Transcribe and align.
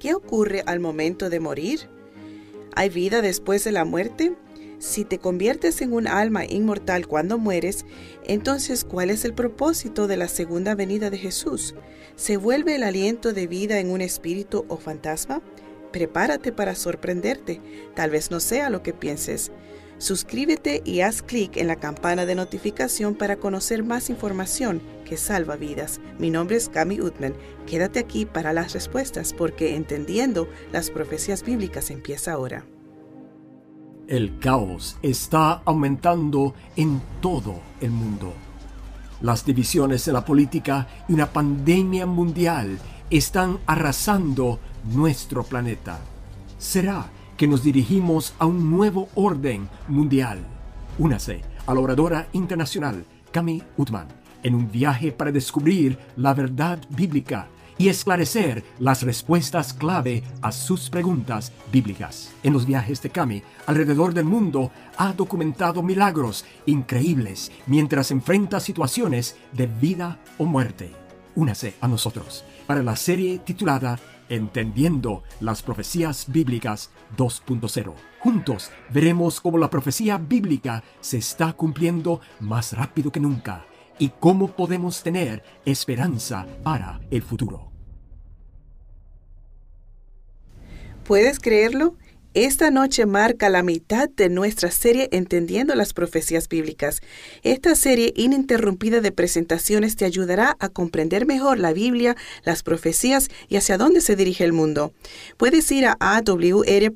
¿Qué 0.00 0.14
ocurre 0.14 0.62
al 0.64 0.80
momento 0.80 1.28
de 1.28 1.40
morir? 1.40 1.90
¿Hay 2.74 2.88
vida 2.88 3.20
después 3.20 3.64
de 3.64 3.70
la 3.70 3.84
muerte? 3.84 4.32
Si 4.78 5.04
te 5.04 5.18
conviertes 5.18 5.82
en 5.82 5.92
un 5.92 6.08
alma 6.08 6.46
inmortal 6.46 7.06
cuando 7.06 7.36
mueres, 7.36 7.84
entonces 8.24 8.84
¿cuál 8.84 9.10
es 9.10 9.26
el 9.26 9.34
propósito 9.34 10.06
de 10.06 10.16
la 10.16 10.26
segunda 10.26 10.74
venida 10.74 11.10
de 11.10 11.18
Jesús? 11.18 11.74
¿Se 12.16 12.38
vuelve 12.38 12.76
el 12.76 12.82
aliento 12.82 13.34
de 13.34 13.46
vida 13.46 13.78
en 13.78 13.90
un 13.90 14.00
espíritu 14.00 14.64
o 14.68 14.78
fantasma? 14.78 15.42
Prepárate 15.92 16.50
para 16.50 16.74
sorprenderte, 16.76 17.60
tal 17.94 18.08
vez 18.08 18.30
no 18.30 18.40
sea 18.40 18.70
lo 18.70 18.82
que 18.82 18.94
pienses. 18.94 19.52
Suscríbete 20.00 20.80
y 20.86 21.02
haz 21.02 21.20
clic 21.20 21.58
en 21.58 21.66
la 21.66 21.76
campana 21.76 22.24
de 22.24 22.34
notificación 22.34 23.14
para 23.14 23.36
conocer 23.36 23.84
más 23.84 24.08
información 24.08 24.80
que 25.04 25.18
salva 25.18 25.56
vidas. 25.56 26.00
Mi 26.18 26.30
nombre 26.30 26.56
es 26.56 26.70
Cami 26.70 27.02
Utman. 27.02 27.34
Quédate 27.66 27.98
aquí 27.98 28.24
para 28.24 28.54
las 28.54 28.72
respuestas 28.72 29.34
porque 29.34 29.76
entendiendo 29.76 30.48
las 30.72 30.88
profecías 30.88 31.44
bíblicas 31.44 31.90
empieza 31.90 32.32
ahora. 32.32 32.64
El 34.08 34.38
caos 34.38 34.96
está 35.02 35.60
aumentando 35.66 36.54
en 36.76 37.02
todo 37.20 37.60
el 37.82 37.90
mundo. 37.90 38.32
Las 39.20 39.44
divisiones 39.44 40.08
en 40.08 40.14
la 40.14 40.24
política 40.24 40.88
y 41.10 41.12
una 41.12 41.30
pandemia 41.30 42.06
mundial 42.06 42.78
están 43.10 43.58
arrasando 43.66 44.60
nuestro 44.94 45.42
planeta. 45.42 46.00
¿Será 46.56 47.10
que 47.40 47.48
nos 47.48 47.62
dirigimos 47.62 48.34
a 48.38 48.44
un 48.44 48.70
nuevo 48.70 49.08
orden 49.14 49.66
mundial. 49.88 50.40
Únase 50.98 51.40
a 51.66 51.72
la 51.72 51.80
oradora 51.80 52.28
internacional 52.34 53.06
Cami 53.32 53.62
Utman 53.78 54.08
en 54.42 54.54
un 54.54 54.70
viaje 54.70 55.10
para 55.10 55.32
descubrir 55.32 55.98
la 56.16 56.34
verdad 56.34 56.78
bíblica 56.90 57.48
y 57.78 57.88
esclarecer 57.88 58.62
las 58.78 59.02
respuestas 59.04 59.72
clave 59.72 60.22
a 60.42 60.52
sus 60.52 60.90
preguntas 60.90 61.50
bíblicas. 61.72 62.30
En 62.42 62.52
los 62.52 62.66
viajes 62.66 63.00
de 63.00 63.08
Cami 63.08 63.42
alrededor 63.64 64.12
del 64.12 64.26
mundo 64.26 64.70
ha 64.98 65.14
documentado 65.14 65.82
milagros 65.82 66.44
increíbles 66.66 67.50
mientras 67.66 68.10
enfrenta 68.10 68.60
situaciones 68.60 69.36
de 69.54 69.66
vida 69.66 70.18
o 70.36 70.44
muerte. 70.44 70.90
Únase 71.36 71.72
a 71.80 71.88
nosotros 71.88 72.44
para 72.66 72.82
la 72.82 72.96
serie 72.96 73.38
titulada 73.38 73.98
Entendiendo 74.30 75.24
las 75.40 75.60
Profecías 75.62 76.26
Bíblicas 76.28 76.90
2.0. 77.18 77.94
Juntos 78.20 78.70
veremos 78.88 79.40
cómo 79.40 79.58
la 79.58 79.68
profecía 79.68 80.16
bíblica 80.16 80.82
se 81.00 81.18
está 81.18 81.52
cumpliendo 81.52 82.20
más 82.38 82.72
rápido 82.72 83.10
que 83.10 83.20
nunca 83.20 83.66
y 83.98 84.08
cómo 84.08 84.52
podemos 84.52 85.02
tener 85.02 85.42
esperanza 85.66 86.46
para 86.62 87.00
el 87.10 87.22
futuro. 87.22 87.70
¿Puedes 91.04 91.40
creerlo? 91.40 91.96
Esta 92.32 92.70
noche 92.70 93.06
marca 93.06 93.48
la 93.48 93.64
mitad 93.64 94.08
de 94.08 94.28
nuestra 94.28 94.70
serie 94.70 95.08
Entendiendo 95.10 95.74
las 95.74 95.92
Profecías 95.92 96.48
Bíblicas. 96.48 97.00
Esta 97.42 97.74
serie 97.74 98.12
ininterrumpida 98.14 99.00
de 99.00 99.10
presentaciones 99.10 99.96
te 99.96 100.04
ayudará 100.04 100.56
a 100.60 100.68
comprender 100.68 101.26
mejor 101.26 101.58
la 101.58 101.72
Biblia, 101.72 102.14
las 102.44 102.62
profecías 102.62 103.30
y 103.48 103.56
hacia 103.56 103.78
dónde 103.78 104.00
se 104.00 104.14
dirige 104.14 104.44
el 104.44 104.52
mundo. 104.52 104.92
Puedes 105.38 105.68
ir 105.72 105.86
a 105.86 105.96
awr.org 105.98 106.92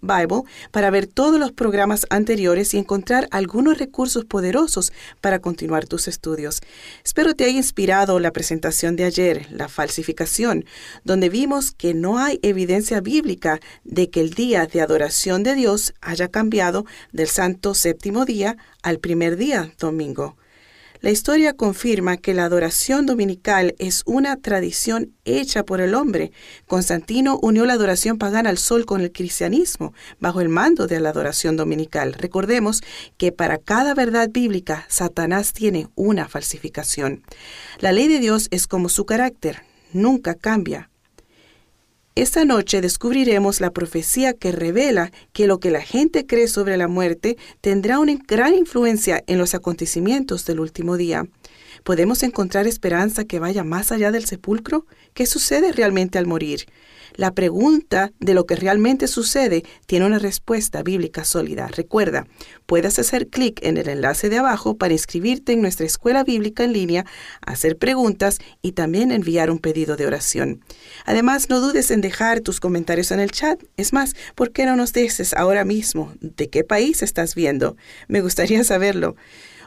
Bible 0.00 0.42
para 0.70 0.90
ver 0.90 1.08
todos 1.08 1.40
los 1.40 1.50
programas 1.50 2.06
anteriores 2.08 2.74
y 2.74 2.78
encontrar 2.78 3.26
algunos 3.32 3.78
recursos 3.78 4.24
poderosos 4.24 4.92
para 5.20 5.40
continuar 5.40 5.86
tus 5.86 6.06
estudios. 6.06 6.60
Espero 7.04 7.34
te 7.34 7.42
haya 7.42 7.56
inspirado 7.56 8.20
la 8.20 8.30
presentación 8.30 8.94
de 8.94 9.02
ayer, 9.02 9.48
la 9.50 9.66
falsificación, 9.66 10.64
donde 11.02 11.28
vimos 11.28 11.72
que 11.72 11.92
no 11.92 12.18
hay 12.18 12.38
evidencia 12.42 13.00
bíblica 13.00 13.58
de 13.82 14.10
que 14.10 14.27
el 14.27 14.27
día 14.34 14.66
de 14.66 14.80
adoración 14.80 15.42
de 15.42 15.54
Dios 15.54 15.94
haya 16.00 16.28
cambiado 16.28 16.84
del 17.12 17.28
santo 17.28 17.74
séptimo 17.74 18.24
día 18.24 18.56
al 18.82 18.98
primer 18.98 19.36
día, 19.36 19.72
domingo. 19.78 20.36
La 21.00 21.10
historia 21.10 21.52
confirma 21.52 22.16
que 22.16 22.34
la 22.34 22.44
adoración 22.44 23.06
dominical 23.06 23.76
es 23.78 24.02
una 24.04 24.36
tradición 24.36 25.14
hecha 25.24 25.64
por 25.64 25.80
el 25.80 25.94
hombre. 25.94 26.32
Constantino 26.66 27.38
unió 27.40 27.64
la 27.66 27.74
adoración 27.74 28.18
pagana 28.18 28.50
al 28.50 28.58
sol 28.58 28.84
con 28.84 29.00
el 29.00 29.12
cristianismo 29.12 29.94
bajo 30.18 30.40
el 30.40 30.48
mando 30.48 30.88
de 30.88 30.98
la 30.98 31.10
adoración 31.10 31.56
dominical. 31.56 32.14
Recordemos 32.14 32.82
que 33.16 33.30
para 33.30 33.58
cada 33.58 33.94
verdad 33.94 34.28
bíblica, 34.30 34.86
Satanás 34.88 35.52
tiene 35.52 35.86
una 35.94 36.26
falsificación. 36.26 37.22
La 37.78 37.92
ley 37.92 38.08
de 38.08 38.18
Dios 38.18 38.48
es 38.50 38.66
como 38.66 38.88
su 38.88 39.06
carácter, 39.06 39.62
nunca 39.92 40.34
cambia. 40.34 40.90
Esta 42.18 42.44
noche 42.44 42.80
descubriremos 42.80 43.60
la 43.60 43.70
profecía 43.70 44.32
que 44.32 44.50
revela 44.50 45.12
que 45.32 45.46
lo 45.46 45.60
que 45.60 45.70
la 45.70 45.82
gente 45.82 46.26
cree 46.26 46.48
sobre 46.48 46.76
la 46.76 46.88
muerte 46.88 47.38
tendrá 47.60 48.00
una 48.00 48.18
gran 48.26 48.54
influencia 48.54 49.22
en 49.28 49.38
los 49.38 49.54
acontecimientos 49.54 50.44
del 50.44 50.58
último 50.58 50.96
día. 50.96 51.28
¿Podemos 51.84 52.24
encontrar 52.24 52.66
esperanza 52.66 53.24
que 53.24 53.38
vaya 53.38 53.62
más 53.62 53.92
allá 53.92 54.10
del 54.10 54.24
sepulcro? 54.24 54.84
¿Qué 55.14 55.26
sucede 55.26 55.70
realmente 55.70 56.18
al 56.18 56.26
morir? 56.26 56.66
La 57.18 57.34
pregunta 57.34 58.12
de 58.20 58.32
lo 58.32 58.46
que 58.46 58.54
realmente 58.54 59.08
sucede 59.08 59.64
tiene 59.86 60.06
una 60.06 60.20
respuesta 60.20 60.84
bíblica 60.84 61.24
sólida. 61.24 61.66
Recuerda, 61.66 62.28
puedes 62.64 62.96
hacer 63.00 63.26
clic 63.26 63.58
en 63.64 63.76
el 63.76 63.88
enlace 63.88 64.28
de 64.28 64.38
abajo 64.38 64.76
para 64.76 64.92
inscribirte 64.92 65.52
en 65.52 65.60
nuestra 65.60 65.84
escuela 65.84 66.22
bíblica 66.22 66.62
en 66.62 66.72
línea, 66.72 67.06
hacer 67.44 67.76
preguntas 67.76 68.38
y 68.62 68.70
también 68.70 69.10
enviar 69.10 69.50
un 69.50 69.58
pedido 69.58 69.96
de 69.96 70.06
oración. 70.06 70.62
Además, 71.06 71.50
no 71.50 71.58
dudes 71.60 71.90
en 71.90 72.02
dejar 72.02 72.38
tus 72.38 72.60
comentarios 72.60 73.10
en 73.10 73.18
el 73.18 73.32
chat. 73.32 73.60
Es 73.76 73.92
más, 73.92 74.14
¿por 74.36 74.52
qué 74.52 74.64
no 74.64 74.76
nos 74.76 74.92
dices 74.92 75.34
ahora 75.34 75.64
mismo 75.64 76.12
de 76.20 76.48
qué 76.48 76.62
país 76.62 77.02
estás 77.02 77.34
viendo? 77.34 77.76
Me 78.06 78.20
gustaría 78.20 78.62
saberlo. 78.62 79.16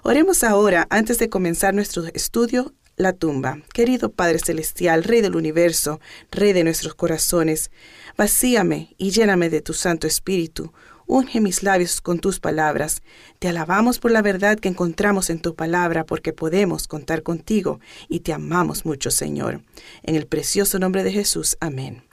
Oremos 0.03 0.45
ahora, 0.45 0.87
antes 0.89 1.19
de 1.19 1.27
comenzar 1.27 1.73
nuestro 1.73 2.05
estudio, 2.13 2.73
la 2.95 3.13
tumba. 3.13 3.59
Querido 3.73 4.11
Padre 4.11 4.39
Celestial, 4.39 5.03
Rey 5.03 5.21
del 5.21 5.35
universo, 5.35 5.99
Rey 6.31 6.53
de 6.53 6.63
nuestros 6.63 6.95
corazones, 6.95 7.71
vacíame 8.17 8.95
y 8.97 9.11
lléname 9.11 9.49
de 9.49 9.61
tu 9.61 9.73
Santo 9.73 10.07
Espíritu. 10.07 10.71
Unge 11.07 11.41
mis 11.41 11.61
labios 11.61 11.99
con 11.99 12.19
tus 12.19 12.39
palabras. 12.39 13.01
Te 13.39 13.49
alabamos 13.49 13.99
por 13.99 14.11
la 14.11 14.21
verdad 14.21 14.57
que 14.57 14.69
encontramos 14.69 15.29
en 15.29 15.41
tu 15.41 15.55
palabra, 15.55 16.05
porque 16.05 16.31
podemos 16.31 16.87
contar 16.87 17.21
contigo 17.21 17.81
y 18.07 18.21
te 18.21 18.31
amamos 18.31 18.85
mucho, 18.85 19.11
Señor. 19.11 19.61
En 20.03 20.15
el 20.15 20.25
precioso 20.25 20.79
nombre 20.79 21.03
de 21.03 21.11
Jesús. 21.11 21.57
Amén. 21.59 22.03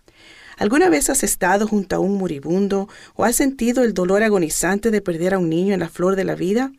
¿Alguna 0.56 0.89
vez 0.89 1.09
has 1.09 1.22
estado 1.22 1.69
junto 1.69 1.95
a 1.95 2.00
un 2.00 2.19
moribundo 2.19 2.89
o 3.15 3.25
has 3.25 3.37
sentido 3.37 3.84
el 3.84 3.95
dolor 3.95 4.25
agonizante 4.25 4.91
de 4.91 5.00
perder 5.00 5.34
a 5.34 5.39
un 5.39 5.49
niño 5.49 5.72
en 5.75 5.81
la 5.81 5.89
flor 5.89 6.16
de 6.16 6.25
la 6.25 6.34
vida? 6.34 6.72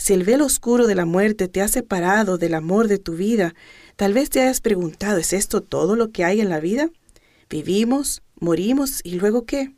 Si 0.00 0.14
el 0.14 0.24
velo 0.24 0.46
oscuro 0.46 0.86
de 0.86 0.94
la 0.94 1.04
muerte 1.04 1.46
te 1.46 1.60
ha 1.60 1.68
separado 1.68 2.38
del 2.38 2.54
amor 2.54 2.88
de 2.88 2.98
tu 2.98 3.16
vida, 3.16 3.54
tal 3.96 4.14
vez 4.14 4.30
te 4.30 4.40
hayas 4.40 4.62
preguntado, 4.62 5.18
¿es 5.18 5.34
esto 5.34 5.60
todo 5.60 5.94
lo 5.94 6.10
que 6.10 6.24
hay 6.24 6.40
en 6.40 6.48
la 6.48 6.58
vida? 6.58 6.88
Vivimos, 7.50 8.22
morimos 8.40 9.00
y 9.04 9.16
luego 9.16 9.44
qué? 9.44 9.74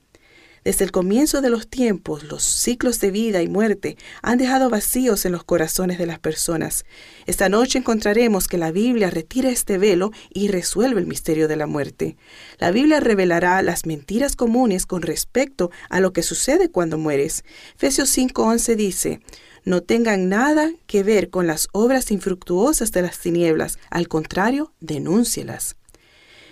Desde 0.62 0.84
el 0.84 0.92
comienzo 0.92 1.40
de 1.40 1.50
los 1.50 1.66
tiempos, 1.66 2.22
los 2.22 2.44
ciclos 2.44 3.00
de 3.00 3.10
vida 3.10 3.42
y 3.42 3.48
muerte 3.48 3.96
han 4.22 4.38
dejado 4.38 4.70
vacíos 4.70 5.24
en 5.24 5.32
los 5.32 5.42
corazones 5.42 5.98
de 5.98 6.06
las 6.06 6.20
personas. 6.20 6.84
Esta 7.26 7.48
noche 7.48 7.80
encontraremos 7.80 8.46
que 8.46 8.58
la 8.58 8.70
Biblia 8.70 9.10
retira 9.10 9.50
este 9.50 9.76
velo 9.76 10.12
y 10.32 10.46
resuelve 10.46 11.00
el 11.00 11.08
misterio 11.08 11.48
de 11.48 11.56
la 11.56 11.66
muerte. 11.66 12.16
La 12.60 12.70
Biblia 12.70 13.00
revelará 13.00 13.60
las 13.62 13.86
mentiras 13.86 14.36
comunes 14.36 14.86
con 14.86 15.02
respecto 15.02 15.72
a 15.90 15.98
lo 15.98 16.12
que 16.12 16.22
sucede 16.22 16.70
cuando 16.70 16.96
mueres. 16.96 17.42
Efesios 17.74 18.16
5:11 18.16 18.76
dice, 18.76 19.20
no 19.64 19.80
tengan 19.82 20.28
nada 20.28 20.70
que 20.86 21.02
ver 21.02 21.30
con 21.30 21.46
las 21.46 21.68
obras 21.72 22.10
infructuosas 22.10 22.92
de 22.92 23.02
las 23.02 23.18
tinieblas, 23.18 23.78
al 23.90 24.08
contrario, 24.08 24.72
denúncielas. 24.80 25.76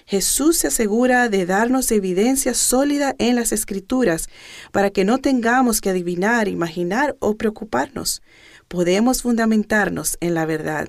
Jesús 0.06 0.59
se 0.59 0.66
asegura 0.66 1.28
de 1.28 1.47
darnos 1.47 1.93
evidencia 1.93 2.52
sólida 2.52 3.14
en 3.19 3.37
las 3.37 3.52
escrituras 3.52 4.29
para 4.73 4.90
que 4.90 5.05
no 5.05 5.19
tengamos 5.19 5.81
que 5.81 5.90
adivinar, 5.90 6.49
imaginar 6.49 7.17
o 7.20 7.37
preocuparnos. 7.37 8.20
Podemos 8.67 9.23
fundamentarnos 9.23 10.17
en 10.20 10.34
la 10.34 10.46
verdad. 10.46 10.88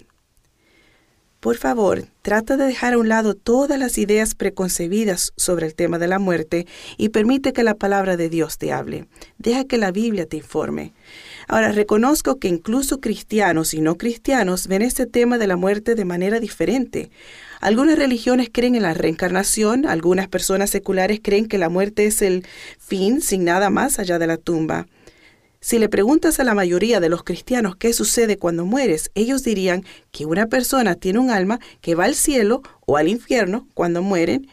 Por 1.42 1.58
favor, 1.58 2.06
trata 2.22 2.56
de 2.56 2.66
dejar 2.66 2.94
a 2.94 3.00
un 3.00 3.10
lado 3.10 3.34
todas 3.34 3.80
las 3.80 3.98
ideas 3.98 4.36
preconcebidas 4.36 5.34
sobre 5.38 5.66
el 5.66 5.74
tema 5.74 5.98
de 5.98 6.08
la 6.08 6.20
muerte 6.20 6.68
y 6.98 7.10
permite 7.10 7.52
que 7.52 7.64
la 7.64 7.74
palabra 7.74 8.16
de 8.16 8.30
Dios 8.30 8.60
te 8.60 8.72
hable. 8.72 9.08
Deja 9.40 9.66
que 9.66 9.80
la 9.80 9.92
Biblia 9.92 10.28
te 10.28 10.38
informe. 10.38 10.94
Ahora, 11.52 11.74
reconozco 11.74 12.40
que 12.40 12.48
incluso 12.48 13.02
cristianos 13.02 13.74
y 13.74 13.82
no 13.82 13.98
cristianos 13.98 14.68
ven 14.68 14.82
este 14.82 15.06
tema 15.06 15.38
de 15.38 15.48
la 15.48 15.58
muerte 15.58 15.96
de 15.96 16.06
manera 16.06 16.40
diferente. 16.40 17.12
Algunas 17.60 18.00
religiones 18.00 18.48
creen 18.50 18.76
en 18.76 18.84
la 18.84 18.94
reencarnación, 18.94 19.86
algunas 19.86 20.30
personas 20.30 20.70
seculares 20.70 21.20
creen 21.22 21.50
que 21.50 21.58
la 21.58 21.68
muerte 21.68 22.06
es 22.06 22.22
el 22.22 22.48
fin 22.80 23.20
sin 23.20 23.44
nada 23.44 23.70
más 23.70 24.00
allá 24.00 24.18
de 24.18 24.28
la 24.28 24.38
tumba. 24.38 24.88
Si 25.60 25.78
le 25.78 25.90
preguntas 25.90 26.40
a 26.40 26.46
la 26.46 26.56
mayoría 26.56 27.02
de 27.02 27.10
los 27.10 27.24
cristianos 27.24 27.76
qué 27.76 27.92
sucede 27.92 28.38
cuando 28.38 28.66
mueres, 28.66 29.12
ellos 29.14 29.44
dirían 29.44 29.84
que 30.12 30.26
una 30.26 30.48
persona 30.48 30.96
tiene 30.96 31.20
un 31.20 31.32
alma 31.32 31.60
que 31.82 31.96
va 31.96 32.06
al 32.06 32.16
cielo 32.16 32.62
o 32.86 32.96
al 32.96 33.10
infierno 33.10 33.68
cuando 33.74 34.02
mueren 34.02 34.48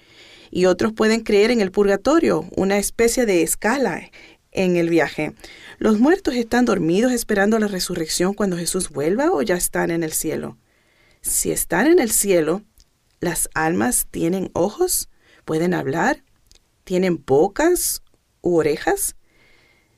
y 0.50 0.64
otros 0.64 0.92
pueden 0.94 1.20
creer 1.20 1.52
en 1.52 1.60
el 1.60 1.70
purgatorio, 1.70 2.44
una 2.56 2.78
especie 2.78 3.24
de 3.24 3.42
escala 3.42 4.10
en 4.52 4.76
el 4.76 4.88
viaje. 4.88 5.34
¿Los 5.78 5.98
muertos 5.98 6.34
están 6.34 6.64
dormidos 6.64 7.12
esperando 7.12 7.58
la 7.58 7.68
resurrección 7.68 8.34
cuando 8.34 8.56
Jesús 8.56 8.90
vuelva 8.90 9.30
o 9.32 9.42
ya 9.42 9.56
están 9.56 9.90
en 9.90 10.02
el 10.02 10.12
cielo? 10.12 10.56
Si 11.20 11.50
están 11.50 11.86
en 11.86 11.98
el 11.98 12.10
cielo, 12.10 12.62
¿las 13.20 13.48
almas 13.54 14.06
tienen 14.10 14.50
ojos? 14.52 15.08
¿Pueden 15.44 15.74
hablar? 15.74 16.24
¿Tienen 16.84 17.22
bocas 17.24 18.02
u 18.40 18.56
orejas? 18.56 19.16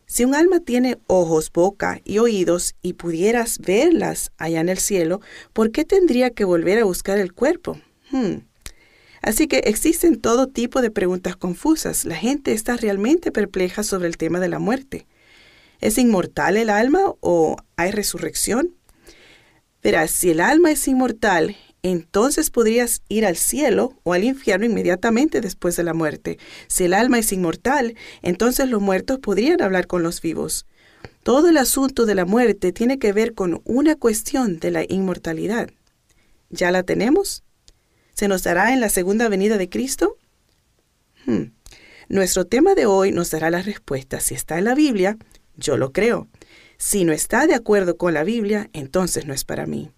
Si 0.06 0.24
un 0.24 0.34
alma 0.34 0.58
tiene 0.58 0.98
ojos, 1.06 1.52
boca 1.52 2.00
y 2.04 2.18
oídos 2.18 2.74
y 2.82 2.94
pudieras 2.94 3.58
verlas 3.60 4.32
allá 4.38 4.60
en 4.60 4.68
el 4.68 4.78
cielo, 4.78 5.20
¿por 5.52 5.70
qué 5.70 5.84
tendría 5.84 6.30
que 6.30 6.44
volver 6.44 6.80
a 6.80 6.84
buscar 6.84 7.18
el 7.18 7.32
cuerpo? 7.32 7.80
Hmm. 8.10 8.49
Así 9.22 9.48
que 9.48 9.58
existen 9.58 10.20
todo 10.20 10.46
tipo 10.46 10.80
de 10.80 10.90
preguntas 10.90 11.36
confusas. 11.36 12.04
La 12.04 12.16
gente 12.16 12.52
está 12.52 12.76
realmente 12.76 13.32
perpleja 13.32 13.82
sobre 13.82 14.08
el 14.08 14.16
tema 14.16 14.40
de 14.40 14.48
la 14.48 14.58
muerte. 14.58 15.06
¿Es 15.80 15.98
inmortal 15.98 16.56
el 16.56 16.70
alma 16.70 17.00
o 17.20 17.56
hay 17.76 17.90
resurrección? 17.90 18.74
Verás, 19.82 20.10
si 20.10 20.30
el 20.30 20.40
alma 20.40 20.70
es 20.70 20.86
inmortal, 20.88 21.56
entonces 21.82 22.50
podrías 22.50 23.02
ir 23.08 23.24
al 23.24 23.36
cielo 23.36 23.94
o 24.02 24.12
al 24.12 24.24
infierno 24.24 24.66
inmediatamente 24.66 25.40
después 25.40 25.76
de 25.76 25.84
la 25.84 25.94
muerte. 25.94 26.38
Si 26.66 26.84
el 26.84 26.94
alma 26.94 27.18
es 27.18 27.32
inmortal, 27.32 27.94
entonces 28.20 28.68
los 28.68 28.82
muertos 28.82 29.18
podrían 29.18 29.62
hablar 29.62 29.86
con 29.86 30.02
los 30.02 30.20
vivos. 30.20 30.66
Todo 31.22 31.48
el 31.48 31.56
asunto 31.56 32.06
de 32.06 32.14
la 32.14 32.24
muerte 32.24 32.72
tiene 32.72 32.98
que 32.98 33.12
ver 33.12 33.34
con 33.34 33.62
una 33.64 33.96
cuestión 33.96 34.58
de 34.58 34.70
la 34.70 34.84
inmortalidad. 34.86 35.70
¿Ya 36.50 36.70
la 36.70 36.82
tenemos? 36.82 37.42
¿Se 38.14 38.28
nos 38.28 38.42
dará 38.42 38.72
en 38.72 38.80
la 38.80 38.88
segunda 38.88 39.28
venida 39.28 39.58
de 39.58 39.68
Cristo? 39.68 40.16
Hmm. 41.26 41.52
Nuestro 42.08 42.44
tema 42.44 42.74
de 42.74 42.86
hoy 42.86 43.12
nos 43.12 43.30
dará 43.30 43.50
la 43.50 43.62
respuesta. 43.62 44.20
Si 44.20 44.34
está 44.34 44.58
en 44.58 44.64
la 44.64 44.74
Biblia, 44.74 45.16
yo 45.56 45.76
lo 45.76 45.92
creo. 45.92 46.28
Si 46.76 47.04
no 47.04 47.12
está 47.12 47.46
de 47.46 47.54
acuerdo 47.54 47.96
con 47.96 48.14
la 48.14 48.24
Biblia, 48.24 48.68
entonces 48.72 49.26
no 49.26 49.34
es 49.34 49.44
para 49.44 49.66
mí. 49.66 49.90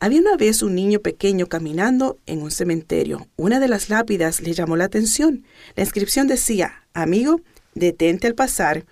Había 0.00 0.20
una 0.20 0.36
vez 0.36 0.62
un 0.62 0.74
niño 0.74 1.00
pequeño 1.00 1.46
caminando 1.46 2.18
en 2.26 2.42
un 2.42 2.50
cementerio. 2.50 3.28
Una 3.36 3.60
de 3.60 3.68
las 3.68 3.88
lápidas 3.88 4.40
le 4.40 4.52
llamó 4.52 4.76
la 4.76 4.84
atención. 4.84 5.44
La 5.76 5.84
inscripción 5.84 6.26
decía, 6.26 6.86
amigo, 6.94 7.40
detente 7.74 8.26
al 8.26 8.34
pasar. 8.34 8.84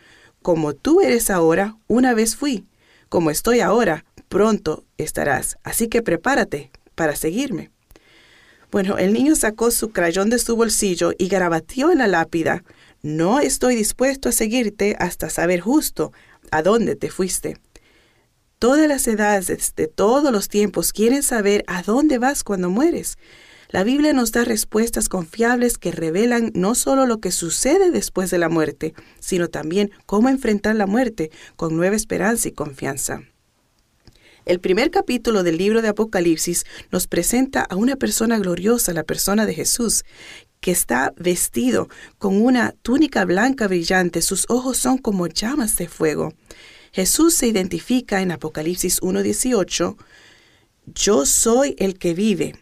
Como 0.43 0.75
tú 0.75 1.01
eres 1.01 1.31
ahora, 1.31 1.77
una 1.89 2.15
vez 2.15 2.37
fui. 2.37 2.65
Como 3.09 3.31
estoy 3.31 3.61
ahora, 3.61 4.05
pronto 4.29 4.85
estarás. 4.99 5.59
Así 5.65 5.89
que 5.89 6.03
prepárate 6.03 6.71
para 6.95 7.17
seguirme. 7.17 7.71
Bueno, 8.71 8.99
el 8.99 9.13
niño 9.13 9.35
sacó 9.35 9.73
su 9.73 9.91
crayón 9.91 10.31
de 10.31 10.39
su 10.39 10.55
bolsillo 10.55 11.13
y 11.19 11.29
garabateó 11.29 11.91
en 11.91 11.99
la 11.99 12.07
lápida. 12.07 12.63
No 13.03 13.41
estoy 13.41 13.75
dispuesto 13.75 14.29
a 14.29 14.33
seguirte 14.33 14.97
hasta 15.01 15.29
saber 15.29 15.61
justo 15.61 16.13
a 16.53 16.63
dónde 16.63 16.95
te 16.95 17.11
fuiste. 17.11 17.57
Todas 18.61 18.87
las 18.87 19.09
edades 19.09 19.75
de 19.75 19.87
todos 19.89 20.31
los 20.31 20.49
tiempos 20.49 20.93
quieren 20.93 21.23
saber 21.23 21.65
a 21.67 21.83
dónde 21.83 22.19
vas 22.19 22.45
cuando 22.45 22.71
mueres. 22.71 23.17
La 23.71 23.85
Biblia 23.85 24.13
nos 24.13 24.33
da 24.33 24.45
respuestas 24.45 25.09
confiables 25.09 25.79
que 25.79 25.93
revelan 25.93 26.53
no 26.55 26.75
solo 26.75 27.07
lo 27.07 27.21
que 27.21 27.33
sucede 27.33 27.91
después 27.91 28.31
de 28.31 28.39
la 28.39 28.49
muerte, 28.49 28.95
sino 29.19 29.49
también 29.49 29.91
cómo 30.07 30.29
enfrentar 30.29 30.77
la 30.77 30.87
muerte 30.87 31.31
con 31.57 31.77
nueva 31.77 31.97
esperanza 31.97 32.49
y 32.49 32.53
confianza. 32.53 33.23
El 34.47 34.61
primer 34.61 34.91
capítulo 34.91 35.43
del 35.43 35.59
libro 35.59 35.83
de 35.83 35.89
Apocalipsis 35.89 36.65
nos 36.91 37.07
presenta 37.07 37.63
a 37.63 37.77
una 37.77 37.97
persona 37.97 38.39
gloriosa, 38.39 38.93
la 38.93 39.05
persona 39.05 39.47
de 39.47 39.55
Jesús, 39.55 40.05
que 40.61 40.71
está 40.71 41.13
vestido 41.17 41.89
con 42.19 42.41
una 42.41 42.75
túnica 42.83 43.25
blanca 43.25 43.67
brillante, 43.67 44.23
sus 44.23 44.47
ojos 44.49 44.77
son 44.77 44.99
como 44.99 45.27
llamas 45.27 45.77
de 45.77 45.89
fuego. 45.89 46.35
Jesús 46.93 47.35
se 47.35 47.47
identifica 47.47 48.21
en 48.21 48.33
Apocalipsis 48.33 49.01
1.18, 49.01 49.97
Yo 50.87 51.27
soy 51.27 51.77
el 51.79 51.99
que 51.99 52.15
vive. 52.15 52.57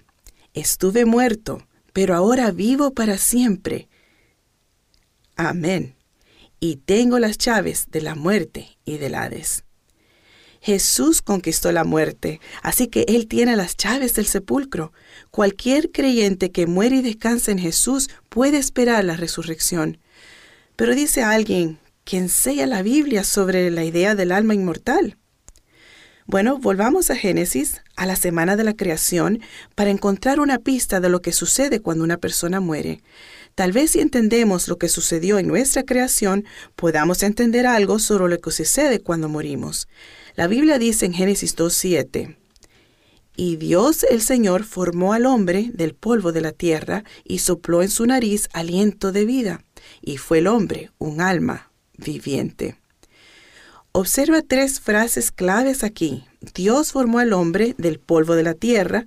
Estuve 0.55 1.05
muerto, 1.05 1.67
pero 1.93 2.15
ahora 2.15 2.51
vivo 2.51 2.93
para 2.93 3.19
siempre. 3.19 3.89
Amén. 5.37 5.95
Y 6.61 6.77
tengo 6.77 7.19
las 7.19 7.39
llaves 7.39 7.87
de 7.91 8.01
la 8.01 8.15
muerte 8.15 8.77
y 8.85 8.99
del 8.99 9.15
Hades. 9.15 9.65
Jesús 10.61 11.23
conquistó 11.23 11.73
la 11.73 11.85
muerte, 11.85 12.41
así 12.63 12.89
que 12.89 13.05
Él 13.09 13.29
tiene 13.29 13.57
las 13.57 13.77
llaves 13.77 14.15
del 14.15 14.27
sepulcro. 14.27 14.93
Cualquier 15.31 15.91
creyente 15.93 16.51
que 16.51 16.67
muere 16.67 16.97
y 16.97 17.03
descansa 17.03 17.53
en 17.53 17.59
Jesús 17.59 18.11
puede 18.29 18.59
esperar 18.59 19.05
la 19.05 19.17
resurrección. 19.17 19.99
Pero 20.77 20.95
dice 20.95 21.23
alguien 21.23 21.79
que 22.05 22.19
enseña 22.19 22.67
la 22.67 22.83
Biblia 22.83 23.25
sobre 23.25 23.71
la 23.71 23.85
idea 23.85 24.15
del 24.15 24.33
alma 24.33 24.55
inmortal. 24.55 25.17
Bueno, 26.27 26.59
volvamos 26.59 27.11
a 27.11 27.17
Génesis, 27.17 27.83
a 27.97 28.05
la 28.05 28.15
semana 28.15 28.57
de 28.57 28.65
la 28.65 28.75
creación, 28.75 29.41
para 29.75 29.91
encontrar 29.91 30.41
una 30.41 30.59
pista 30.59 31.01
de 31.01 31.09
lo 31.09 31.23
que 31.23 31.33
sucede 31.33 31.81
cuando 31.81 32.05
una 32.05 32.19
persona 32.19 32.61
muere. 32.61 33.01
Tal 33.59 33.73
vez 33.73 33.91
si 33.91 33.99
entendemos 33.99 34.69
lo 34.69 34.79
que 34.79 34.89
sucedió 34.89 35.37
en 35.37 35.49
nuestra 35.49 35.83
creación, 35.83 36.45
podamos 36.77 37.25
entender 37.25 37.67
algo 37.67 37.99
sobre 37.99 38.33
lo 38.33 38.41
que 38.41 38.53
sucede 38.53 39.01
cuando 39.01 39.29
morimos. 39.29 39.89
La 40.37 40.47
Biblia 40.47 40.79
dice 40.79 41.07
en 41.07 41.13
Génesis 41.13 41.57
2.7, 41.57 42.37
Y 43.35 43.57
Dios 43.57 44.05
el 44.05 44.23
Señor 44.23 44.63
formó 44.63 45.13
al 45.13 45.27
hombre 45.27 45.73
del 45.75 45.97
polvo 45.97 46.31
de 46.31 46.41
la 46.41 46.53
tierra 46.53 47.03
y 47.25 47.41
sopló 47.41 47.83
en 47.83 47.91
su 47.91 48.07
nariz 48.07 48.49
aliento 48.53 49.11
de 49.11 49.25
vida, 49.25 49.65
y 50.03 50.19
fue 50.19 50.39
el 50.39 50.47
hombre 50.47 50.93
un 50.99 51.21
alma 51.21 51.73
viviente. 51.97 52.77
Observa 53.99 54.43
tres 54.43 54.79
frases 54.79 55.33
claves 55.33 55.83
aquí. 55.83 56.25
Dios 56.55 56.93
formó 56.93 57.19
al 57.19 57.33
hombre 57.33 57.75
del 57.79 57.99
polvo 57.99 58.37
de 58.37 58.45
la 58.45 58.55
tierra, 58.55 59.07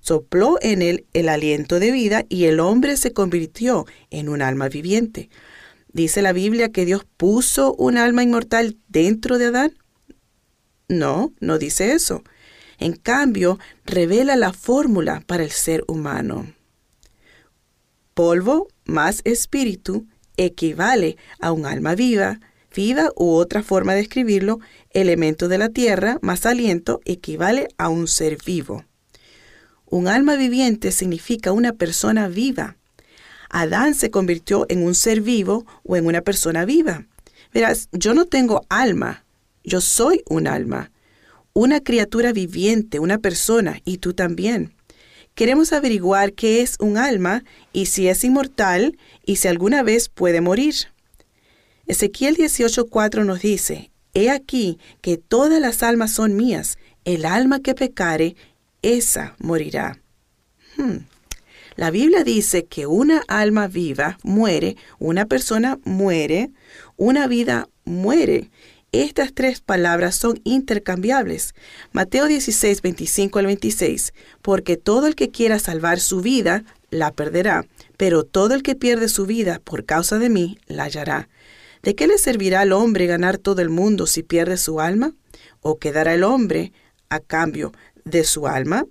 sopló 0.00 0.58
en 0.60 0.82
él 0.82 1.06
el 1.12 1.28
aliento 1.28 1.78
de 1.78 1.92
vida 1.92 2.24
y 2.28 2.46
el 2.46 2.58
hombre 2.58 2.96
se 2.96 3.12
convirtió 3.12 3.86
en 4.10 4.28
un 4.28 4.42
alma 4.42 4.68
viviente. 4.68 5.30
¿Dice 5.92 6.20
la 6.20 6.32
Biblia 6.32 6.72
que 6.72 6.84
Dios 6.84 7.06
puso 7.16 7.74
un 7.74 7.96
alma 7.96 8.24
inmortal 8.24 8.76
dentro 8.88 9.38
de 9.38 9.46
Adán? 9.46 9.78
No, 10.88 11.32
no 11.38 11.58
dice 11.58 11.92
eso. 11.92 12.24
En 12.80 12.94
cambio, 12.94 13.60
revela 13.84 14.34
la 14.34 14.52
fórmula 14.52 15.22
para 15.28 15.44
el 15.44 15.52
ser 15.52 15.84
humano. 15.86 16.52
Polvo 18.14 18.66
más 18.84 19.20
espíritu 19.22 20.08
equivale 20.36 21.18
a 21.38 21.52
un 21.52 21.66
alma 21.66 21.94
viva, 21.94 22.40
vida 22.74 23.10
u 23.16 23.34
otra 23.34 23.62
forma 23.62 23.94
de 23.94 24.00
escribirlo, 24.00 24.60
elemento 24.90 25.48
de 25.48 25.58
la 25.58 25.68
tierra 25.68 26.18
más 26.22 26.46
aliento 26.46 27.00
equivale 27.04 27.68
a 27.78 27.88
un 27.88 28.08
ser 28.08 28.38
vivo. 28.44 28.84
Un 29.86 30.08
alma 30.08 30.36
viviente 30.36 30.92
significa 30.92 31.52
una 31.52 31.72
persona 31.72 32.28
viva. 32.28 32.76
Adán 33.48 33.94
se 33.94 34.10
convirtió 34.10 34.66
en 34.68 34.82
un 34.82 34.94
ser 34.94 35.22
vivo 35.22 35.66
o 35.84 35.96
en 35.96 36.06
una 36.06 36.20
persona 36.20 36.64
viva. 36.64 37.06
Verás, 37.54 37.88
yo 37.92 38.12
no 38.12 38.26
tengo 38.26 38.66
alma, 38.68 39.24
yo 39.64 39.80
soy 39.80 40.22
un 40.28 40.46
alma, 40.46 40.90
una 41.54 41.80
criatura 41.80 42.32
viviente, 42.32 42.98
una 42.98 43.18
persona, 43.18 43.80
y 43.84 43.98
tú 43.98 44.12
también. 44.12 44.74
Queremos 45.34 45.72
averiguar 45.72 46.32
qué 46.32 46.62
es 46.62 46.76
un 46.80 46.98
alma 46.98 47.44
y 47.72 47.86
si 47.86 48.08
es 48.08 48.24
inmortal 48.24 48.98
y 49.24 49.36
si 49.36 49.48
alguna 49.48 49.82
vez 49.82 50.08
puede 50.08 50.40
morir. 50.40 50.74
Ezequiel 51.88 52.36
18:4 52.36 53.24
nos 53.24 53.40
dice, 53.40 53.90
He 54.12 54.30
aquí 54.30 54.78
que 55.00 55.16
todas 55.16 55.60
las 55.60 55.82
almas 55.82 56.12
son 56.12 56.36
mías, 56.36 56.78
el 57.04 57.24
alma 57.24 57.60
que 57.60 57.74
pecare, 57.74 58.36
esa 58.82 59.34
morirá. 59.38 60.00
Hmm. 60.76 60.98
La 61.76 61.90
Biblia 61.90 62.24
dice 62.24 62.66
que 62.66 62.86
una 62.86 63.22
alma 63.26 63.68
viva 63.68 64.18
muere, 64.22 64.76
una 64.98 65.26
persona 65.26 65.78
muere, 65.84 66.50
una 66.96 67.26
vida 67.26 67.68
muere. 67.84 68.50
Estas 68.92 69.32
tres 69.32 69.60
palabras 69.60 70.14
son 70.14 70.40
intercambiables. 70.44 71.54
Mateo 71.92 72.26
16, 72.26 72.82
25 72.82 73.38
al 73.38 73.46
26. 73.46 74.12
Porque 74.42 74.76
todo 74.76 75.06
el 75.06 75.14
que 75.14 75.30
quiera 75.30 75.58
salvar 75.58 76.00
su 76.00 76.20
vida, 76.20 76.64
la 76.90 77.12
perderá, 77.12 77.66
pero 77.96 78.24
todo 78.24 78.54
el 78.54 78.62
que 78.62 78.74
pierde 78.74 79.08
su 79.08 79.26
vida 79.26 79.60
por 79.62 79.84
causa 79.84 80.18
de 80.18 80.30
mí, 80.30 80.58
la 80.66 80.84
hallará. 80.84 81.28
¿De 81.82 81.94
qué 81.94 82.06
le 82.06 82.18
servirá 82.18 82.60
al 82.60 82.72
hombre 82.72 83.06
ganar 83.06 83.38
todo 83.38 83.62
el 83.62 83.68
mundo 83.68 84.06
si 84.06 84.22
pierde 84.22 84.56
su 84.56 84.80
alma? 84.80 85.14
¿O 85.60 85.78
quedará 85.78 86.14
el 86.14 86.24
hombre 86.24 86.72
a 87.08 87.20
cambio 87.20 87.72
de 88.04 88.24
su 88.24 88.46
alma? 88.46 88.86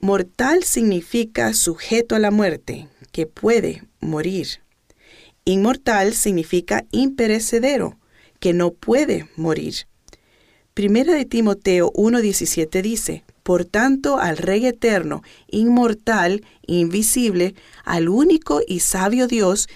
Mortal 0.00 0.62
significa 0.62 1.52
sujeto 1.54 2.14
a 2.14 2.18
la 2.18 2.30
muerte, 2.30 2.88
que 3.12 3.26
puede 3.26 3.82
morir. 4.00 4.60
Inmortal 5.44 6.12
significa 6.12 6.84
imperecedero, 6.90 7.98
que 8.38 8.52
no 8.52 8.72
puede 8.72 9.28
morir. 9.36 9.86
Primera 10.74 11.14
de 11.14 11.24
Timoteo 11.24 11.90
1.17 11.94 12.82
dice, 12.82 13.24
Por 13.42 13.64
tanto, 13.64 14.18
al 14.18 14.36
Rey 14.36 14.66
eterno, 14.66 15.22
inmortal, 15.48 16.44
invisible, 16.66 17.54
al 17.84 18.08
único 18.10 18.60
y 18.66 18.80
sabio 18.80 19.26
Dios, 19.26 19.68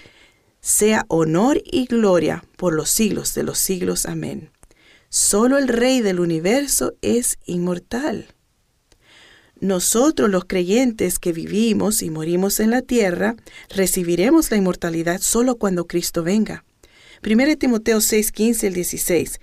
sea 0.61 1.05
honor 1.09 1.61
y 1.65 1.85
gloria 1.85 2.43
por 2.55 2.73
los 2.73 2.89
siglos 2.89 3.33
de 3.33 3.43
los 3.43 3.57
siglos. 3.57 4.05
Amén. 4.05 4.51
Solo 5.09 5.57
el 5.57 5.67
Rey 5.67 6.01
del 6.01 6.19
universo 6.19 6.93
es 7.01 7.37
inmortal. 7.45 8.27
Nosotros 9.59 10.29
los 10.29 10.45
creyentes 10.45 11.19
que 11.19 11.33
vivimos 11.33 12.01
y 12.01 12.09
morimos 12.09 12.59
en 12.59 12.71
la 12.71 12.81
tierra, 12.81 13.35
recibiremos 13.69 14.49
la 14.49 14.57
inmortalidad 14.57 15.19
solo 15.21 15.57
cuando 15.57 15.85
Cristo 15.85 16.23
venga. 16.23 16.63
1 17.23 17.55
Timoteo 17.57 18.01
6, 18.01 18.31
15 18.31 18.67
al 18.67 18.73
16. 18.73 19.39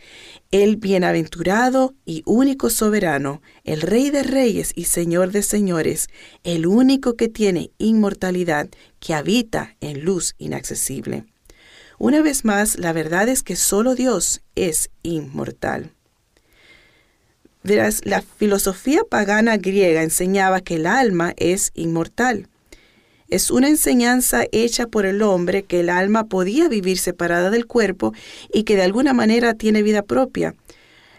El 0.50 0.76
bienaventurado 0.78 1.94
y 2.04 2.22
único 2.26 2.70
soberano, 2.70 3.40
el 3.62 3.82
Rey 3.82 4.10
de 4.10 4.24
reyes 4.24 4.72
y 4.74 4.84
Señor 4.84 5.30
de 5.30 5.44
señores, 5.44 6.08
el 6.42 6.66
único 6.66 7.14
que 7.14 7.28
tiene 7.28 7.70
inmortalidad, 7.78 8.68
que 8.98 9.14
habita 9.14 9.76
en 9.80 10.04
luz 10.04 10.34
inaccesible. 10.38 11.26
Una 11.98 12.20
vez 12.20 12.44
más, 12.44 12.78
la 12.78 12.92
verdad 12.92 13.28
es 13.28 13.44
que 13.44 13.54
solo 13.54 13.94
Dios 13.94 14.40
es 14.56 14.90
inmortal. 15.04 15.92
Verás, 17.62 18.00
la 18.04 18.22
filosofía 18.22 19.02
pagana 19.08 19.56
griega 19.56 20.02
enseñaba 20.02 20.62
que 20.62 20.76
el 20.76 20.86
alma 20.86 21.32
es 21.36 21.70
inmortal. 21.74 22.48
Es 23.28 23.50
una 23.50 23.68
enseñanza 23.68 24.44
hecha 24.52 24.86
por 24.86 25.04
el 25.04 25.20
hombre 25.20 25.62
que 25.62 25.80
el 25.80 25.90
alma 25.90 26.28
podía 26.28 26.68
vivir 26.68 26.98
separada 26.98 27.50
del 27.50 27.66
cuerpo 27.66 28.14
y 28.52 28.62
que 28.62 28.74
de 28.74 28.82
alguna 28.82 29.12
manera 29.12 29.52
tiene 29.52 29.82
vida 29.82 30.02
propia. 30.02 30.54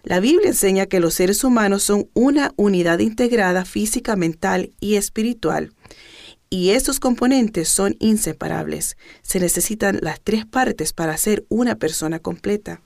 La 0.03 0.19
Biblia 0.19 0.49
enseña 0.49 0.87
que 0.87 0.99
los 0.99 1.13
seres 1.13 1.43
humanos 1.43 1.83
son 1.83 2.09
una 2.15 2.51
unidad 2.55 2.97
integrada 2.97 3.63
física, 3.63 4.15
mental 4.15 4.71
y 4.79 4.95
espiritual. 4.95 5.71
Y 6.49 6.71
estos 6.71 6.99
componentes 6.99 7.69
son 7.69 7.95
inseparables. 7.99 8.97
Se 9.21 9.39
necesitan 9.39 9.99
las 10.01 10.19
tres 10.19 10.47
partes 10.47 10.93
para 10.93 11.15
ser 11.15 11.45
una 11.47 11.75
persona 11.75 12.17
completa. 12.17 12.81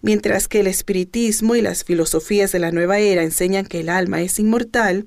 Mientras 0.00 0.48
que 0.48 0.60
el 0.60 0.66
espiritismo 0.66 1.56
y 1.56 1.60
las 1.60 1.84
filosofías 1.84 2.52
de 2.52 2.58
la 2.58 2.72
nueva 2.72 3.00
era 3.00 3.22
enseñan 3.22 3.66
que 3.66 3.80
el 3.80 3.90
alma 3.90 4.22
es 4.22 4.38
inmortal, 4.38 5.06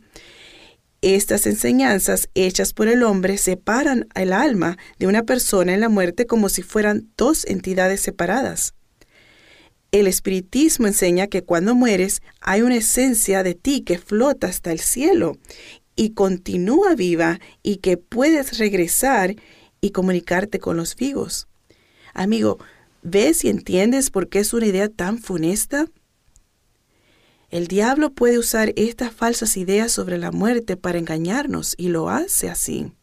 estas 1.04 1.46
enseñanzas 1.48 2.30
hechas 2.34 2.72
por 2.72 2.88
el 2.88 3.04
hombre 3.04 3.38
separan 3.38 4.08
el 4.16 4.32
alma 4.32 4.78
de 5.00 5.08
una 5.08 5.24
persona 5.24 5.74
en 5.74 5.82
la 5.82 5.90
muerte 5.90 6.26
como 6.26 6.48
si 6.48 6.64
fueran 6.64 7.10
dos 7.18 7.46
entidades 7.46 8.00
separadas. 8.00 8.74
El 9.92 10.08
espiritismo 10.08 10.88
enseña 10.88 11.28
que 11.28 11.44
cuando 11.44 11.76
mueres 11.76 12.22
hay 12.40 12.62
una 12.62 12.78
esencia 12.78 13.44
de 13.44 13.54
ti 13.54 13.82
que 13.82 14.00
flota 14.00 14.48
hasta 14.48 14.72
el 14.72 14.80
cielo 14.80 15.38
y 15.96 16.12
continúa 16.12 16.96
viva 16.96 17.40
y 17.62 17.78
que 17.78 17.98
puedes 17.98 18.58
regresar 18.58 19.36
y 19.82 19.92
comunicarte 19.92 20.60
con 20.60 20.78
los 20.78 20.96
vivos. 20.96 21.48
Amigo, 22.14 22.60
¿ves 23.02 23.44
y 23.44 23.50
entiendes 23.50 24.10
por 24.10 24.30
qué 24.30 24.40
es 24.40 24.54
una 24.54 24.68
idea 24.68 24.88
tan 24.88 25.20
funesta? 25.20 25.88
El 27.54 27.68
diablo 27.68 28.16
puede 28.16 28.40
usar 28.40 28.74
estas 28.78 29.14
falsas 29.14 29.58
ideas 29.58 29.92
sobre 29.92 30.18
la 30.18 30.32
muerte 30.32 30.76
para 30.76 30.98
engañarnos 30.98 31.76
y 31.78 31.90
lo 31.90 32.10
hace 32.10 32.50
así. 32.50 32.94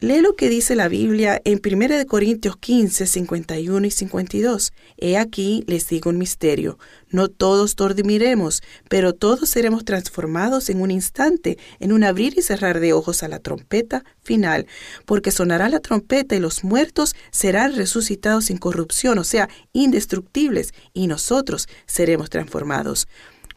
Lee 0.00 0.20
lo 0.20 0.36
que 0.36 0.48
dice 0.48 0.76
la 0.76 0.86
Biblia 0.86 1.42
en 1.44 1.60
1 1.60 2.06
Corintios 2.06 2.56
15, 2.56 3.04
51 3.04 3.84
y 3.84 3.90
52. 3.90 4.72
He 4.96 5.18
aquí 5.18 5.64
les 5.66 5.88
digo 5.88 6.10
un 6.10 6.18
misterio. 6.18 6.78
No 7.10 7.26
todos 7.26 7.74
dormiremos, 7.74 8.62
pero 8.88 9.12
todos 9.12 9.48
seremos 9.48 9.84
transformados 9.84 10.70
en 10.70 10.82
un 10.82 10.92
instante, 10.92 11.58
en 11.80 11.90
un 11.90 12.04
abrir 12.04 12.38
y 12.38 12.42
cerrar 12.42 12.78
de 12.78 12.92
ojos 12.92 13.24
a 13.24 13.28
la 13.28 13.40
trompeta 13.40 14.04
final, 14.22 14.68
porque 15.04 15.32
sonará 15.32 15.68
la 15.68 15.80
trompeta 15.80 16.36
y 16.36 16.38
los 16.38 16.62
muertos 16.62 17.16
serán 17.32 17.74
resucitados 17.74 18.44
sin 18.44 18.58
corrupción, 18.58 19.18
o 19.18 19.24
sea, 19.24 19.48
indestructibles, 19.72 20.74
y 20.92 21.08
nosotros 21.08 21.66
seremos 21.86 22.30
transformados. 22.30 23.08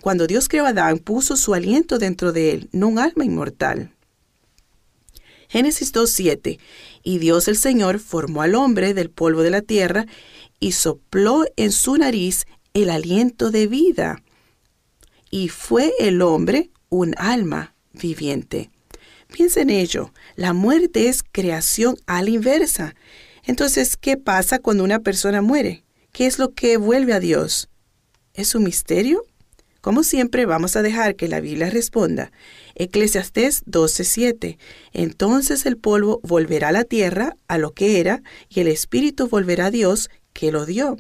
Cuando 0.02 0.26
Dios 0.26 0.50
creó 0.50 0.66
a 0.66 0.70
Adán, 0.70 0.98
puso 0.98 1.38
su 1.38 1.54
aliento 1.54 2.00
dentro 2.00 2.32
de 2.32 2.54
él, 2.54 2.70
no 2.72 2.88
un 2.88 2.98
alma 2.98 3.26
inmortal. 3.26 3.92
Génesis 5.52 5.94
2.7. 5.94 6.60
Y 7.04 7.18
Dios 7.18 7.50
el 7.50 7.58
Señor 7.58 8.00
formó 8.00 8.42
al 8.42 8.56
hombre 8.56 8.94
del 8.94 9.10
polvo 9.10 9.42
de 9.42 9.50
la 9.50 9.62
tierra 9.62 10.06
y 10.62 10.72
sopló 10.72 11.44
en 11.58 11.74
su 11.74 11.98
nariz 11.98 12.46
el 12.74 12.90
aliento 12.90 13.52
de 13.52 13.68
vida. 13.68 14.24
Y 15.30 15.50
fue 15.50 15.92
el 16.00 16.22
hombre 16.22 16.70
un 16.88 17.16
alma 17.18 17.76
viviente. 17.92 18.72
Piensa 19.28 19.60
en 19.60 19.72
ello. 19.72 20.14
La 20.38 20.54
muerte 20.54 21.10
es 21.10 21.22
creación 21.22 21.98
a 22.06 22.22
la 22.22 22.30
inversa. 22.30 22.96
Entonces, 23.44 23.98
¿qué 23.98 24.16
pasa 24.16 24.60
cuando 24.60 24.86
una 24.86 25.00
persona 25.00 25.42
muere? 25.42 25.84
¿Qué 26.14 26.28
es 26.28 26.40
lo 26.40 26.54
que 26.54 26.78
vuelve 26.78 27.12
a 27.12 27.20
Dios? 27.20 27.68
¿Es 28.34 28.56
un 28.56 28.64
misterio? 28.64 29.26
Como 29.82 30.04
siempre, 30.04 30.46
vamos 30.46 30.76
a 30.76 30.84
dejar 30.84 31.16
que 31.16 31.28
la 31.28 31.42
Biblia 31.42 31.72
responda. 31.72 32.32
Eclesiastés 32.76 33.64
12:7. 33.66 34.60
Entonces 34.94 35.66
el 35.66 35.78
polvo 35.78 36.20
volverá 36.24 36.70
a 36.70 36.72
la 36.72 36.84
tierra, 36.84 37.36
a 37.48 37.58
lo 37.58 37.74
que 37.74 38.00
era, 38.00 38.22
y 38.48 38.60
el 38.60 38.68
espíritu 38.68 39.28
volverá 39.28 39.66
a 39.66 39.72
Dios, 39.72 40.10
que 40.34 40.52
lo 40.52 40.68
dio. 40.68 40.98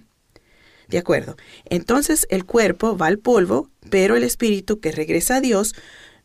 De 0.87 0.97
acuerdo. 0.97 1.37
Entonces 1.65 2.25
el 2.29 2.43
cuerpo 2.43 2.97
va 2.97 3.05
al 3.05 3.19
polvo, 3.19 3.69
pero 3.91 4.15
el 4.15 4.23
espíritu 4.23 4.79
que 4.79 4.91
regresa 4.91 5.37
a 5.37 5.41
Dios 5.41 5.73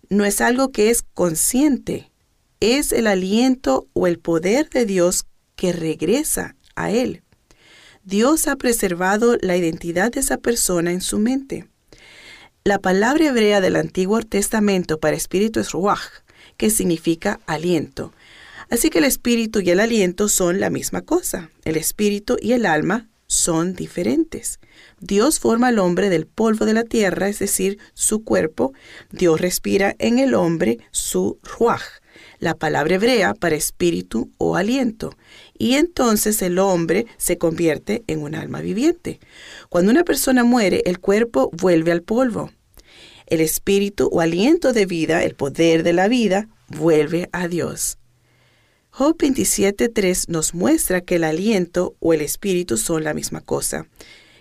no 0.09 0.25
es 0.25 0.41
algo 0.41 0.73
que 0.73 0.91
es 0.91 1.03
consciente. 1.03 2.11
Es 2.61 2.91
el 2.93 3.07
aliento 3.07 3.87
o 3.93 4.07
el 4.07 4.19
poder 4.19 4.71
de 4.71 4.87
Dios 4.87 5.27
que 5.57 5.73
regresa 5.73 6.57
a 6.75 6.91
Él. 6.91 7.23
Dios 8.03 8.49
ha 8.49 8.57
preservado 8.57 9.37
la 9.41 9.57
identidad 9.57 10.11
de 10.11 10.21
esa 10.21 10.39
persona 10.39 10.93
en 10.93 11.01
su 11.01 11.19
mente. 11.19 11.67
La 12.67 12.81
palabra 12.81 13.27
hebrea 13.27 13.61
del 13.61 13.77
Antiguo 13.77 14.21
Testamento 14.23 14.99
para 14.99 15.15
espíritu 15.15 15.61
es 15.61 15.71
ruach, 15.71 16.25
que 16.57 16.69
significa 16.69 17.39
aliento. 17.47 18.13
Así 18.71 18.91
que 18.91 18.99
el 18.99 19.05
espíritu 19.05 19.61
y 19.61 19.71
el 19.71 19.79
aliento 19.79 20.29
son 20.29 20.59
la 20.59 20.69
misma 20.69 21.03
cosa. 21.03 21.53
El 21.65 21.77
espíritu 21.77 22.37
y 22.43 22.55
el 22.55 22.67
alma 22.67 23.07
son 23.29 23.77
diferentes. 23.77 24.59
Dios 24.99 25.39
forma 25.39 25.69
al 25.69 25.79
hombre 25.79 26.11
del 26.11 26.27
polvo 26.27 26.65
de 26.65 26.75
la 26.75 26.83
tierra, 26.83 27.29
es 27.29 27.39
decir, 27.39 27.79
su 27.95 28.25
cuerpo. 28.25 28.73
Dios 29.13 29.41
respira 29.41 29.95
en 30.01 30.19
el 30.19 30.35
hombre 30.35 30.81
su 30.91 31.39
ruach, 31.45 31.85
la 32.41 32.57
palabra 32.57 32.97
hebrea 32.97 33.35
para 33.35 33.55
espíritu 33.55 34.33
o 34.39 34.57
aliento. 34.57 35.17
Y 35.57 35.75
entonces 35.75 36.43
el 36.43 36.59
hombre 36.59 37.07
se 37.17 37.39
convierte 37.39 38.03
en 38.09 38.23
un 38.23 38.35
alma 38.35 38.61
viviente. 38.61 39.21
Cuando 39.69 39.93
una 39.93 40.03
persona 40.03 40.43
muere, 40.43 40.83
el 40.87 40.99
cuerpo 40.99 41.49
vuelve 41.53 41.93
al 41.93 42.03
polvo. 42.03 42.51
El 43.27 43.41
espíritu 43.41 44.09
o 44.13 44.21
aliento 44.21 44.73
de 44.73 44.87
vida, 44.87 45.25
el 45.25 45.35
poder 45.35 45.83
de 45.83 45.93
la 45.93 46.09
vida, 46.09 46.49
vuelve 46.69 47.29
a 47.33 47.49
Dios. 47.49 47.99
Job 48.91 49.17
27.3 49.19 50.29
nos 50.29 50.55
muestra 50.55 51.03
que 51.03 51.17
el 51.17 51.25
aliento 51.25 51.97
o 52.01 52.15
el 52.15 52.23
espíritu 52.23 52.79
son 52.79 53.05
la 53.05 53.15
misma 53.15 53.41
cosa, 53.41 53.87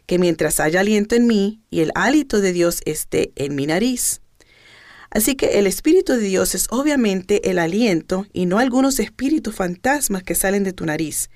que 0.05 0.17
mientras 0.19 0.59
haya 0.59 0.79
aliento 0.79 1.15
en 1.15 1.27
mí 1.27 1.61
y 1.69 1.81
el 1.81 1.91
hálito 1.95 2.39
de 2.39 2.53
Dios 2.53 2.81
esté 2.85 3.33
en 3.35 3.55
mi 3.55 3.67
nariz. 3.67 4.21
Así 5.09 5.35
que 5.35 5.59
el 5.59 5.67
espíritu 5.67 6.13
de 6.13 6.19
Dios 6.19 6.55
es 6.55 6.67
obviamente 6.69 7.49
el 7.49 7.59
aliento 7.59 8.27
y 8.33 8.45
no 8.45 8.59
algunos 8.59 8.99
espíritus 8.99 9.55
fantasmas 9.55 10.23
que 10.23 10.35
salen 10.35 10.63
de 10.63 10.73
tu 10.73 10.85
nariz. 10.85 11.29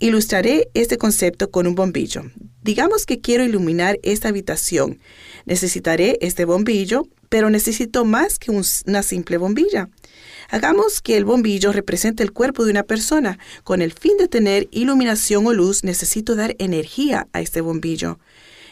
Ilustraré 0.00 0.68
este 0.74 0.96
concepto 0.96 1.50
con 1.50 1.66
un 1.66 1.74
bombillo. 1.74 2.22
Digamos 2.62 3.04
que 3.04 3.20
quiero 3.20 3.44
iluminar 3.44 3.98
esta 4.04 4.28
habitación. 4.28 5.00
Necesitaré 5.44 6.18
este 6.20 6.44
bombillo, 6.44 7.08
pero 7.28 7.50
necesito 7.50 8.04
más 8.04 8.38
que 8.38 8.52
una 8.52 9.02
simple 9.02 9.38
bombilla. 9.38 9.88
Hagamos 10.50 11.02
que 11.02 11.16
el 11.16 11.24
bombillo 11.24 11.72
represente 11.72 12.22
el 12.22 12.32
cuerpo 12.32 12.64
de 12.64 12.70
una 12.70 12.84
persona. 12.84 13.40
Con 13.64 13.82
el 13.82 13.92
fin 13.92 14.16
de 14.18 14.28
tener 14.28 14.68
iluminación 14.70 15.44
o 15.48 15.52
luz, 15.52 15.82
necesito 15.82 16.36
dar 16.36 16.54
energía 16.60 17.26
a 17.32 17.40
este 17.40 17.60
bombillo. 17.60 18.20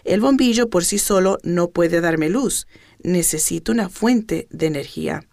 El 0.05 0.21
bombillo 0.21 0.71
por 0.71 0.85
sí 0.85 0.99
solo 0.99 1.39
no 1.43 1.71
puede 1.71 2.01
darme 2.01 2.29
luz. 2.29 2.69
Necesito 3.03 3.73
una 3.73 3.89
fuente 3.89 4.47
de 4.51 4.67
energía. 4.67 5.27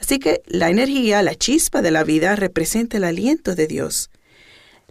Así 0.00 0.18
que 0.18 0.40
la 0.46 0.70
energía, 0.70 1.22
la 1.22 1.34
chispa 1.34 1.82
de 1.82 1.90
la 1.90 2.04
vida, 2.04 2.36
representa 2.36 2.96
el 2.96 3.04
aliento 3.04 3.54
de 3.54 3.66
Dios. 3.66 4.08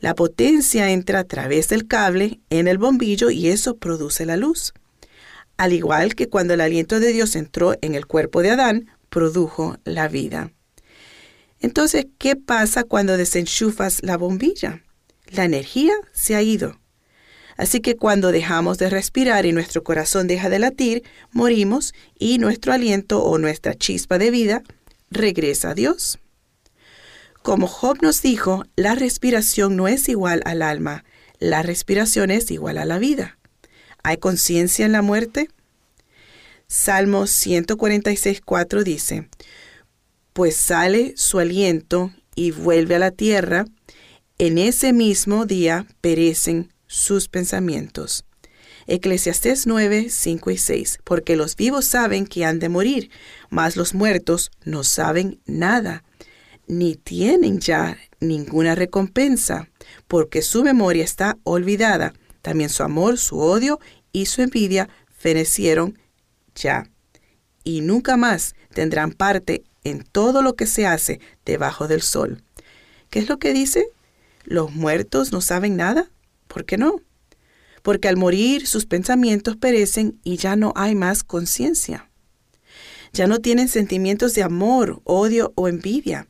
La 0.05 0.13
potencia 0.13 0.91
entra 0.91 1.17
a 1.17 1.23
través 1.23 1.67
del 1.69 1.87
cable 1.87 2.39
en 2.51 2.67
el 2.67 2.77
bombillo 2.77 3.31
y 3.31 3.47
eso 3.47 3.77
produce 3.77 4.27
la 4.27 4.37
luz. 4.37 4.71
Al 5.57 5.73
igual 5.73 6.13
que 6.13 6.29
cuando 6.29 6.53
el 6.53 6.61
aliento 6.61 6.99
de 6.99 7.11
Dios 7.11 7.35
entró 7.35 7.73
en 7.81 7.95
el 7.95 8.05
cuerpo 8.05 8.43
de 8.43 8.51
Adán, 8.51 8.91
produjo 9.09 9.79
la 9.83 10.07
vida. 10.07 10.51
Entonces, 11.59 12.05
¿qué 12.19 12.35
pasa 12.35 12.83
cuando 12.83 13.17
desenchufas 13.17 14.03
la 14.03 14.15
bombilla? 14.15 14.83
La 15.31 15.43
energía 15.43 15.95
se 16.11 16.35
ha 16.35 16.43
ido. 16.43 16.79
Así 17.57 17.79
que 17.79 17.95
cuando 17.95 18.31
dejamos 18.31 18.77
de 18.77 18.91
respirar 18.91 19.47
y 19.47 19.53
nuestro 19.53 19.83
corazón 19.83 20.27
deja 20.27 20.51
de 20.51 20.59
latir, 20.59 21.01
morimos 21.31 21.95
y 22.19 22.37
nuestro 22.37 22.73
aliento 22.73 23.23
o 23.23 23.39
nuestra 23.39 23.73
chispa 23.73 24.19
de 24.19 24.29
vida 24.29 24.61
regresa 25.09 25.71
a 25.71 25.73
Dios. 25.73 26.19
Como 27.45 27.67
Job 27.67 27.99
nos 28.01 28.23
dijo, 28.23 28.65
la 28.75 28.95
respiración 28.95 29.75
no 29.75 29.87
es 29.87 30.09
igual 30.09 30.41
al 30.45 30.63
alma, 30.63 31.05
la 31.37 31.61
respiración 31.61 32.31
es 32.31 32.49
igual 32.49 32.79
a 32.79 32.85
la 32.85 32.97
vida. 32.97 33.37
¿Hay 34.01 34.17
conciencia 34.17 34.83
en 34.83 34.91
la 34.91 35.03
muerte? 35.03 35.49
Salmo 36.65 37.25
146.4 37.25 38.81
dice, 38.81 39.29
Pues 40.33 40.55
sale 40.55 41.13
su 41.17 41.37
aliento 41.37 42.11
y 42.33 42.49
vuelve 42.49 42.95
a 42.95 42.99
la 42.99 43.11
tierra, 43.11 43.65
en 44.39 44.57
ese 44.57 44.91
mismo 44.91 45.45
día 45.45 45.85
perecen 46.01 46.73
sus 46.87 47.27
pensamientos. 47.27 48.25
Eclesiastés 48.87 49.67
9, 49.67 50.07
5 50.09 50.49
y 50.49 50.57
6. 50.57 50.97
Porque 51.03 51.35
los 51.35 51.55
vivos 51.55 51.85
saben 51.85 52.25
que 52.25 52.43
han 52.43 52.57
de 52.57 52.69
morir, 52.69 53.11
mas 53.51 53.75
los 53.75 53.93
muertos 53.93 54.49
no 54.63 54.83
saben 54.83 55.39
nada, 55.45 56.03
ni 56.67 56.95
tienen 56.95 57.59
ya 57.59 57.97
ninguna 58.19 58.75
recompensa, 58.75 59.69
porque 60.07 60.41
su 60.41 60.63
memoria 60.63 61.03
está 61.03 61.37
olvidada. 61.43 62.13
También 62.41 62.69
su 62.69 62.83
amor, 62.83 63.17
su 63.17 63.39
odio 63.39 63.79
y 64.11 64.27
su 64.27 64.41
envidia 64.41 64.89
fenecieron 65.09 65.97
ya. 66.55 66.89
Y 67.63 67.81
nunca 67.81 68.17
más 68.17 68.55
tendrán 68.73 69.11
parte 69.11 69.63
en 69.83 70.03
todo 70.03 70.41
lo 70.41 70.55
que 70.55 70.65
se 70.65 70.85
hace 70.85 71.19
debajo 71.45 71.87
del 71.87 72.01
sol. 72.01 72.43
¿Qué 73.09 73.19
es 73.19 73.29
lo 73.29 73.39
que 73.39 73.53
dice? 73.53 73.87
¿Los 74.43 74.73
muertos 74.73 75.31
no 75.31 75.41
saben 75.41 75.75
nada? 75.75 76.11
¿Por 76.47 76.65
qué 76.65 76.77
no? 76.77 77.01
Porque 77.81 78.07
al 78.07 78.17
morir 78.17 78.67
sus 78.67 78.85
pensamientos 78.85 79.57
perecen 79.57 80.19
y 80.23 80.37
ya 80.37 80.55
no 80.55 80.73
hay 80.75 80.95
más 80.95 81.23
conciencia. 81.23 82.09
Ya 83.13 83.27
no 83.27 83.39
tienen 83.39 83.69
sentimientos 83.69 84.33
de 84.33 84.43
amor, 84.43 85.01
odio 85.05 85.53
o 85.55 85.67
envidia. 85.67 86.27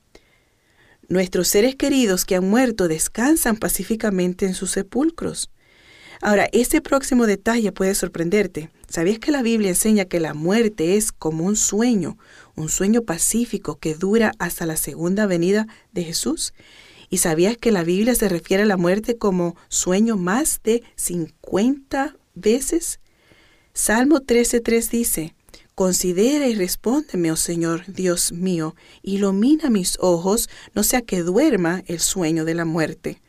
Nuestros 1.07 1.47
seres 1.47 1.75
queridos 1.75 2.25
que 2.25 2.35
han 2.35 2.49
muerto 2.49 2.87
descansan 2.87 3.57
pacíficamente 3.57 4.45
en 4.45 4.55
sus 4.55 4.71
sepulcros. 4.71 5.51
Ahora, 6.21 6.49
este 6.51 6.81
próximo 6.81 7.27
detalle 7.27 7.71
puede 7.71 7.93
sorprenderte. 7.93 8.71
¿Sabías 8.87 9.19
que 9.19 9.31
la 9.31 9.43
Biblia 9.43 9.69
enseña 9.69 10.05
que 10.05 10.19
la 10.19 10.33
muerte 10.33 10.95
es 10.95 11.11
como 11.11 11.43
un 11.43 11.55
sueño, 11.55 12.17
un 12.55 12.69
sueño 12.69 13.03
pacífico 13.03 13.77
que 13.77 13.93
dura 13.93 14.31
hasta 14.39 14.65
la 14.65 14.77
segunda 14.77 15.27
venida 15.27 15.67
de 15.91 16.03
Jesús? 16.03 16.53
¿Y 17.09 17.17
sabías 17.17 17.57
que 17.57 17.71
la 17.71 17.83
Biblia 17.83 18.15
se 18.15 18.29
refiere 18.29 18.63
a 18.63 18.67
la 18.67 18.77
muerte 18.77 19.17
como 19.17 19.55
sueño 19.67 20.17
más 20.17 20.61
de 20.63 20.83
50 20.95 22.15
veces? 22.33 22.99
Salmo 23.73 24.21
13.3 24.21 24.89
dice, 24.89 25.35
Considera 25.75 26.47
y 26.47 26.55
respóndeme, 26.55 27.33
oh 27.33 27.35
Señor, 27.35 27.83
Dios 27.87 28.31
mío, 28.31 28.77
ilumina 29.01 29.69
mis 29.69 29.97
ojos, 29.99 30.49
no 30.73 30.83
sea 30.83 31.01
que 31.01 31.21
duerma 31.21 31.83
el 31.87 31.99
sueño 31.99 32.45
de 32.45 32.53
la 32.53 32.63
muerte. 32.63 33.21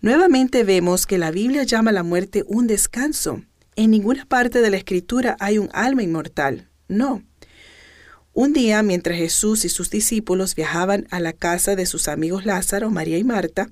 Nuevamente 0.00 0.64
vemos 0.64 1.06
que 1.06 1.18
la 1.18 1.30
Biblia 1.30 1.62
llama 1.62 1.90
a 1.90 1.94
la 1.94 2.02
muerte 2.02 2.42
un 2.48 2.66
descanso. 2.66 3.42
En 3.76 3.92
ninguna 3.92 4.26
parte 4.26 4.60
de 4.60 4.70
la 4.70 4.76
Escritura 4.76 5.36
hay 5.38 5.58
un 5.58 5.70
alma 5.72 6.02
inmortal. 6.02 6.68
No. 6.88 7.22
Un 8.32 8.52
día, 8.52 8.82
mientras 8.82 9.16
Jesús 9.16 9.64
y 9.64 9.68
sus 9.68 9.88
discípulos 9.88 10.56
viajaban 10.56 11.06
a 11.12 11.20
la 11.20 11.32
casa 11.32 11.76
de 11.76 11.86
sus 11.86 12.08
amigos 12.08 12.44
Lázaro, 12.44 12.90
María 12.90 13.18
y 13.18 13.24
Marta, 13.24 13.70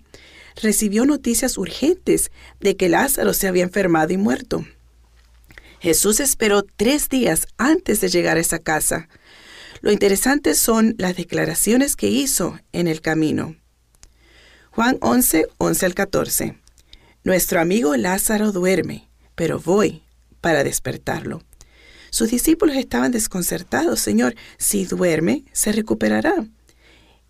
recibió 0.62 1.06
noticias 1.06 1.58
urgentes 1.58 2.30
de 2.60 2.76
que 2.76 2.88
Lázaro 2.88 3.34
se 3.34 3.48
había 3.48 3.64
enfermado 3.64 4.12
y 4.12 4.16
muerto. 4.16 4.64
Jesús 5.82 6.20
esperó 6.20 6.62
tres 6.62 7.08
días 7.08 7.48
antes 7.58 8.00
de 8.00 8.08
llegar 8.08 8.36
a 8.36 8.40
esa 8.40 8.60
casa. 8.60 9.08
Lo 9.80 9.90
interesante 9.90 10.54
son 10.54 10.94
las 10.96 11.16
declaraciones 11.16 11.96
que 11.96 12.06
hizo 12.06 12.56
en 12.70 12.86
el 12.86 13.00
camino. 13.00 13.56
Juan 14.70 14.96
11, 15.00 15.48
11 15.58 15.86
al 15.86 15.94
14. 15.94 16.56
Nuestro 17.24 17.60
amigo 17.60 17.96
Lázaro 17.96 18.52
duerme, 18.52 19.08
pero 19.34 19.58
voy 19.58 20.04
para 20.40 20.62
despertarlo. 20.62 21.42
Sus 22.10 22.30
discípulos 22.30 22.76
estaban 22.76 23.10
desconcertados. 23.10 23.98
Señor, 23.98 24.36
si 24.58 24.84
duerme, 24.84 25.42
se 25.50 25.72
recuperará. 25.72 26.46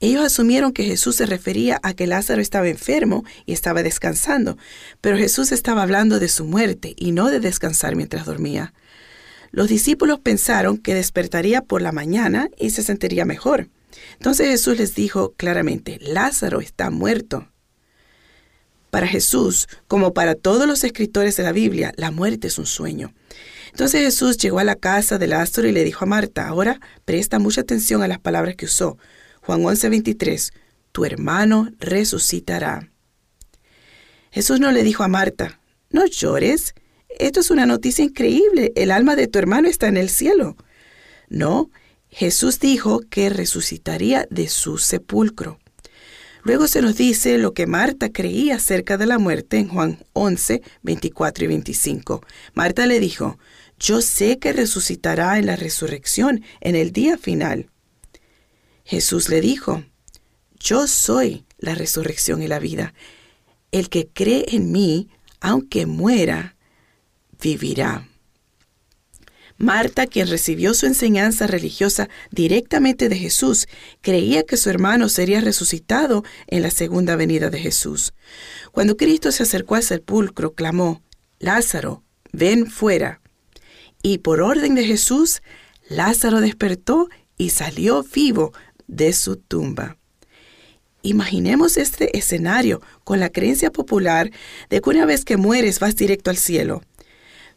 Ellos 0.02 0.24
asumieron 0.24 0.72
que 0.72 0.82
Jesús 0.82 1.14
se 1.14 1.26
refería 1.26 1.78
a 1.84 1.94
que 1.94 2.08
Lázaro 2.08 2.42
estaba 2.42 2.68
enfermo 2.68 3.24
y 3.46 3.52
estaba 3.52 3.84
descansando, 3.84 4.58
pero 5.00 5.16
Jesús 5.16 5.52
estaba 5.52 5.84
hablando 5.84 6.18
de 6.18 6.28
su 6.28 6.44
muerte 6.44 6.94
y 6.98 7.12
no 7.12 7.30
de 7.30 7.38
descansar 7.38 7.94
mientras 7.94 8.26
dormía. 8.26 8.74
Los 9.52 9.68
discípulos 9.68 10.18
pensaron 10.18 10.76
que 10.76 10.96
despertaría 10.96 11.62
por 11.62 11.82
la 11.82 11.92
mañana 11.92 12.48
y 12.58 12.70
se 12.70 12.82
sentiría 12.82 13.24
mejor. 13.24 13.68
Entonces 14.14 14.48
Jesús 14.48 14.76
les 14.76 14.96
dijo 14.96 15.34
claramente, 15.36 16.00
Lázaro 16.02 16.60
está 16.60 16.90
muerto. 16.90 17.46
Para 18.90 19.06
Jesús, 19.06 19.68
como 19.86 20.14
para 20.14 20.34
todos 20.34 20.66
los 20.66 20.82
escritores 20.82 21.36
de 21.36 21.44
la 21.44 21.52
Biblia, 21.52 21.92
la 21.96 22.10
muerte 22.10 22.48
es 22.48 22.58
un 22.58 22.66
sueño. 22.66 23.14
Entonces 23.70 24.00
Jesús 24.00 24.36
llegó 24.36 24.58
a 24.58 24.64
la 24.64 24.74
casa 24.74 25.18
de 25.18 25.28
Lázaro 25.28 25.68
y 25.68 25.72
le 25.72 25.84
dijo 25.84 26.06
a 26.06 26.08
Marta, 26.08 26.48
ahora 26.48 26.80
presta 27.04 27.38
mucha 27.38 27.60
atención 27.60 28.02
a 28.02 28.08
las 28.08 28.18
palabras 28.18 28.56
que 28.56 28.64
usó. 28.64 28.98
Juan 29.42 29.62
11:23, 29.62 30.52
tu 30.92 31.05
hermano 31.05 31.68
resucitará. 31.78 32.90
Jesús 34.31 34.61
no 34.61 34.72
le 34.72 34.83
dijo 34.83 35.02
a 35.02 35.09
Marta, 35.09 35.61
no 35.90 36.07
llores, 36.07 36.74
esto 37.18 37.40
es 37.40 37.50
una 37.50 37.66
noticia 37.66 38.05
increíble, 38.05 38.72
el 38.76 38.90
alma 38.90 39.16
de 39.16 39.26
tu 39.26 39.38
hermano 39.38 39.68
está 39.68 39.88
en 39.88 39.96
el 39.96 40.09
cielo. 40.09 40.57
No, 41.28 41.70
Jesús 42.09 42.61
dijo 42.61 43.00
que 43.11 43.31
resucitaría 43.31 44.26
de 44.31 44.48
su 44.48 44.78
sepulcro. 44.78 45.59
Luego 46.44 46.68
se 46.68 46.81
nos 46.81 46.96
dice 46.96 47.38
lo 47.38 47.52
que 47.52 47.66
Marta 47.66 48.11
creía 48.11 48.57
acerca 48.57 48.96
de 48.96 49.07
la 49.07 49.18
muerte 49.18 49.59
en 49.59 49.68
Juan 49.68 50.05
11, 50.12 50.62
24 50.83 51.44
y 51.44 51.48
25. 51.48 52.24
Marta 52.55 52.87
le 52.87 53.00
dijo, 53.00 53.38
yo 53.78 54.00
sé 54.00 54.38
que 54.38 54.52
resucitará 54.52 55.38
en 55.38 55.46
la 55.46 55.57
resurrección, 55.57 56.42
en 56.61 56.76
el 56.76 56.92
día 56.92 57.18
final. 57.18 57.71
Jesús 58.92 59.31
le 59.31 59.40
dijo, 59.40 59.83
Yo 60.61 60.87
soy 60.87 61.46
la 61.57 61.74
resurrección 61.74 62.42
y 62.42 62.46
la 62.46 62.59
vida. 62.59 62.92
El 63.70 63.88
que 63.88 64.07
cree 64.07 64.44
en 64.48 64.70
mí, 64.70 65.09
aunque 65.40 65.87
muera, 65.87 66.57
vivirá. 67.40 68.07
Marta, 69.57 70.07
quien 70.07 70.28
recibió 70.28 70.74
su 70.74 70.85
enseñanza 70.85 71.46
religiosa 71.46 72.11
directamente 72.33 73.09
de 73.09 73.16
Jesús, 73.16 73.66
creía 74.02 74.42
que 74.42 74.59
su 74.59 74.68
hermano 74.68 75.09
sería 75.09 75.40
resucitado 75.40 76.22
en 76.46 76.61
la 76.61 76.70
segunda 76.70 77.16
venida 77.16 77.48
de 77.48 77.61
Jesús. 77.61 78.12
Cuando 78.72 78.98
Cristo 78.98 79.33
se 79.33 79.44
acercó 79.44 79.76
al 79.76 79.85
sepulcro, 79.85 80.52
clamó, 80.52 81.00
Lázaro, 81.38 82.02
ven 82.31 82.66
fuera. 82.66 83.22
Y 84.02 84.18
por 84.18 84.42
orden 84.42 84.74
de 84.74 84.85
Jesús, 84.85 85.40
Lázaro 85.88 86.42
despertó 86.42 87.09
y 87.38 87.50
salió 87.50 88.05
vivo 88.05 88.52
de 88.92 89.12
su 89.12 89.37
tumba. 89.37 89.96
Imaginemos 91.02 91.76
este 91.76 92.16
escenario 92.16 92.81
con 93.02 93.18
la 93.18 93.31
creencia 93.31 93.72
popular 93.72 94.31
de 94.70 94.81
que 94.81 94.90
una 94.90 95.05
vez 95.05 95.24
que 95.24 95.37
mueres 95.37 95.81
vas 95.81 95.96
directo 95.96 96.31
al 96.31 96.37
cielo. 96.37 96.83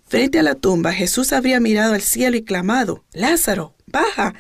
Frente 0.08 0.40
a 0.40 0.44
la 0.44 0.56
tumba, 0.56 0.94
Jesús 0.94 1.34
habría 1.34 1.60
mirado 1.60 1.94
al 1.94 2.02
cielo 2.02 2.38
y 2.38 2.44
clamado, 2.44 3.04
Lázaro, 3.14 3.76
baja. 3.86 4.34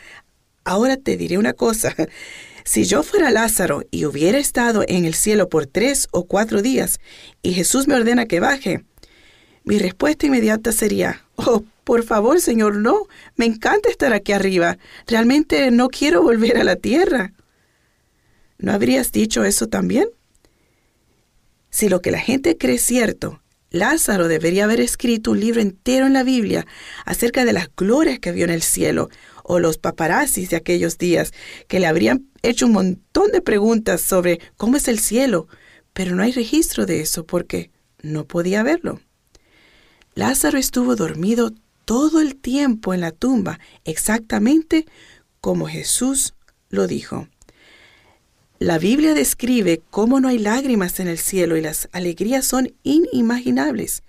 Ahora 0.63 0.97
te 0.97 1.17
diré 1.17 1.38
una 1.38 1.53
cosa. 1.53 1.95
Si 2.67 2.84
yo 2.84 3.03
fuera 3.03 3.29
Lázaro 3.29 3.84
y 3.91 4.05
hubiera 4.05 4.39
estado 4.39 4.84
en 4.88 5.05
el 5.05 5.13
cielo 5.13 5.49
por 5.49 5.67
tres 5.67 6.08
o 6.10 6.25
cuatro 6.25 6.63
días 6.63 6.99
y 7.43 7.53
Jesús 7.53 7.88
me 7.88 7.93
ordena 7.93 8.25
que 8.25 8.39
baje, 8.39 8.84
mi 9.63 9.77
respuesta 9.77 10.25
inmediata 10.25 10.71
sería, 10.71 11.24
oh, 11.36 11.63
por 11.84 12.04
favor, 12.04 12.41
Señor, 12.41 12.78
no, 12.78 13.08
me 13.36 13.45
encanta 13.45 13.89
estar 13.89 14.13
aquí 14.13 14.32
arriba. 14.32 14.78
Realmente 15.08 15.69
no 15.71 15.89
quiero 15.89 16.24
volver 16.24 16.58
a 16.58 16.63
la 16.63 16.76
tierra. 16.76 17.34
¿No 18.58 18.71
habrías 18.71 19.12
dicho 19.12 19.43
eso 19.43 19.67
también? 19.67 20.10
Si 21.69 21.89
lo 21.89 22.02
que 22.02 22.12
la 22.12 22.19
gente 22.19 22.58
cree 22.58 22.76
es 22.76 22.82
cierto, 22.82 23.41
Lázaro 23.69 24.30
debería 24.30 24.63
haber 24.63 24.80
escrito 24.80 25.32
un 25.32 25.41
libro 25.41 25.60
entero 25.60 26.08
en 26.08 26.13
la 26.13 26.24
Biblia 26.24 26.65
acerca 27.06 27.43
de 27.43 27.52
las 27.52 27.69
glorias 27.76 28.19
que 28.19 28.32
vio 28.32 28.45
en 28.45 28.52
el 28.52 28.62
cielo, 28.62 29.10
o 29.43 29.60
los 29.60 29.78
paparazzis 29.78 30.50
de 30.50 30.56
aquellos 30.56 30.98
días, 30.98 31.34
que 31.67 31.80
le 31.80 31.86
habrían 31.86 32.30
hecho 32.41 32.65
un 32.65 32.71
montón 32.71 33.32
de 33.32 33.41
preguntas 33.41 34.02
sobre 34.02 34.39
cómo 34.58 34.78
es 34.78 34.88
el 34.88 35.00
cielo, 35.00 35.48
pero 35.93 36.15
no 36.15 36.24
hay 36.24 36.32
registro 36.32 36.86
de 36.86 37.02
eso 37.02 37.26
porque 37.26 37.69
no 38.02 38.26
podía 38.26 38.63
verlo. 38.63 39.02
Lázaro 40.15 40.58
estuvo 40.58 40.95
dormido 40.95 41.51
todo 41.84 42.21
el 42.21 42.38
tiempo 42.38 42.93
en 42.93 43.01
la 43.01 43.12
tumba, 43.12 43.60
exactamente 43.84 44.86
como 45.41 45.67
Jesús 45.67 46.34
lo 46.69 46.88
dijo. 46.88 47.28
La 48.58 48.80
Biblia 48.80 49.13
describe 49.13 49.82
cómo 49.89 50.21
no 50.21 50.30
hay 50.30 50.39
lágrimas 50.39 51.01
en 51.01 51.10
el 51.10 51.17
cielo 51.17 51.58
y 51.58 51.62
las 51.62 51.89
alegrías 51.91 52.45
son 52.45 52.73
inimaginables. 52.84 54.04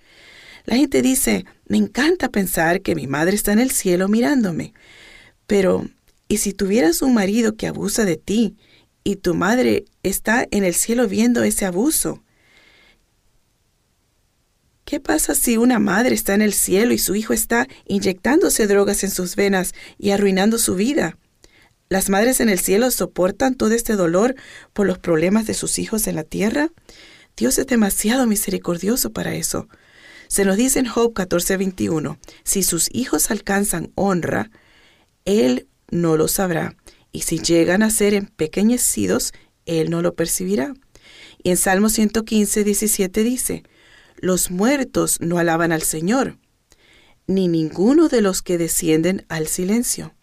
La 0.63 0.77
gente 0.77 1.01
dice, 1.01 1.45
me 1.67 1.75
encanta 1.75 2.29
pensar 2.29 2.81
que 2.81 2.95
mi 2.95 3.05
madre 3.05 3.35
está 3.35 3.51
en 3.51 3.59
el 3.59 3.71
cielo 3.71 4.07
mirándome. 4.07 4.73
Pero, 5.45 5.89
¿y 6.29 6.37
si 6.37 6.53
tuvieras 6.53 7.01
un 7.01 7.13
marido 7.13 7.57
que 7.57 7.67
abusa 7.67 8.05
de 8.05 8.15
ti 8.15 8.55
y 9.03 9.17
tu 9.17 9.35
madre 9.35 9.83
está 10.03 10.47
en 10.51 10.63
el 10.63 10.73
cielo 10.73 11.09
viendo 11.09 11.43
ese 11.43 11.65
abuso? 11.65 12.23
¿Qué 14.87 15.01
pasa 15.01 15.35
si 15.35 15.57
una 15.57 15.79
madre 15.79 16.15
está 16.15 16.33
en 16.33 16.41
el 16.41 16.53
cielo 16.53 16.93
y 16.93 16.97
su 16.97 17.13
hijo 17.13 17.33
está 17.33 17.67
inyectándose 17.87 18.67
drogas 18.67 19.03
en 19.03 19.11
sus 19.11 19.35
venas 19.35 19.73
y 19.97 20.11
arruinando 20.11 20.57
su 20.57 20.75
vida? 20.75 21.17
¿Las 21.89 22.09
madres 22.09 22.39
en 22.39 22.47
el 22.47 22.57
cielo 22.57 22.89
soportan 22.89 23.55
todo 23.55 23.71
este 23.71 23.97
dolor 23.97 24.35
por 24.71 24.87
los 24.87 24.97
problemas 24.97 25.45
de 25.45 25.55
sus 25.55 25.77
hijos 25.77 26.07
en 26.07 26.15
la 26.15 26.23
tierra? 26.23 26.69
Dios 27.35 27.57
es 27.57 27.67
demasiado 27.67 28.27
misericordioso 28.27 29.11
para 29.11 29.35
eso. 29.35 29.67
Se 30.29 30.45
nos 30.45 30.55
dice 30.55 30.79
en 30.79 30.85
Job 30.85 31.13
14:21, 31.13 32.17
si 32.45 32.63
sus 32.63 32.87
hijos 32.93 33.29
alcanzan 33.29 33.91
honra, 33.95 34.51
Él 35.25 35.67
no 35.91 36.15
lo 36.15 36.29
sabrá, 36.29 36.77
y 37.11 37.23
si 37.23 37.39
llegan 37.39 37.83
a 37.83 37.89
ser 37.89 38.13
empequeñecidos, 38.13 39.33
Él 39.65 39.89
no 39.89 40.01
lo 40.01 40.15
percibirá. 40.15 40.73
Y 41.43 41.49
en 41.49 41.57
Salmo 41.57 41.89
115, 41.89 42.63
17 42.63 43.23
dice, 43.23 43.63
los 44.17 44.51
muertos 44.51 45.19
no 45.21 45.37
alaban 45.37 45.71
al 45.71 45.81
Señor, 45.81 46.37
ni 47.27 47.47
ninguno 47.47 48.07
de 48.07 48.21
los 48.21 48.41
que 48.41 48.57
descienden 48.57 49.25
al 49.29 49.47
silencio. 49.47 50.13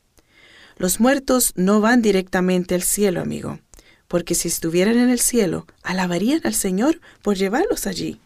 Los 0.77 1.01
muertos 1.01 1.53
no 1.55 1.81
van 1.81 2.03
directamente 2.03 2.75
al 2.75 2.83
cielo, 2.83 3.21
amigo, 3.21 3.61
porque 4.09 4.35
si 4.35 4.49
estuvieran 4.49 4.99
en 4.99 5.11
el 5.11 5.21
cielo, 5.21 5.67
alabarían 5.83 6.41
al 6.45 6.55
Señor 6.55 7.01
por 7.23 7.37
llevarlos 7.37 7.87
allí. 7.87 8.21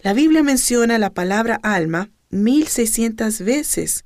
La 0.00 0.12
Biblia 0.14 0.42
menciona 0.42 0.98
la 0.98 1.10
palabra 1.10 1.58
alma 1.62 2.10
1600 2.30 3.40
veces, 3.40 4.04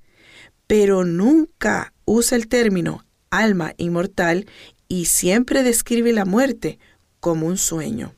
pero 0.67 1.05
nunca 1.05 1.93
usa 2.05 2.37
el 2.37 2.49
término 2.49 3.05
alma 3.31 3.75
inmortal 3.77 4.47
y 4.89 5.07
siempre 5.07 5.63
describe 5.63 6.13
la 6.13 6.25
muerte 6.25 6.79
como 7.21 7.47
un 7.47 7.59
sueño. 7.59 8.15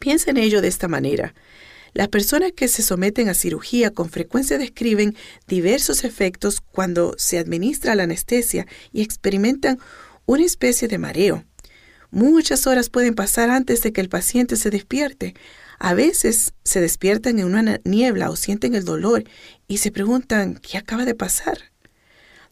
Piensa 0.00 0.30
en 0.30 0.38
ello 0.38 0.62
de 0.62 0.68
esta 0.68 0.88
manera. 0.88 1.34
Las 1.92 2.08
personas 2.08 2.52
que 2.52 2.68
se 2.68 2.82
someten 2.82 3.28
a 3.28 3.34
cirugía 3.34 3.90
con 3.90 4.08
frecuencia 4.08 4.56
describen 4.56 5.14
diversos 5.46 6.04
efectos 6.04 6.62
cuando 6.62 7.14
se 7.18 7.38
administra 7.38 7.94
la 7.94 8.04
anestesia 8.04 8.66
y 8.92 9.02
experimentan 9.02 9.78
una 10.24 10.44
especie 10.44 10.88
de 10.88 10.96
mareo. 10.96 11.44
Muchas 12.10 12.66
horas 12.66 12.88
pueden 12.88 13.14
pasar 13.14 13.50
antes 13.50 13.82
de 13.82 13.92
que 13.92 14.00
el 14.00 14.08
paciente 14.08 14.56
se 14.56 14.70
despierte, 14.70 15.34
a 15.78 15.92
veces 15.92 16.54
se 16.64 16.80
despiertan 16.80 17.38
en 17.38 17.44
una 17.44 17.80
niebla 17.84 18.30
o 18.30 18.36
sienten 18.36 18.74
el 18.74 18.86
dolor 18.86 19.24
y 19.68 19.78
se 19.78 19.92
preguntan 19.92 20.54
qué 20.56 20.78
acaba 20.78 21.04
de 21.04 21.14
pasar. 21.14 21.58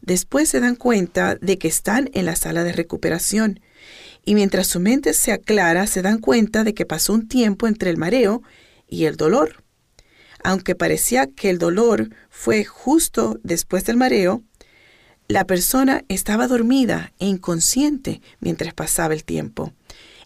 Después 0.01 0.49
se 0.49 0.59
dan 0.59 0.75
cuenta 0.75 1.35
de 1.35 1.57
que 1.57 1.67
están 1.67 2.11
en 2.13 2.25
la 2.25 2.35
sala 2.35 2.63
de 2.63 2.73
recuperación 2.73 3.59
y 4.23 4.35
mientras 4.35 4.67
su 4.67 4.79
mente 4.79 5.13
se 5.13 5.31
aclara 5.31 5.87
se 5.87 6.01
dan 6.01 6.19
cuenta 6.19 6.63
de 6.63 6.73
que 6.73 6.85
pasó 6.85 7.13
un 7.13 7.27
tiempo 7.27 7.67
entre 7.67 7.89
el 7.89 7.97
mareo 7.97 8.41
y 8.87 9.05
el 9.05 9.15
dolor. 9.15 9.63
Aunque 10.43 10.75
parecía 10.75 11.27
que 11.27 11.49
el 11.49 11.57
dolor 11.57 12.09
fue 12.29 12.63
justo 12.63 13.39
después 13.43 13.85
del 13.85 13.97
mareo, 13.97 14.43
la 15.27 15.45
persona 15.45 16.03
estaba 16.07 16.47
dormida 16.47 17.13
e 17.19 17.27
inconsciente 17.27 18.21
mientras 18.39 18.73
pasaba 18.73 19.13
el 19.13 19.23
tiempo. 19.23 19.73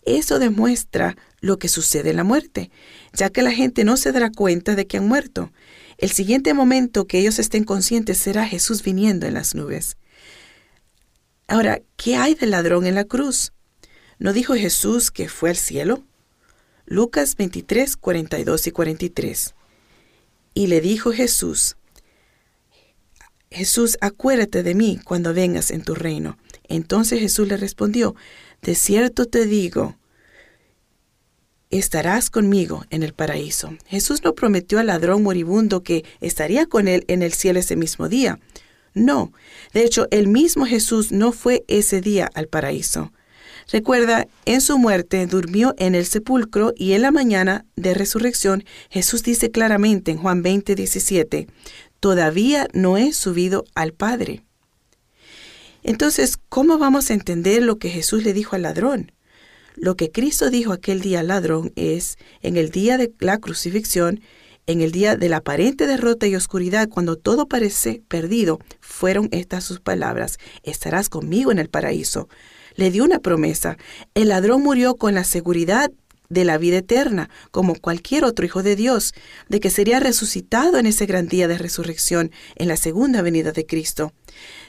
Eso 0.06 0.40
demuestra 0.40 1.18
lo 1.40 1.60
que 1.60 1.68
sucede 1.68 2.12
en 2.12 2.18
la 2.18 2.24
muerte, 2.24 2.72
ya 3.14 3.30
que 3.30 3.42
la 3.42 3.52
gente 3.52 3.84
no 3.84 3.98
se 3.98 4.12
dará 4.12 4.32
cuenta 4.32 4.76
de 4.76 4.88
que 4.88 4.98
han 4.98 5.08
muerto. 5.08 5.52
El 5.98 6.12
siguiente 6.12 6.54
momento 6.54 7.06
que 7.06 7.20
ellos 7.20 7.40
estén 7.40 7.64
conscientes 7.64 8.18
será 8.18 8.46
Jesús 8.46 8.84
viniendo 8.84 9.26
en 9.28 9.34
las 9.34 9.56
nubes. 9.56 9.98
Ahora, 11.48 11.82
¿qué 11.98 12.16
hay 12.16 12.36
del 12.36 12.52
ladrón 12.52 12.86
en 12.86 12.96
la 12.96 13.04
cruz? 13.04 13.52
¿No 14.20 14.34
dijo 14.34 14.56
Jesús 14.56 15.12
que 15.12 15.28
fue 15.30 15.50
al 15.50 15.58
cielo? 15.58 16.04
Lucas 16.86 17.36
23, 17.36 17.98
42 17.98 18.68
y 18.68 18.72
43. 18.72 19.56
Y 20.54 20.68
le 20.68 20.82
dijo 20.82 21.12
Jesús, 21.12 21.76
Jesús, 23.50 23.98
acuérdate 24.02 24.64
de 24.64 24.74
mí 24.74 25.00
cuando 25.04 25.34
vengas 25.34 25.72
en 25.72 25.84
tu 25.84 25.94
reino. 25.94 26.38
Entonces 26.68 27.20
Jesús 27.20 27.48
le 27.48 27.58
respondió, 27.58 28.16
de 28.62 28.76
cierto 28.76 29.26
te 29.26 29.46
digo, 29.46 29.96
estarás 31.70 32.30
conmigo 32.30 32.86
en 32.90 33.04
el 33.04 33.14
paraíso. 33.14 33.76
Jesús 33.86 34.24
no 34.24 34.34
prometió 34.34 34.80
al 34.80 34.88
ladrón 34.88 35.24
moribundo 35.24 35.84
que 35.84 36.04
estaría 36.20 36.66
con 36.66 36.88
él 36.88 37.06
en 37.08 37.22
el 37.22 37.34
cielo 37.34 37.60
ese 37.60 37.76
mismo 37.76 38.10
día. 38.10 38.40
No, 38.94 39.34
de 39.74 39.84
hecho, 39.84 40.08
el 40.12 40.28
mismo 40.28 40.66
Jesús 40.66 41.12
no 41.12 41.32
fue 41.32 41.64
ese 41.68 42.02
día 42.02 42.30
al 42.34 42.48
paraíso. 42.48 43.12
Recuerda, 43.72 44.28
en 44.46 44.62
su 44.62 44.78
muerte 44.78 45.26
durmió 45.26 45.74
en 45.78 45.96
el 45.96 46.06
sepulcro 46.06 46.74
y 46.76 46.94
en 46.94 47.02
la 47.02 47.12
mañana 47.12 47.66
de 47.76 47.94
resurrección 47.94 48.64
Jesús 48.90 49.24
dice 49.24 49.52
claramente 49.52 50.12
en 50.12 50.18
Juan 50.18 50.44
20, 50.44 50.76
17, 50.76 51.48
todavía 52.00 52.68
no 52.74 52.98
he 52.98 53.14
subido 53.14 53.66
al 53.76 53.94
Padre. 53.94 54.44
Entonces, 55.84 56.38
¿cómo 56.50 56.78
vamos 56.78 57.10
a 57.10 57.14
entender 57.14 57.62
lo 57.64 57.78
que 57.78 57.90
Jesús 57.90 58.24
le 58.24 58.34
dijo 58.34 58.56
al 58.56 58.64
ladrón? 58.64 59.12
Lo 59.76 59.96
que 59.96 60.12
Cristo 60.12 60.50
dijo 60.50 60.72
aquel 60.72 61.02
día 61.02 61.22
al 61.22 61.28
ladrón 61.28 61.72
es, 61.76 62.18
en 62.42 62.58
el 62.58 62.70
día 62.70 62.98
de 62.98 63.12
la 63.20 63.40
crucifixión, 63.40 64.22
en 64.66 64.82
el 64.82 64.92
día 64.92 65.18
de 65.18 65.28
la 65.28 65.38
aparente 65.38 65.88
derrota 65.88 66.26
y 66.28 66.36
oscuridad, 66.36 66.88
cuando 66.88 67.18
todo 67.18 67.48
parece 67.48 68.02
perdido, 68.08 68.60
fueron 68.80 69.28
estas 69.32 69.66
sus 69.66 69.82
palabras, 69.82 70.38
estarás 70.64 71.10
conmigo 71.10 71.52
en 71.52 71.60
el 71.60 71.70
paraíso. 71.70 72.30
Le 72.76 72.92
dio 72.92 73.04
una 73.04 73.20
promesa. 73.20 73.78
El 74.14 74.30
ladrón 74.30 74.64
murió 74.64 74.96
con 74.96 75.16
la 75.16 75.24
seguridad 75.24 75.92
de 76.34 76.46
la 76.46 76.58
vida 76.58 76.78
eterna, 76.78 77.30
como 77.52 77.76
cualquier 77.76 78.26
otro 78.26 78.46
hijo 78.46 78.64
de 78.64 78.76
Dios, 78.76 79.14
de 79.50 79.60
que 79.60 79.70
sería 79.70 80.00
resucitado 80.00 80.78
en 80.78 80.88
ese 80.88 81.06
gran 81.06 81.28
día 81.28 81.48
de 81.48 81.58
resurrección, 81.58 82.32
en 82.56 82.68
la 82.68 82.78
segunda 82.78 83.22
venida 83.22 83.52
de 83.52 83.66
Cristo. 83.66 84.14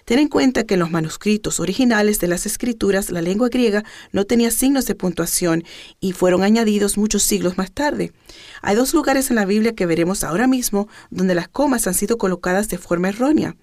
Ten 0.04 0.18
en 0.18 0.28
cuenta 0.28 0.64
que 0.64 0.74
en 0.74 0.80
los 0.80 0.90
manuscritos 0.90 1.60
originales 1.60 2.20
de 2.20 2.28
las 2.28 2.44
escrituras 2.44 3.10
la 3.10 3.22
lengua 3.22 3.48
griega 3.48 3.82
no 4.12 4.26
tenía 4.26 4.50
signos 4.50 4.84
de 4.86 4.94
puntuación 4.94 5.64
y 6.00 6.12
fueron 6.12 6.42
añadidos 6.42 6.98
muchos 6.98 7.22
siglos 7.22 7.56
más 7.56 7.72
tarde. 7.72 8.12
Hay 8.60 8.76
dos 8.76 8.92
lugares 8.92 9.30
en 9.30 9.36
la 9.36 9.46
Biblia 9.46 9.74
que 9.74 9.86
veremos 9.86 10.22
ahora 10.22 10.46
mismo 10.46 10.88
donde 11.10 11.34
las 11.34 11.48
comas 11.48 11.86
han 11.86 11.94
sido 11.94 12.18
colocadas 12.18 12.68
de 12.68 12.76
forma 12.76 13.08
errónea. 13.08 13.56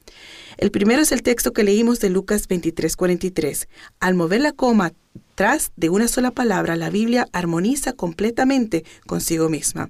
El 0.62 0.69
primero 0.69 1.02
es 1.02 1.12
el 1.12 1.24
texto 1.24 1.54
que 1.54 1.63
leímos 1.63 2.00
de 2.02 2.12
Lucas 2.12 2.47
23:43. 2.47 3.67
Al 4.00 4.13
mover 4.13 4.41
la 4.41 4.52
coma 4.52 4.93
tras 5.34 5.71
de 5.76 5.89
una 5.89 6.08
sola 6.08 6.30
palabra, 6.30 6.76
la 6.76 6.91
Biblia 6.91 7.28
armoniza 7.34 7.93
completamente 7.93 8.86
consigo 9.08 9.50
misma. 9.50 9.89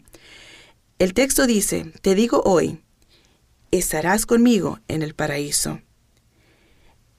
El 0.97 1.13
texto 1.13 1.45
dice, 1.45 1.91
te 2.01 2.15
digo 2.15 2.41
hoy, 2.45 2.79
estarás 3.71 4.25
conmigo 4.25 4.79
en 4.87 5.01
el 5.01 5.13
paraíso. 5.13 5.81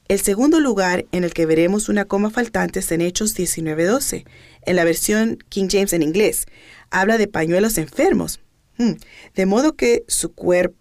El 0.09 0.21
segundo 0.21 0.59
lugar 0.59 1.05
en 1.12 1.23
el 1.23 1.35
que 1.35 1.45
veremos 1.45 1.91
una 1.91 2.07
coma 2.07 2.31
faltante 2.31 2.81
es 2.81 2.91
en 2.91 3.03
Hechos 3.03 3.37
19:12. 3.37 4.25
En 4.62 4.77
la 4.77 4.85
versión 4.85 5.37
King 5.51 5.69
James 5.71 5.93
en 5.93 6.03
inglés, 6.03 6.47
habla 6.91 7.19
de 7.19 7.29
pañuelos 7.29 7.77
enfermos. 7.77 8.41
Hmm. 8.79 8.93
De 9.35 9.47
modo 9.47 9.77
que 9.77 10.05
su, 10.09 10.33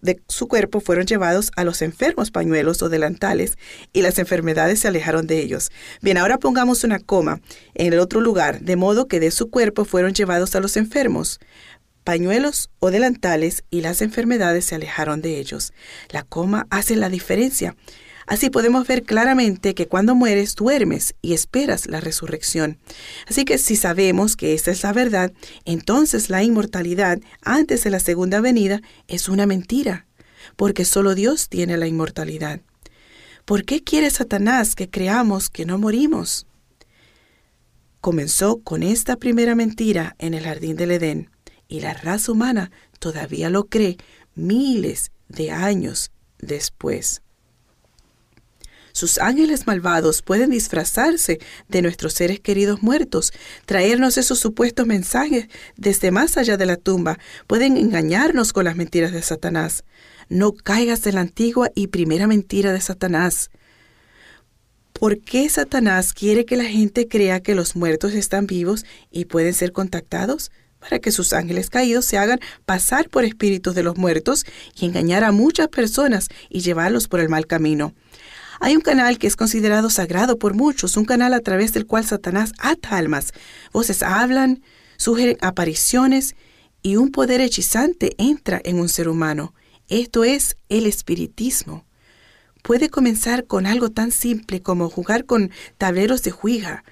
de 0.01 0.21
su 0.27 0.47
cuerpo 0.47 0.79
fueron 0.79 1.05
llevados 1.05 1.51
a 1.55 1.63
los 1.63 1.81
enfermos 1.81 2.31
pañuelos 2.31 2.81
o 2.81 2.89
delantales 2.89 3.57
y 3.91 4.01
las 4.01 4.17
enfermedades 4.17 4.79
se 4.79 4.87
alejaron 4.87 5.27
de 5.27 5.39
ellos. 5.39 5.71
Bien, 6.01 6.17
ahora 6.17 6.37
pongamos 6.37 6.83
una 6.83 6.99
coma 6.99 7.41
en 7.73 7.93
el 7.93 7.99
otro 7.99 8.21
lugar, 8.21 8.61
de 8.61 8.75
modo 8.75 9.07
que 9.07 9.19
de 9.19 9.31
su 9.31 9.49
cuerpo 9.49 9.85
fueron 9.85 10.13
llevados 10.13 10.55
a 10.55 10.61
los 10.61 10.77
enfermos 10.77 11.39
pañuelos 12.03 12.69
o 12.79 12.91
delantales 12.91 13.63
y 13.69 13.81
las 13.81 14.01
enfermedades 14.01 14.65
se 14.65 14.75
alejaron 14.75 15.21
de 15.21 15.39
ellos. 15.39 15.73
La 16.09 16.23
coma 16.23 16.67
hace 16.69 16.95
la 16.95 17.09
diferencia. 17.09 17.75
Así 18.31 18.49
podemos 18.49 18.87
ver 18.87 19.03
claramente 19.03 19.75
que 19.75 19.89
cuando 19.89 20.15
mueres 20.15 20.55
duermes 20.55 21.15
y 21.21 21.33
esperas 21.33 21.87
la 21.87 21.99
resurrección. 21.99 22.77
Así 23.27 23.43
que 23.43 23.57
si 23.57 23.75
sabemos 23.75 24.37
que 24.37 24.53
esta 24.53 24.71
es 24.71 24.83
la 24.83 24.93
verdad, 24.93 25.33
entonces 25.65 26.29
la 26.29 26.41
inmortalidad 26.41 27.19
antes 27.41 27.83
de 27.83 27.89
la 27.89 27.99
segunda 27.99 28.39
venida 28.39 28.81
es 29.09 29.27
una 29.27 29.45
mentira, 29.45 30.07
porque 30.55 30.85
solo 30.85 31.13
Dios 31.13 31.49
tiene 31.49 31.75
la 31.75 31.87
inmortalidad. 31.87 32.61
¿Por 33.43 33.65
qué 33.65 33.83
quiere 33.83 34.09
Satanás 34.09 34.75
que 34.75 34.89
creamos 34.89 35.49
que 35.49 35.65
no 35.65 35.77
morimos? 35.77 36.47
Comenzó 37.99 38.61
con 38.61 38.81
esta 38.81 39.17
primera 39.17 39.55
mentira 39.55 40.15
en 40.19 40.35
el 40.35 40.45
jardín 40.45 40.77
del 40.77 40.91
Edén, 40.91 41.29
y 41.67 41.81
la 41.81 41.93
raza 41.95 42.31
humana 42.31 42.71
todavía 42.97 43.49
lo 43.49 43.65
cree 43.65 43.97
miles 44.35 45.11
de 45.27 45.51
años 45.51 46.11
después. 46.39 47.21
Sus 48.93 49.17
ángeles 49.17 49.67
malvados 49.67 50.21
pueden 50.21 50.49
disfrazarse 50.49 51.39
de 51.67 51.81
nuestros 51.81 52.13
seres 52.13 52.39
queridos 52.39 52.81
muertos, 52.81 53.31
traernos 53.65 54.17
esos 54.17 54.39
supuestos 54.39 54.87
mensajes 54.87 55.47
desde 55.77 56.11
más 56.11 56.37
allá 56.37 56.57
de 56.57 56.65
la 56.65 56.77
tumba, 56.77 57.19
pueden 57.47 57.77
engañarnos 57.77 58.53
con 58.53 58.65
las 58.65 58.75
mentiras 58.75 59.11
de 59.11 59.21
Satanás. 59.21 59.83
No 60.29 60.53
caigas 60.53 61.05
en 61.07 61.15
la 61.15 61.21
antigua 61.21 61.71
y 61.75 61.87
primera 61.87 62.27
mentira 62.27 62.71
de 62.73 62.81
Satanás. 62.81 63.49
¿Por 64.93 65.19
qué 65.19 65.49
Satanás 65.49 66.13
quiere 66.13 66.45
que 66.45 66.55
la 66.55 66.65
gente 66.65 67.07
crea 67.07 67.41
que 67.41 67.55
los 67.55 67.75
muertos 67.75 68.13
están 68.13 68.45
vivos 68.45 68.85
y 69.09 69.25
pueden 69.25 69.53
ser 69.53 69.71
contactados? 69.71 70.51
Para 70.79 70.99
que 70.99 71.11
sus 71.11 71.33
ángeles 71.33 71.69
caídos 71.69 72.05
se 72.05 72.17
hagan 72.17 72.39
pasar 72.65 73.09
por 73.09 73.25
espíritus 73.25 73.75
de 73.75 73.83
los 73.83 73.97
muertos 73.97 74.45
y 74.75 74.85
engañar 74.85 75.23
a 75.23 75.31
muchas 75.31 75.69
personas 75.69 76.29
y 76.49 76.61
llevarlos 76.61 77.07
por 77.07 77.19
el 77.19 77.29
mal 77.29 77.47
camino. 77.47 77.93
Hay 78.63 78.75
un 78.75 78.81
canal 78.81 79.17
que 79.17 79.25
es 79.25 79.35
considerado 79.35 79.89
sagrado 79.89 80.37
por 80.37 80.53
muchos, 80.53 80.95
un 80.95 81.05
canal 81.05 81.33
a 81.33 81.39
través 81.39 81.73
del 81.73 81.87
cual 81.87 82.05
Satanás 82.05 82.53
ata 82.59 82.95
almas. 82.95 83.33
Voces 83.73 84.03
hablan, 84.03 84.61
sugieren 84.97 85.35
apariciones 85.41 86.35
y 86.83 86.97
un 86.97 87.11
poder 87.11 87.41
hechizante 87.41 88.11
entra 88.19 88.61
en 88.63 88.79
un 88.79 88.87
ser 88.87 89.09
humano. 89.09 89.55
Esto 89.87 90.23
es 90.23 90.57
el 90.69 90.85
espiritismo. 90.85 91.85
Puede 92.61 92.89
comenzar 92.89 93.47
con 93.47 93.65
algo 93.65 93.89
tan 93.89 94.11
simple 94.11 94.61
como 94.61 94.91
jugar 94.91 95.25
con 95.25 95.49
tableros 95.79 96.21
de 96.21 96.29
juiga, 96.29 96.83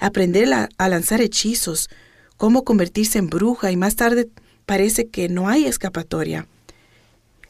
aprender 0.00 0.50
a, 0.54 0.88
lanzar 0.88 1.20
hechizos, 1.20 1.90
cómo 2.38 2.64
convertirse 2.64 3.18
en 3.18 3.28
bruja 3.28 3.70
y 3.70 3.76
más 3.76 3.96
tarde 3.96 4.30
parece 4.64 5.08
que 5.08 5.28
no 5.28 5.50
hay 5.50 5.66
escapatoria. 5.66 6.48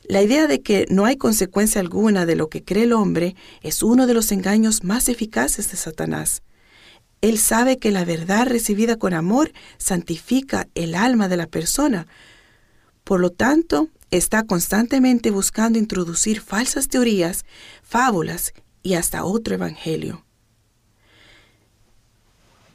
La 0.09 0.23
idea 0.23 0.47
de 0.47 0.63
que 0.63 0.87
no 0.89 1.05
hay 1.05 1.17
consecuencia 1.19 1.83
alguna 1.83 2.25
de 2.25 2.35
lo 2.35 2.49
que 2.49 2.65
cree 2.65 2.85
el 2.85 2.95
hombre 2.95 3.37
es 3.61 3.83
uno 3.83 4.07
de 4.07 4.15
los 4.15 4.33
engaños 4.33 4.83
más 4.83 5.11
eficaces 5.11 5.71
de 5.71 5.77
Satanás. 5.77 6.43
Él 7.21 7.37
sabe 7.37 7.77
que 7.77 7.91
la 7.91 8.07
verdad 8.07 8.47
recibida 8.47 8.97
con 8.97 9.13
amor 9.13 9.53
santifica 9.77 10.67
el 10.75 10.95
alma 10.95 11.29
de 11.29 11.37
la 11.37 11.47
persona. 11.47 12.07
Por 13.05 13.21
lo 13.21 13.29
tanto, 13.29 13.89
está 14.11 14.45
constantemente 14.45 15.31
buscando 15.31 15.79
introducir 15.79 16.41
falsas 16.41 16.89
teorías, 16.89 17.45
fábulas 17.83 18.55
y 18.83 18.95
hasta 18.95 19.25
otro 19.25 19.57
evangelio. 19.57 20.25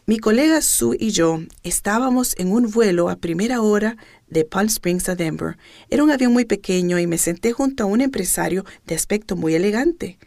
Mi 0.05 0.19
colega 0.19 0.61
Sue 0.61 0.97
y 0.99 1.11
yo 1.11 1.39
estábamos 1.63 2.35
en 2.37 2.51
un 2.51 2.69
vuelo 2.69 3.09
a 3.09 3.15
primera 3.15 3.61
hora 3.61 3.95
de 4.27 4.43
Palm 4.43 4.67
Springs 4.67 5.07
a 5.07 5.15
Denver. 5.15 5.55
Era 5.89 6.03
un 6.03 6.11
avión 6.11 6.33
muy 6.33 6.43
pequeño 6.43 6.99
y 6.99 7.07
me 7.07 7.17
senté 7.17 7.53
junto 7.53 7.83
a 7.83 7.85
un 7.85 8.01
empresario 8.01 8.65
de 8.85 8.95
aspecto 8.95 9.37
muy 9.37 9.55
elegante. 9.55 10.17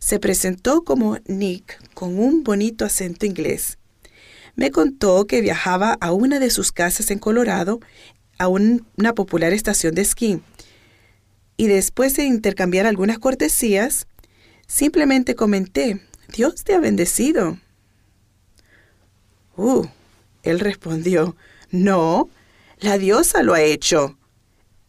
Se 0.00 0.18
presentó 0.18 0.82
como 0.82 1.18
Nick 1.28 1.80
con 1.94 2.18
un 2.18 2.42
bonito 2.42 2.84
acento 2.84 3.24
inglés. 3.24 3.78
Me 4.56 4.72
contó 4.72 5.28
que 5.28 5.42
viajaba 5.42 5.96
a 6.00 6.10
una 6.10 6.40
de 6.40 6.50
sus 6.50 6.72
casas 6.72 7.12
en 7.12 7.20
Colorado, 7.20 7.78
a 8.36 8.48
una 8.48 9.14
popular 9.14 9.52
estación 9.52 9.94
de 9.94 10.02
esquí. 10.02 10.40
Y 11.56 11.68
después 11.68 12.16
de 12.16 12.24
intercambiar 12.24 12.86
algunas 12.86 13.20
cortesías, 13.20 14.08
simplemente 14.66 15.36
comenté, 15.36 16.00
Dios 16.34 16.64
te 16.64 16.74
ha 16.74 16.80
bendecido. 16.80 17.58
Uh, 19.62 19.86
él 20.42 20.58
respondió, 20.58 21.36
no, 21.70 22.28
la 22.80 22.98
diosa 22.98 23.44
lo 23.44 23.54
ha 23.54 23.62
hecho. 23.62 24.18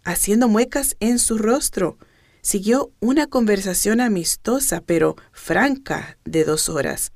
Haciendo 0.04 0.48
muecas 0.48 0.96
en 1.00 1.20
su 1.20 1.38
rostro, 1.38 2.00
siguió 2.42 2.92
una 3.00 3.28
conversación 3.28 4.02
amistosa 4.02 4.82
pero 4.82 5.16
franca 5.32 6.18
de 6.26 6.44
dos 6.44 6.70
horas. 6.70 7.12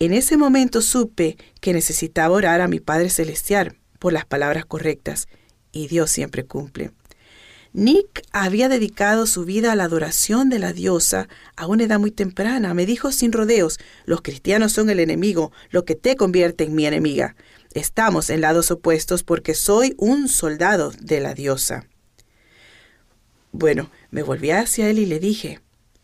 En 0.00 0.12
ese 0.12 0.36
momento 0.36 0.82
supe 0.82 1.38
que 1.62 1.72
necesitaba 1.72 2.34
orar 2.34 2.60
a 2.60 2.68
mi 2.68 2.78
Padre 2.78 3.08
Celestial 3.08 3.78
por 3.98 4.12
las 4.12 4.26
palabras 4.26 4.66
correctas, 4.66 5.28
y 5.72 5.88
Dios 5.88 6.10
siempre 6.10 6.44
cumple. 6.44 6.90
Nick 7.78 8.26
había 8.32 8.68
dedicado 8.68 9.24
su 9.24 9.44
vida 9.44 9.70
a 9.70 9.76
la 9.76 9.84
adoración 9.84 10.48
de 10.48 10.58
la 10.58 10.72
diosa 10.72 11.28
a 11.54 11.68
una 11.68 11.84
edad 11.84 12.00
muy 12.00 12.10
temprana. 12.10 12.74
Me 12.74 12.86
dijo 12.86 13.12
sin 13.12 13.30
rodeos, 13.30 13.78
los 14.04 14.20
cristianos 14.20 14.72
son 14.72 14.90
el 14.90 14.98
enemigo, 14.98 15.52
lo 15.70 15.84
que 15.84 15.94
te 15.94 16.16
convierte 16.16 16.64
en 16.64 16.74
mi 16.74 16.86
enemiga. 16.86 17.36
Estamos 17.74 18.30
en 18.30 18.40
lados 18.40 18.72
opuestos 18.72 19.22
porque 19.22 19.54
soy 19.54 19.94
un 19.96 20.26
soldado 20.26 20.90
de 21.00 21.20
la 21.20 21.34
diosa. 21.34 21.86
Bueno, 23.52 23.92
me 24.10 24.24
volví 24.24 24.50
hacia 24.50 24.90
él 24.90 24.98
y 24.98 25.06
le 25.06 25.20
dije, 25.20 25.60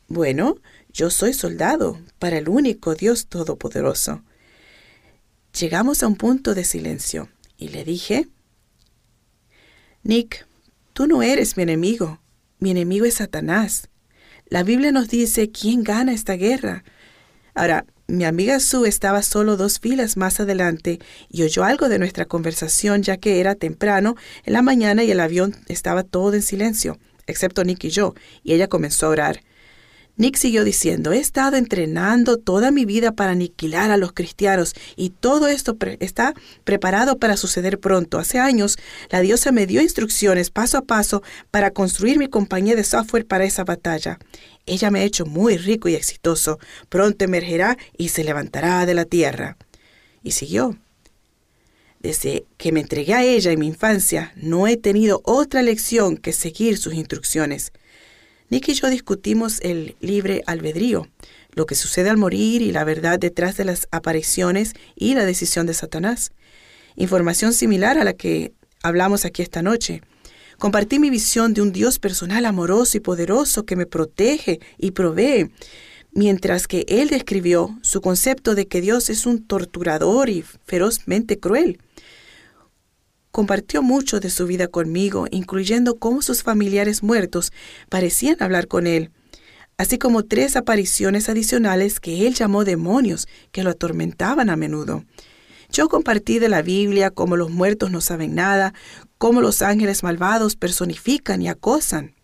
bueno, 0.06 0.58
yo 0.92 1.10
soy 1.10 1.32
soldado 1.32 1.98
para 2.20 2.38
el 2.38 2.48
único 2.48 2.94
Dios 2.94 3.26
Todopoderoso. 3.26 4.22
Llegamos 5.58 6.04
a 6.04 6.06
un 6.06 6.14
punto 6.14 6.54
de 6.54 6.62
silencio 6.62 7.30
y 7.56 7.70
le 7.70 7.84
dije, 7.84 8.28
Nick, 10.04 10.46
Tú 10.94 11.08
no 11.08 11.24
eres 11.24 11.56
mi 11.56 11.64
enemigo, 11.64 12.20
mi 12.60 12.70
enemigo 12.70 13.04
es 13.04 13.14
Satanás. 13.14 13.88
La 14.46 14.62
Biblia 14.62 14.92
nos 14.92 15.08
dice 15.08 15.50
quién 15.50 15.82
gana 15.82 16.12
esta 16.12 16.34
guerra. 16.34 16.84
Ahora, 17.52 17.84
mi 18.06 18.24
amiga 18.24 18.60
Sue 18.60 18.88
estaba 18.88 19.22
solo 19.22 19.56
dos 19.56 19.80
filas 19.80 20.16
más 20.16 20.38
adelante 20.38 21.00
y 21.28 21.42
oyó 21.42 21.64
algo 21.64 21.88
de 21.88 21.98
nuestra 21.98 22.26
conversación 22.26 23.02
ya 23.02 23.16
que 23.16 23.40
era 23.40 23.56
temprano 23.56 24.14
en 24.44 24.52
la 24.52 24.62
mañana 24.62 25.02
y 25.02 25.10
el 25.10 25.18
avión 25.18 25.56
estaba 25.66 26.04
todo 26.04 26.34
en 26.34 26.42
silencio, 26.42 26.96
excepto 27.26 27.64
Nick 27.64 27.82
y 27.82 27.90
yo, 27.90 28.14
y 28.44 28.52
ella 28.52 28.68
comenzó 28.68 29.06
a 29.06 29.10
orar. 29.10 29.40
Nick 30.16 30.36
siguió 30.36 30.62
diciendo, 30.62 31.12
he 31.12 31.18
estado 31.18 31.56
entrenando 31.56 32.36
toda 32.36 32.70
mi 32.70 32.84
vida 32.84 33.12
para 33.12 33.32
aniquilar 33.32 33.90
a 33.90 33.96
los 33.96 34.12
cristianos 34.12 34.72
y 34.94 35.10
todo 35.10 35.48
esto 35.48 35.76
está 35.98 36.34
preparado 36.62 37.18
para 37.18 37.36
suceder 37.36 37.80
pronto. 37.80 38.20
Hace 38.20 38.38
años, 38.38 38.78
la 39.10 39.20
diosa 39.20 39.50
me 39.50 39.66
dio 39.66 39.80
instrucciones 39.80 40.50
paso 40.50 40.78
a 40.78 40.82
paso 40.82 41.24
para 41.50 41.72
construir 41.72 42.18
mi 42.18 42.28
compañía 42.28 42.76
de 42.76 42.84
software 42.84 43.26
para 43.26 43.44
esa 43.44 43.64
batalla. 43.64 44.20
Ella 44.66 44.92
me 44.92 45.00
ha 45.00 45.04
hecho 45.04 45.26
muy 45.26 45.56
rico 45.56 45.88
y 45.88 45.96
exitoso. 45.96 46.60
Pronto 46.88 47.24
emergerá 47.24 47.76
y 47.98 48.10
se 48.10 48.22
levantará 48.22 48.86
de 48.86 48.94
la 48.94 49.06
tierra. 49.06 49.56
Y 50.22 50.30
siguió. 50.30 50.78
Desde 51.98 52.44
que 52.56 52.70
me 52.70 52.80
entregué 52.80 53.14
a 53.14 53.24
ella 53.24 53.50
en 53.50 53.58
mi 53.58 53.66
infancia, 53.66 54.32
no 54.36 54.68
he 54.68 54.76
tenido 54.76 55.22
otra 55.24 55.62
lección 55.62 56.16
que 56.18 56.32
seguir 56.32 56.78
sus 56.78 56.94
instrucciones. 56.94 57.72
Nick 58.54 58.68
y 58.68 58.74
yo 58.74 58.88
discutimos 58.88 59.58
el 59.62 59.96
libre 59.98 60.44
albedrío, 60.46 61.08
lo 61.54 61.66
que 61.66 61.74
sucede 61.74 62.08
al 62.08 62.16
morir 62.16 62.62
y 62.62 62.70
la 62.70 62.84
verdad 62.84 63.18
detrás 63.18 63.56
de 63.56 63.64
las 63.64 63.88
apariciones 63.90 64.74
y 64.94 65.14
la 65.14 65.24
decisión 65.24 65.66
de 65.66 65.74
Satanás. 65.74 66.30
Información 66.94 67.52
similar 67.52 67.98
a 67.98 68.04
la 68.04 68.12
que 68.12 68.52
hablamos 68.80 69.24
aquí 69.24 69.42
esta 69.42 69.60
noche. 69.60 70.02
Compartí 70.56 71.00
mi 71.00 71.10
visión 71.10 71.52
de 71.52 71.62
un 71.62 71.72
Dios 71.72 71.98
personal 71.98 72.46
amoroso 72.46 72.96
y 72.96 73.00
poderoso 73.00 73.64
que 73.66 73.74
me 73.74 73.86
protege 73.86 74.60
y 74.78 74.92
provee, 74.92 75.50
mientras 76.12 76.68
que 76.68 76.84
él 76.86 77.08
describió 77.08 77.76
su 77.82 78.00
concepto 78.00 78.54
de 78.54 78.68
que 78.68 78.80
Dios 78.80 79.10
es 79.10 79.26
un 79.26 79.42
torturador 79.42 80.28
y 80.30 80.44
ferozmente 80.64 81.40
cruel 81.40 81.80
compartió 83.34 83.82
mucho 83.82 84.20
de 84.20 84.30
su 84.30 84.46
vida 84.46 84.68
conmigo, 84.68 85.26
incluyendo 85.32 85.96
cómo 85.96 86.22
sus 86.22 86.44
familiares 86.44 87.02
muertos 87.02 87.52
parecían 87.88 88.36
hablar 88.38 88.68
con 88.68 88.86
él, 88.86 89.10
así 89.76 89.98
como 89.98 90.22
tres 90.22 90.54
apariciones 90.54 91.28
adicionales 91.28 91.98
que 91.98 92.28
él 92.28 92.34
llamó 92.34 92.64
demonios 92.64 93.26
que 93.50 93.64
lo 93.64 93.70
atormentaban 93.70 94.50
a 94.50 94.56
menudo. 94.56 95.02
Yo 95.68 95.88
compartí 95.88 96.38
de 96.38 96.48
la 96.48 96.62
Biblia 96.62 97.10
cómo 97.10 97.36
los 97.36 97.50
muertos 97.50 97.90
no 97.90 98.00
saben 98.00 98.36
nada, 98.36 98.72
cómo 99.18 99.40
los 99.40 99.62
ángeles 99.62 100.04
malvados 100.04 100.54
personifican 100.54 101.42
y 101.42 101.48
acosan. 101.48 102.14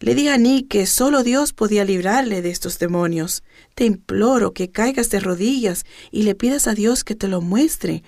Le 0.00 0.14
dije 0.14 0.30
a 0.30 0.38
Nick 0.38 0.68
que 0.68 0.86
solo 0.86 1.22
Dios 1.22 1.52
podía 1.52 1.84
librarle 1.84 2.40
de 2.40 2.48
estos 2.48 2.78
demonios. 2.78 3.42
Te 3.74 3.84
imploro 3.84 4.54
que 4.54 4.70
caigas 4.70 5.10
de 5.10 5.20
rodillas 5.20 5.84
y 6.10 6.22
le 6.22 6.34
pidas 6.34 6.66
a 6.66 6.72
Dios 6.72 7.04
que 7.04 7.14
te 7.14 7.28
lo 7.28 7.42
muestre, 7.42 8.02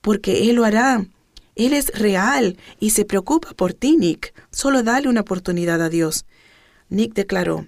porque 0.00 0.48
Él 0.48 0.56
lo 0.56 0.64
hará. 0.64 1.04
Él 1.54 1.72
es 1.72 1.88
real 1.88 2.56
y 2.78 2.90
se 2.90 3.04
preocupa 3.04 3.50
por 3.54 3.72
ti, 3.72 3.96
Nick. 3.96 4.34
Solo 4.50 4.82
dale 4.82 5.08
una 5.08 5.22
oportunidad 5.22 5.82
a 5.82 5.88
Dios. 5.88 6.26
Nick 6.88 7.14
declaró, 7.14 7.66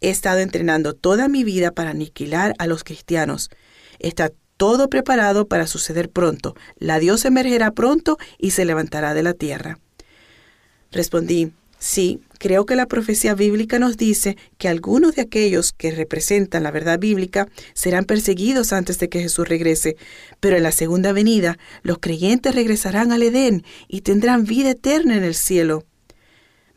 he 0.00 0.10
estado 0.10 0.40
entrenando 0.40 0.94
toda 0.94 1.28
mi 1.28 1.44
vida 1.44 1.72
para 1.72 1.90
aniquilar 1.90 2.54
a 2.58 2.66
los 2.66 2.84
cristianos. 2.84 3.50
Está 3.98 4.32
todo 4.56 4.88
preparado 4.88 5.48
para 5.48 5.66
suceder 5.66 6.10
pronto. 6.10 6.54
La 6.76 6.98
Dios 6.98 7.24
emergerá 7.24 7.70
pronto 7.70 8.18
y 8.38 8.50
se 8.50 8.64
levantará 8.64 9.14
de 9.14 9.22
la 9.22 9.34
tierra. 9.34 9.78
Respondí, 10.90 11.52
Sí, 11.82 12.20
creo 12.38 12.66
que 12.66 12.76
la 12.76 12.86
profecía 12.86 13.34
bíblica 13.34 13.78
nos 13.78 13.96
dice 13.96 14.36
que 14.58 14.68
algunos 14.68 15.14
de 15.14 15.22
aquellos 15.22 15.72
que 15.72 15.90
representan 15.90 16.62
la 16.62 16.70
verdad 16.70 16.98
bíblica 16.98 17.48
serán 17.72 18.04
perseguidos 18.04 18.74
antes 18.74 18.98
de 18.98 19.08
que 19.08 19.22
Jesús 19.22 19.48
regrese, 19.48 19.96
pero 20.40 20.58
en 20.58 20.62
la 20.62 20.72
segunda 20.72 21.14
venida 21.14 21.58
los 21.82 21.96
creyentes 21.96 22.54
regresarán 22.54 23.12
al 23.12 23.22
Edén 23.22 23.64
y 23.88 24.02
tendrán 24.02 24.44
vida 24.44 24.72
eterna 24.72 25.16
en 25.16 25.24
el 25.24 25.34
cielo. 25.34 25.86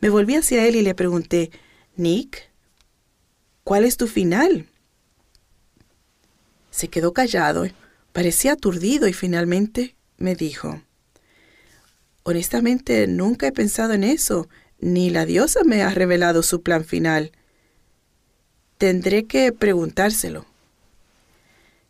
Me 0.00 0.08
volví 0.08 0.36
hacia 0.36 0.66
él 0.66 0.74
y 0.74 0.80
le 0.80 0.94
pregunté, 0.94 1.50
Nick, 1.96 2.50
¿cuál 3.62 3.84
es 3.84 3.98
tu 3.98 4.06
final? 4.06 4.66
Se 6.70 6.88
quedó 6.88 7.12
callado, 7.12 7.66
parecía 8.14 8.52
aturdido 8.52 9.06
y 9.06 9.12
finalmente 9.12 9.96
me 10.16 10.34
dijo, 10.34 10.80
Honestamente, 12.26 13.06
nunca 13.06 13.46
he 13.46 13.52
pensado 13.52 13.92
en 13.92 14.02
eso, 14.02 14.48
ni 14.84 15.08
la 15.08 15.24
diosa 15.24 15.64
me 15.64 15.82
ha 15.82 15.88
revelado 15.88 16.42
su 16.42 16.60
plan 16.60 16.84
final. 16.84 17.32
Tendré 18.76 19.24
que 19.24 19.50
preguntárselo. 19.50 20.44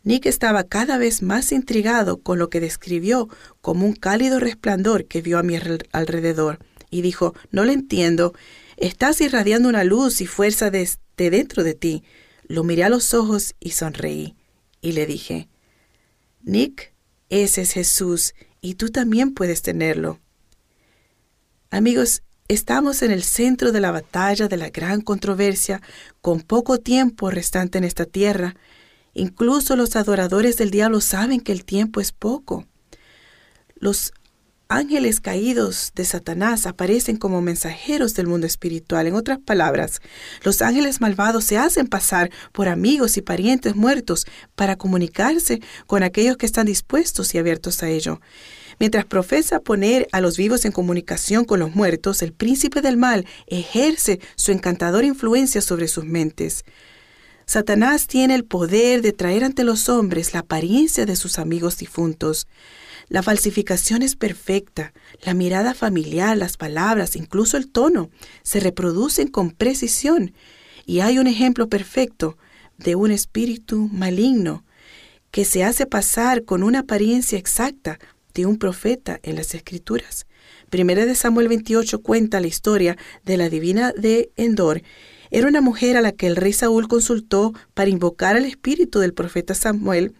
Nick 0.03 0.25
estaba 0.27 0.63
cada 0.63 0.97
vez 0.97 1.21
más 1.21 1.51
intrigado 1.51 2.21
con 2.21 2.39
lo 2.39 2.49
que 2.49 2.61
describió 2.61 3.27
como 3.59 3.85
un 3.85 3.95
cálido 3.95 4.39
resplandor 4.39 5.07
que 5.07 5.21
vio 5.21 5.37
a 5.37 5.43
mi 5.43 5.57
alrededor, 5.91 6.59
y 6.89 7.01
dijo, 7.01 7.35
No 7.51 7.65
lo 7.65 7.73
entiendo, 7.73 8.33
estás 8.77 9.19
irradiando 9.19 9.67
una 9.67 9.83
luz 9.83 10.21
y 10.21 10.25
fuerza 10.25 10.71
desde 10.71 10.97
dentro 11.17 11.65
de 11.65 11.73
ti. 11.73 12.03
Lo 12.47 12.63
miré 12.63 12.85
a 12.85 12.89
los 12.89 13.13
ojos 13.13 13.55
y 13.59 13.71
sonreí, 13.71 14.35
y 14.79 14.93
le 14.93 15.05
dije, 15.05 15.49
Nick, 16.43 16.93
ese 17.27 17.63
es 17.63 17.71
Jesús, 17.71 18.35
y 18.61 18.75
tú 18.75 18.89
también 18.89 19.33
puedes 19.33 19.61
tenerlo. 19.63 20.21
Amigos, 21.71 22.21
estamos 22.47 23.01
en 23.01 23.11
el 23.11 23.23
centro 23.23 23.71
de 23.71 23.81
la 23.81 23.91
batalla 23.91 24.47
de 24.47 24.57
la 24.57 24.69
gran 24.69 25.01
controversia, 25.01 25.81
con 26.21 26.41
poco 26.41 26.79
tiempo 26.79 27.29
restante 27.31 27.77
en 27.77 27.83
esta 27.83 28.05
tierra, 28.05 28.55
Incluso 29.15 29.77
los 29.77 29.95
adoradores 29.95 30.57
del 30.57 30.71
diablo 30.71 30.99
saben 30.99 31.39
que 31.39 31.53
el 31.53 31.63
tiempo 31.63 32.01
es 32.01 32.11
poco. 32.11 32.65
Los 33.75 34.11
ángeles 34.67 35.21
caídos 35.21 35.93
de 35.95 36.03
Satanás 36.03 36.65
aparecen 36.65 37.15
como 37.15 37.41
mensajeros 37.41 38.13
del 38.13 38.27
mundo 38.27 38.45
espiritual. 38.45 39.07
En 39.07 39.15
otras 39.15 39.39
palabras, 39.39 40.01
los 40.43 40.61
ángeles 40.61 40.99
malvados 40.99 41.45
se 41.45 41.57
hacen 41.57 41.87
pasar 41.87 42.29
por 42.51 42.67
amigos 42.67 43.15
y 43.15 43.21
parientes 43.21 43.77
muertos 43.77 44.25
para 44.55 44.75
comunicarse 44.75 45.61
con 45.87 46.03
aquellos 46.03 46.35
que 46.35 46.45
están 46.45 46.65
dispuestos 46.65 47.33
y 47.33 47.37
abiertos 47.37 47.83
a 47.83 47.89
ello. 47.89 48.19
Mientras 48.79 49.05
profesa 49.05 49.59
poner 49.59 50.07
a 50.11 50.21
los 50.21 50.37
vivos 50.37 50.65
en 50.65 50.71
comunicación 50.71 51.45
con 51.45 51.59
los 51.59 51.75
muertos, 51.75 52.21
el 52.21 52.33
príncipe 52.33 52.81
del 52.81 52.97
mal 52.97 53.25
ejerce 53.47 54.19
su 54.35 54.51
encantadora 54.51 55.07
influencia 55.07 55.61
sobre 55.61 55.87
sus 55.87 56.05
mentes. 56.05 56.65
Satanás 57.45 58.07
tiene 58.07 58.35
el 58.35 58.43
poder 58.43 59.01
de 59.01 59.13
traer 59.13 59.43
ante 59.43 59.63
los 59.63 59.87
hombres 59.87 60.33
la 60.33 60.39
apariencia 60.41 61.05
de 61.05 61.15
sus 61.15 61.37
amigos 61.37 61.77
difuntos. 61.77 62.47
La 63.07 63.21
falsificación 63.21 64.01
es 64.01 64.15
perfecta. 64.15 64.93
La 65.21 65.35
mirada 65.35 65.75
familiar, 65.75 66.35
las 66.37 66.57
palabras, 66.57 67.15
incluso 67.15 67.55
el 67.55 67.69
tono, 67.71 68.09
se 68.41 68.59
reproducen 68.59 69.27
con 69.27 69.51
precisión. 69.51 70.33
Y 70.87 71.01
hay 71.01 71.19
un 71.19 71.27
ejemplo 71.27 71.69
perfecto 71.69 72.35
de 72.77 72.95
un 72.95 73.11
espíritu 73.11 73.89
maligno 73.91 74.65
que 75.29 75.45
se 75.45 75.63
hace 75.63 75.85
pasar 75.85 76.45
con 76.45 76.63
una 76.63 76.79
apariencia 76.79 77.37
exacta 77.37 77.99
de 78.35 78.45
un 78.45 78.57
profeta 78.57 79.19
en 79.23 79.35
las 79.35 79.55
Escrituras. 79.55 80.27
Primera 80.69 81.05
de 81.07 81.15
Samuel 81.15 81.47
28 81.47 82.01
cuenta 82.03 82.39
la 82.39 82.47
historia 82.47 82.97
de 83.23 83.37
la 83.37 83.49
divina 83.49 83.91
de 83.93 84.29
Endor 84.35 84.83
era 85.31 85.47
una 85.47 85.61
mujer 85.61 85.97
a 85.97 86.01
la 86.01 86.11
que 86.11 86.27
el 86.27 86.35
rey 86.35 86.53
Saúl 86.53 86.87
consultó 86.87 87.53
para 87.73 87.89
invocar 87.89 88.35
al 88.35 88.45
espíritu 88.45 88.99
del 88.99 89.13
profeta 89.13 89.55
Samuel 89.55 90.13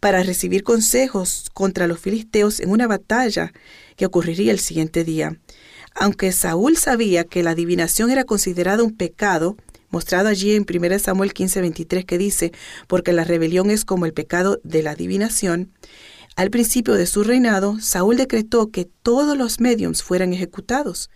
para 0.00 0.22
recibir 0.22 0.62
consejos 0.62 1.50
contra 1.52 1.86
los 1.86 1.98
filisteos 1.98 2.60
en 2.60 2.70
una 2.70 2.86
batalla 2.86 3.52
que 3.96 4.06
ocurriría 4.06 4.52
el 4.52 4.58
siguiente 4.58 5.04
día. 5.04 5.38
Aunque 5.94 6.32
Saúl 6.32 6.76
sabía 6.76 7.24
que 7.24 7.42
la 7.42 7.50
adivinación 7.50 8.10
era 8.10 8.24
considerada 8.24 8.82
un 8.82 8.96
pecado, 8.96 9.56
mostrado 9.90 10.28
allí 10.28 10.54
en 10.54 10.66
1 10.68 10.98
Samuel 10.98 11.32
15:23 11.32 12.04
que 12.04 12.18
dice, 12.18 12.52
porque 12.88 13.12
la 13.12 13.24
rebelión 13.24 13.70
es 13.70 13.84
como 13.84 14.04
el 14.04 14.12
pecado 14.12 14.60
de 14.64 14.82
la 14.82 14.92
adivinación, 14.92 15.70
al 16.36 16.50
principio 16.50 16.94
de 16.94 17.06
su 17.06 17.22
reinado, 17.22 17.78
Saúl 17.80 18.16
decretó 18.16 18.70
que 18.70 18.86
todos 19.02 19.38
los 19.38 19.60
mediums 19.60 20.02
fueran 20.02 20.32
ejecutados. 20.32 21.10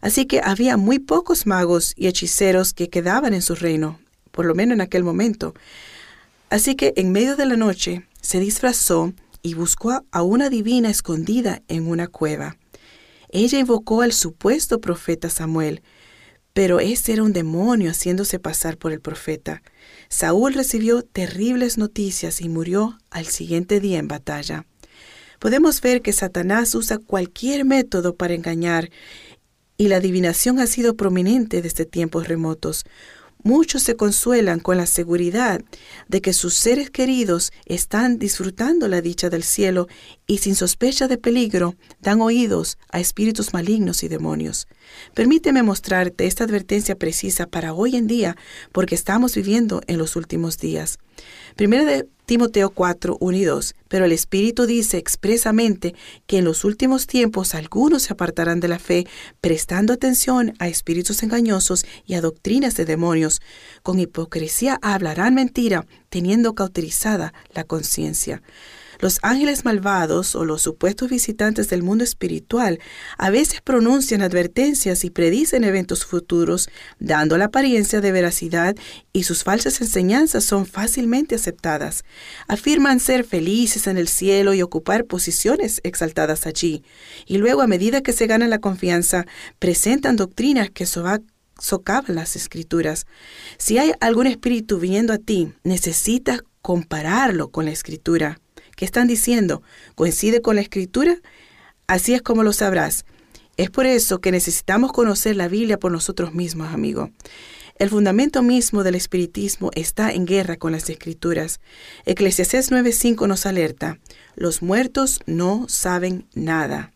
Así 0.00 0.26
que 0.26 0.40
había 0.42 0.76
muy 0.76 0.98
pocos 0.98 1.46
magos 1.46 1.92
y 1.96 2.08
hechiceros 2.08 2.72
que 2.72 2.88
quedaban 2.88 3.34
en 3.34 3.42
su 3.42 3.54
reino, 3.54 4.00
por 4.30 4.46
lo 4.46 4.54
menos 4.54 4.74
en 4.74 4.80
aquel 4.80 5.04
momento. 5.04 5.54
Así 6.50 6.74
que 6.74 6.92
en 6.96 7.12
medio 7.12 7.36
de 7.36 7.46
la 7.46 7.56
noche 7.56 8.06
se 8.20 8.40
disfrazó 8.40 9.12
y 9.42 9.54
buscó 9.54 10.04
a 10.10 10.22
una 10.22 10.50
divina 10.50 10.90
escondida 10.90 11.62
en 11.68 11.88
una 11.88 12.08
cueva. 12.08 12.56
Ella 13.30 13.58
invocó 13.58 14.02
al 14.02 14.12
supuesto 14.12 14.80
profeta 14.80 15.30
Samuel, 15.30 15.82
pero 16.52 16.80
ese 16.80 17.12
era 17.12 17.22
un 17.22 17.32
demonio 17.32 17.90
haciéndose 17.90 18.38
pasar 18.38 18.78
por 18.78 18.92
el 18.92 19.00
profeta. 19.00 19.62
Saúl 20.08 20.54
recibió 20.54 21.02
terribles 21.02 21.78
noticias 21.78 22.40
y 22.40 22.48
murió 22.48 22.98
al 23.10 23.26
siguiente 23.26 23.80
día 23.80 23.98
en 23.98 24.08
batalla. 24.08 24.66
Podemos 25.38 25.80
ver 25.80 26.02
que 26.02 26.12
Satanás 26.12 26.74
usa 26.74 26.98
cualquier 26.98 27.64
método 27.64 28.16
para 28.16 28.34
engañar 28.34 28.90
y 29.76 29.88
la 29.88 29.96
adivinación 29.96 30.58
ha 30.58 30.66
sido 30.66 30.96
prominente 30.96 31.62
desde 31.62 31.84
tiempos 31.84 32.26
remotos. 32.26 32.84
Muchos 33.42 33.82
se 33.82 33.96
consuelan 33.96 34.58
con 34.58 34.76
la 34.76 34.86
seguridad 34.86 35.62
de 36.08 36.20
que 36.20 36.32
sus 36.32 36.54
seres 36.54 36.90
queridos 36.90 37.52
están 37.66 38.18
disfrutando 38.18 38.88
la 38.88 39.00
dicha 39.00 39.30
del 39.30 39.44
cielo 39.44 39.86
y 40.26 40.38
sin 40.38 40.54
sospecha 40.54 41.06
de 41.06 41.18
peligro 41.18 41.76
dan 42.00 42.20
oídos 42.20 42.78
a 42.90 42.98
espíritus 42.98 43.52
malignos 43.52 44.02
y 44.02 44.08
demonios. 44.08 44.66
Permíteme 45.14 45.62
mostrarte 45.62 46.26
esta 46.26 46.44
advertencia 46.44 46.96
precisa 46.96 47.46
para 47.46 47.72
hoy 47.72 47.96
en 47.96 48.06
día 48.06 48.36
porque 48.72 48.94
estamos 48.94 49.34
viviendo 49.34 49.82
en 49.86 49.98
los 49.98 50.16
últimos 50.16 50.58
días. 50.58 50.98
Primero 51.56 51.84
de 51.84 52.08
Timoteo 52.28 52.68
4, 52.68 53.16
1 53.20 53.36
y 53.38 53.44
2. 53.44 53.74
Pero 53.88 54.04
el 54.04 54.12
Espíritu 54.12 54.66
dice 54.66 54.98
expresamente 54.98 55.94
que 56.26 56.36
en 56.36 56.44
los 56.44 56.62
últimos 56.62 57.06
tiempos 57.06 57.54
algunos 57.54 58.02
se 58.02 58.12
apartarán 58.12 58.60
de 58.60 58.68
la 58.68 58.78
fe, 58.78 59.06
prestando 59.40 59.94
atención 59.94 60.52
a 60.58 60.68
espíritus 60.68 61.22
engañosos 61.22 61.86
y 62.04 62.12
a 62.14 62.20
doctrinas 62.20 62.76
de 62.76 62.84
demonios. 62.84 63.40
Con 63.82 63.98
hipocresía 63.98 64.78
hablarán 64.82 65.36
mentira, 65.36 65.86
teniendo 66.10 66.54
cauterizada 66.54 67.32
la 67.54 67.64
conciencia. 67.64 68.42
Los 69.00 69.18
ángeles 69.22 69.64
malvados 69.64 70.34
o 70.34 70.44
los 70.44 70.62
supuestos 70.62 71.08
visitantes 71.08 71.68
del 71.68 71.82
mundo 71.82 72.02
espiritual 72.02 72.80
a 73.16 73.30
veces 73.30 73.60
pronuncian 73.60 74.22
advertencias 74.22 75.04
y 75.04 75.10
predicen 75.10 75.62
eventos 75.62 76.04
futuros, 76.04 76.68
dando 76.98 77.38
la 77.38 77.46
apariencia 77.46 78.00
de 78.00 78.12
veracidad 78.12 78.76
y 79.12 79.22
sus 79.22 79.44
falsas 79.44 79.80
enseñanzas 79.80 80.44
son 80.44 80.66
fácilmente 80.66 81.36
aceptadas. 81.36 82.04
Afirman 82.48 82.98
ser 82.98 83.24
felices 83.24 83.86
en 83.86 83.98
el 83.98 84.08
cielo 84.08 84.52
y 84.52 84.62
ocupar 84.62 85.04
posiciones 85.04 85.80
exaltadas 85.84 86.46
allí. 86.46 86.82
Y 87.26 87.38
luego, 87.38 87.62
a 87.62 87.66
medida 87.66 88.02
que 88.02 88.12
se 88.12 88.26
gana 88.26 88.48
la 88.48 88.58
confianza, 88.58 89.26
presentan 89.58 90.16
doctrinas 90.16 90.70
que 90.70 90.86
socavan 90.86 92.14
las 92.14 92.36
escrituras. 92.36 93.06
Si 93.58 93.78
hay 93.78 93.92
algún 94.00 94.26
espíritu 94.26 94.78
viniendo 94.78 95.12
a 95.12 95.18
ti, 95.18 95.52
necesitas 95.62 96.42
compararlo 96.62 97.50
con 97.50 97.64
la 97.66 97.70
escritura. 97.70 98.40
¿Qué 98.78 98.84
están 98.84 99.08
diciendo? 99.08 99.60
¿Coincide 99.96 100.40
con 100.40 100.54
la 100.54 100.60
escritura? 100.60 101.16
Así 101.88 102.14
es 102.14 102.22
como 102.22 102.44
lo 102.44 102.52
sabrás. 102.52 103.06
Es 103.56 103.70
por 103.70 103.86
eso 103.86 104.20
que 104.20 104.30
necesitamos 104.30 104.92
conocer 104.92 105.34
la 105.34 105.48
Biblia 105.48 105.80
por 105.80 105.90
nosotros 105.90 106.32
mismos, 106.32 106.72
amigo. 106.72 107.10
El 107.80 107.90
fundamento 107.90 108.40
mismo 108.40 108.84
del 108.84 108.94
espiritismo 108.94 109.72
está 109.74 110.12
en 110.12 110.26
guerra 110.26 110.58
con 110.58 110.70
las 110.70 110.88
escrituras. 110.90 111.58
Eclesiastés 112.06 112.70
9:5 112.70 113.26
nos 113.26 113.46
alerta, 113.46 113.98
los 114.36 114.62
muertos 114.62 115.18
no 115.26 115.66
saben 115.68 116.28
nada. 116.34 116.92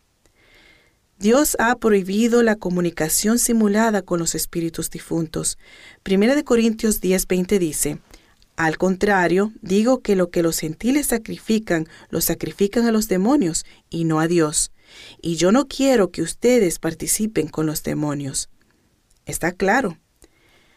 Dios 1.19 1.57
ha 1.59 1.75
prohibido 1.75 2.43
la 2.43 2.55
comunicación 2.55 3.39
simulada 3.39 4.03
con 4.03 4.19
los 4.19 4.35
espíritus 4.35 4.89
difuntos. 4.89 5.57
Primera 6.01 6.33
de 6.35 6.45
Corintios 6.45 7.01
10:20 7.01 7.59
dice, 7.59 7.99
al 8.55 8.77
contrario, 8.77 9.51
digo 9.61 10.01
que 10.01 10.15
lo 10.15 10.29
que 10.29 10.43
los 10.43 10.59
gentiles 10.59 11.07
sacrifican, 11.07 11.87
lo 12.09 12.21
sacrifican 12.21 12.85
a 12.85 12.91
los 12.91 13.07
demonios 13.07 13.65
y 13.89 14.05
no 14.05 14.19
a 14.19 14.27
Dios. 14.27 14.71
Y 15.21 15.37
yo 15.37 15.51
no 15.51 15.67
quiero 15.67 16.11
que 16.11 16.21
ustedes 16.21 16.77
participen 16.77 17.47
con 17.47 17.65
los 17.65 17.81
demonios. 17.81 18.49
¿Está 19.25 19.51
claro? 19.53 19.97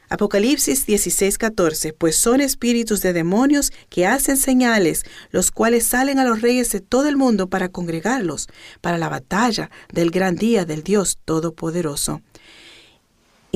Apocalipsis 0.08 0.86
16:14, 0.86 1.92
pues 1.92 2.16
son 2.16 2.40
espíritus 2.40 3.02
de 3.02 3.12
demonios 3.12 3.72
que 3.88 4.06
hacen 4.06 4.36
señales, 4.36 5.02
los 5.30 5.50
cuales 5.50 5.84
salen 5.84 6.20
a 6.20 6.24
los 6.24 6.42
reyes 6.42 6.70
de 6.70 6.80
todo 6.80 7.08
el 7.08 7.16
mundo 7.16 7.48
para 7.48 7.70
congregarlos, 7.70 8.46
para 8.80 8.98
la 8.98 9.08
batalla 9.08 9.68
del 9.92 10.12
gran 10.12 10.36
día 10.36 10.64
del 10.64 10.84
Dios 10.84 11.18
Todopoderoso. 11.24 12.22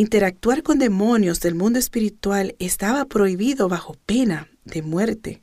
Interactuar 0.01 0.62
con 0.62 0.78
demonios 0.78 1.40
del 1.40 1.55
mundo 1.55 1.78
espiritual 1.78 2.57
estaba 2.59 3.05
prohibido 3.05 3.68
bajo 3.68 3.98
pena 4.07 4.48
de 4.64 4.80
muerte. 4.80 5.42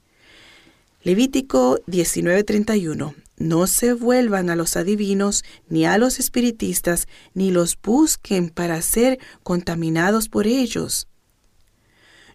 Levítico 1.03 1.80
19:31. 1.86 3.14
No 3.38 3.68
se 3.68 3.93
vuelvan 3.93 4.49
a 4.49 4.55
los 4.55 4.76
adivinos, 4.76 5.43
ni 5.70 5.86
a 5.86 5.99
los 5.99 6.18
espiritistas, 6.18 7.08
ni 7.36 7.51
los 7.51 7.78
busquen 7.80 8.49
para 8.49 8.82
ser 8.82 9.20
contaminados 9.43 10.28
por 10.28 10.47
ellos. 10.47 11.08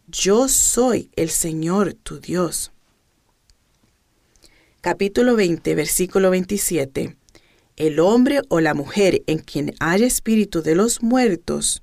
yo 0.06 0.46
soy 0.46 1.10
el 1.16 1.28
Señor 1.28 1.94
tu 1.94 2.20
Dios. 2.20 2.70
Capítulo 4.80 5.34
20, 5.34 5.74
versículo 5.74 6.30
27. 6.30 7.16
El 7.74 7.98
hombre 7.98 8.42
o 8.48 8.60
la 8.60 8.74
mujer 8.74 9.24
en 9.26 9.40
quien 9.40 9.74
haya 9.80 10.06
espíritu 10.06 10.62
de 10.62 10.76
los 10.76 11.02
muertos, 11.02 11.82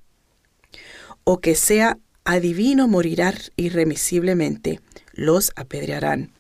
o 1.24 1.40
que 1.40 1.56
sea 1.56 1.98
adivino, 2.26 2.88
morirá 2.88 3.34
irremisiblemente, 3.56 4.80
los 5.14 5.52
apedrearán. 5.56 6.32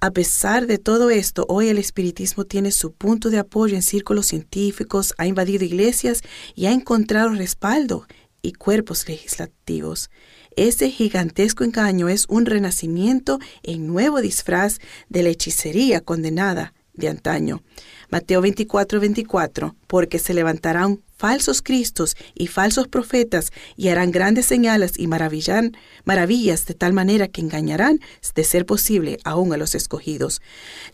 A 0.00 0.10
pesar 0.10 0.66
de 0.66 0.78
todo 0.78 1.10
esto, 1.10 1.46
hoy 1.48 1.68
el 1.68 1.78
espiritismo 1.78 2.44
tiene 2.44 2.70
su 2.70 2.92
punto 2.92 3.30
de 3.30 3.38
apoyo 3.38 3.74
en 3.76 3.82
círculos 3.82 4.26
científicos, 4.26 5.14
ha 5.16 5.26
invadido 5.26 5.64
iglesias 5.64 6.20
y 6.54 6.66
ha 6.66 6.72
encontrado 6.72 7.30
respaldo 7.30 8.06
y 8.42 8.52
cuerpos 8.52 9.08
legislativos. 9.08 10.10
Este 10.54 10.90
gigantesco 10.90 11.64
engaño 11.64 12.08
es 12.08 12.26
un 12.28 12.46
renacimiento 12.46 13.38
en 13.62 13.86
nuevo 13.86 14.20
disfraz 14.20 14.78
de 15.08 15.22
la 15.22 15.30
hechicería 15.30 16.00
condenada 16.00 16.74
de 16.92 17.08
antaño. 17.08 17.62
Mateo 18.10 18.40
24, 18.40 19.00
24, 19.00 19.76
porque 19.86 20.18
se 20.18 20.34
levantarán 20.34 21.02
falsos 21.16 21.62
cristos 21.62 22.16
y 22.34 22.46
falsos 22.46 22.88
profetas 22.88 23.52
y 23.76 23.88
harán 23.88 24.10
grandes 24.10 24.46
señales 24.46 24.92
y 24.96 25.06
maravillan, 25.06 25.76
maravillas 26.04 26.66
de 26.66 26.74
tal 26.74 26.92
manera 26.92 27.28
que 27.28 27.40
engañarán, 27.40 28.00
de 28.34 28.44
ser 28.44 28.66
posible, 28.66 29.18
aún 29.24 29.52
a 29.52 29.56
los 29.56 29.74
escogidos. 29.74 30.42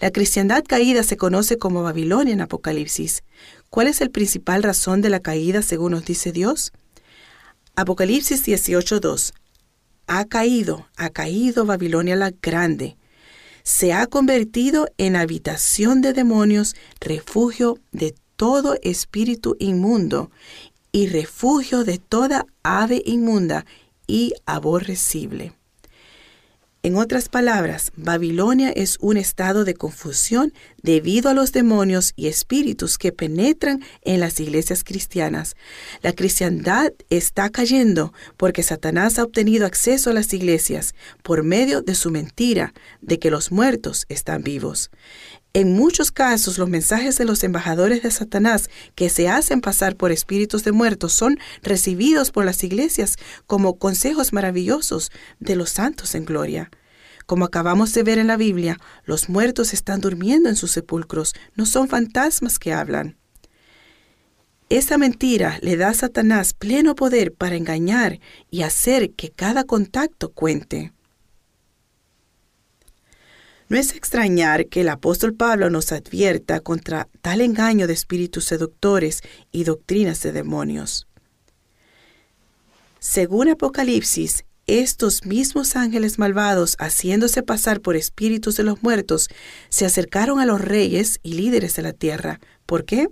La 0.00 0.10
cristiandad 0.10 0.64
caída 0.66 1.02
se 1.02 1.16
conoce 1.16 1.58
como 1.58 1.82
Babilonia 1.82 2.34
en 2.34 2.40
Apocalipsis. 2.40 3.22
¿Cuál 3.68 3.88
es 3.88 4.00
el 4.00 4.10
principal 4.10 4.62
razón 4.62 5.00
de 5.00 5.10
la 5.10 5.20
caída 5.20 5.62
según 5.62 5.92
nos 5.92 6.04
dice 6.04 6.32
Dios? 6.32 6.72
Apocalipsis 7.74 8.46
18.2. 8.46 9.32
Ha 10.06 10.24
caído, 10.26 10.88
ha 10.96 11.10
caído 11.10 11.64
Babilonia 11.64 12.16
la 12.16 12.32
grande. 12.42 12.96
Se 13.62 13.92
ha 13.92 14.06
convertido 14.06 14.88
en 14.98 15.16
habitación 15.16 16.02
de 16.02 16.12
demonios, 16.12 16.74
refugio 17.00 17.78
de 17.92 18.14
todo 18.42 18.74
espíritu 18.82 19.54
inmundo 19.60 20.32
y 20.90 21.06
refugio 21.06 21.84
de 21.84 21.98
toda 21.98 22.44
ave 22.64 23.00
inmunda 23.06 23.64
y 24.08 24.32
aborrecible. 24.46 25.52
En 26.82 26.96
otras 26.96 27.28
palabras, 27.28 27.92
Babilonia 27.94 28.70
es 28.70 28.98
un 29.00 29.16
estado 29.16 29.64
de 29.64 29.74
confusión 29.74 30.52
debido 30.82 31.30
a 31.30 31.34
los 31.34 31.52
demonios 31.52 32.14
y 32.16 32.26
espíritus 32.26 32.98
que 32.98 33.12
penetran 33.12 33.84
en 34.02 34.18
las 34.18 34.40
iglesias 34.40 34.82
cristianas. 34.82 35.54
La 36.02 36.12
cristiandad 36.12 36.90
está 37.10 37.48
cayendo 37.48 38.12
porque 38.36 38.64
Satanás 38.64 39.20
ha 39.20 39.22
obtenido 39.22 39.66
acceso 39.66 40.10
a 40.10 40.14
las 40.14 40.34
iglesias 40.34 40.96
por 41.22 41.44
medio 41.44 41.80
de 41.80 41.94
su 41.94 42.10
mentira 42.10 42.74
de 43.00 43.20
que 43.20 43.30
los 43.30 43.52
muertos 43.52 44.04
están 44.08 44.42
vivos. 44.42 44.90
En 45.54 45.74
muchos 45.74 46.10
casos, 46.10 46.56
los 46.56 46.70
mensajes 46.70 47.18
de 47.18 47.26
los 47.26 47.44
embajadores 47.44 48.02
de 48.02 48.10
Satanás 48.10 48.70
que 48.94 49.10
se 49.10 49.28
hacen 49.28 49.60
pasar 49.60 49.96
por 49.96 50.10
espíritus 50.10 50.64
de 50.64 50.72
muertos 50.72 51.12
son 51.12 51.38
recibidos 51.62 52.30
por 52.30 52.46
las 52.46 52.64
iglesias 52.64 53.16
como 53.46 53.78
consejos 53.78 54.32
maravillosos 54.32 55.12
de 55.40 55.56
los 55.56 55.68
santos 55.68 56.14
en 56.14 56.24
gloria. 56.24 56.70
Como 57.26 57.44
acabamos 57.44 57.92
de 57.92 58.02
ver 58.02 58.18
en 58.18 58.28
la 58.28 58.38
Biblia, 58.38 58.78
los 59.04 59.28
muertos 59.28 59.74
están 59.74 60.00
durmiendo 60.00 60.48
en 60.48 60.56
sus 60.56 60.70
sepulcros, 60.70 61.34
no 61.54 61.66
son 61.66 61.86
fantasmas 61.86 62.58
que 62.58 62.72
hablan. 62.72 63.18
Esa 64.70 64.96
mentira 64.96 65.58
le 65.60 65.76
da 65.76 65.90
a 65.90 65.94
Satanás 65.94 66.54
pleno 66.54 66.94
poder 66.94 67.34
para 67.34 67.56
engañar 67.56 68.20
y 68.50 68.62
hacer 68.62 69.12
que 69.12 69.30
cada 69.30 69.64
contacto 69.64 70.30
cuente. 70.32 70.94
No 73.72 73.78
es 73.78 73.94
extrañar 73.94 74.66
que 74.66 74.82
el 74.82 74.90
apóstol 74.90 75.32
Pablo 75.32 75.70
nos 75.70 75.92
advierta 75.92 76.60
contra 76.60 77.08
tal 77.22 77.40
engaño 77.40 77.86
de 77.86 77.94
espíritus 77.94 78.44
seductores 78.44 79.22
y 79.50 79.64
doctrinas 79.64 80.22
de 80.22 80.32
demonios. 80.32 81.08
Según 82.98 83.48
Apocalipsis, 83.48 84.44
estos 84.66 85.24
mismos 85.24 85.74
ángeles 85.74 86.18
malvados, 86.18 86.76
haciéndose 86.80 87.42
pasar 87.42 87.80
por 87.80 87.96
espíritus 87.96 88.58
de 88.58 88.64
los 88.64 88.82
muertos, 88.82 89.30
se 89.70 89.86
acercaron 89.86 90.38
a 90.38 90.44
los 90.44 90.60
reyes 90.60 91.18
y 91.22 91.32
líderes 91.32 91.74
de 91.74 91.80
la 91.80 91.94
tierra. 91.94 92.40
¿Por 92.66 92.84
qué? 92.84 93.08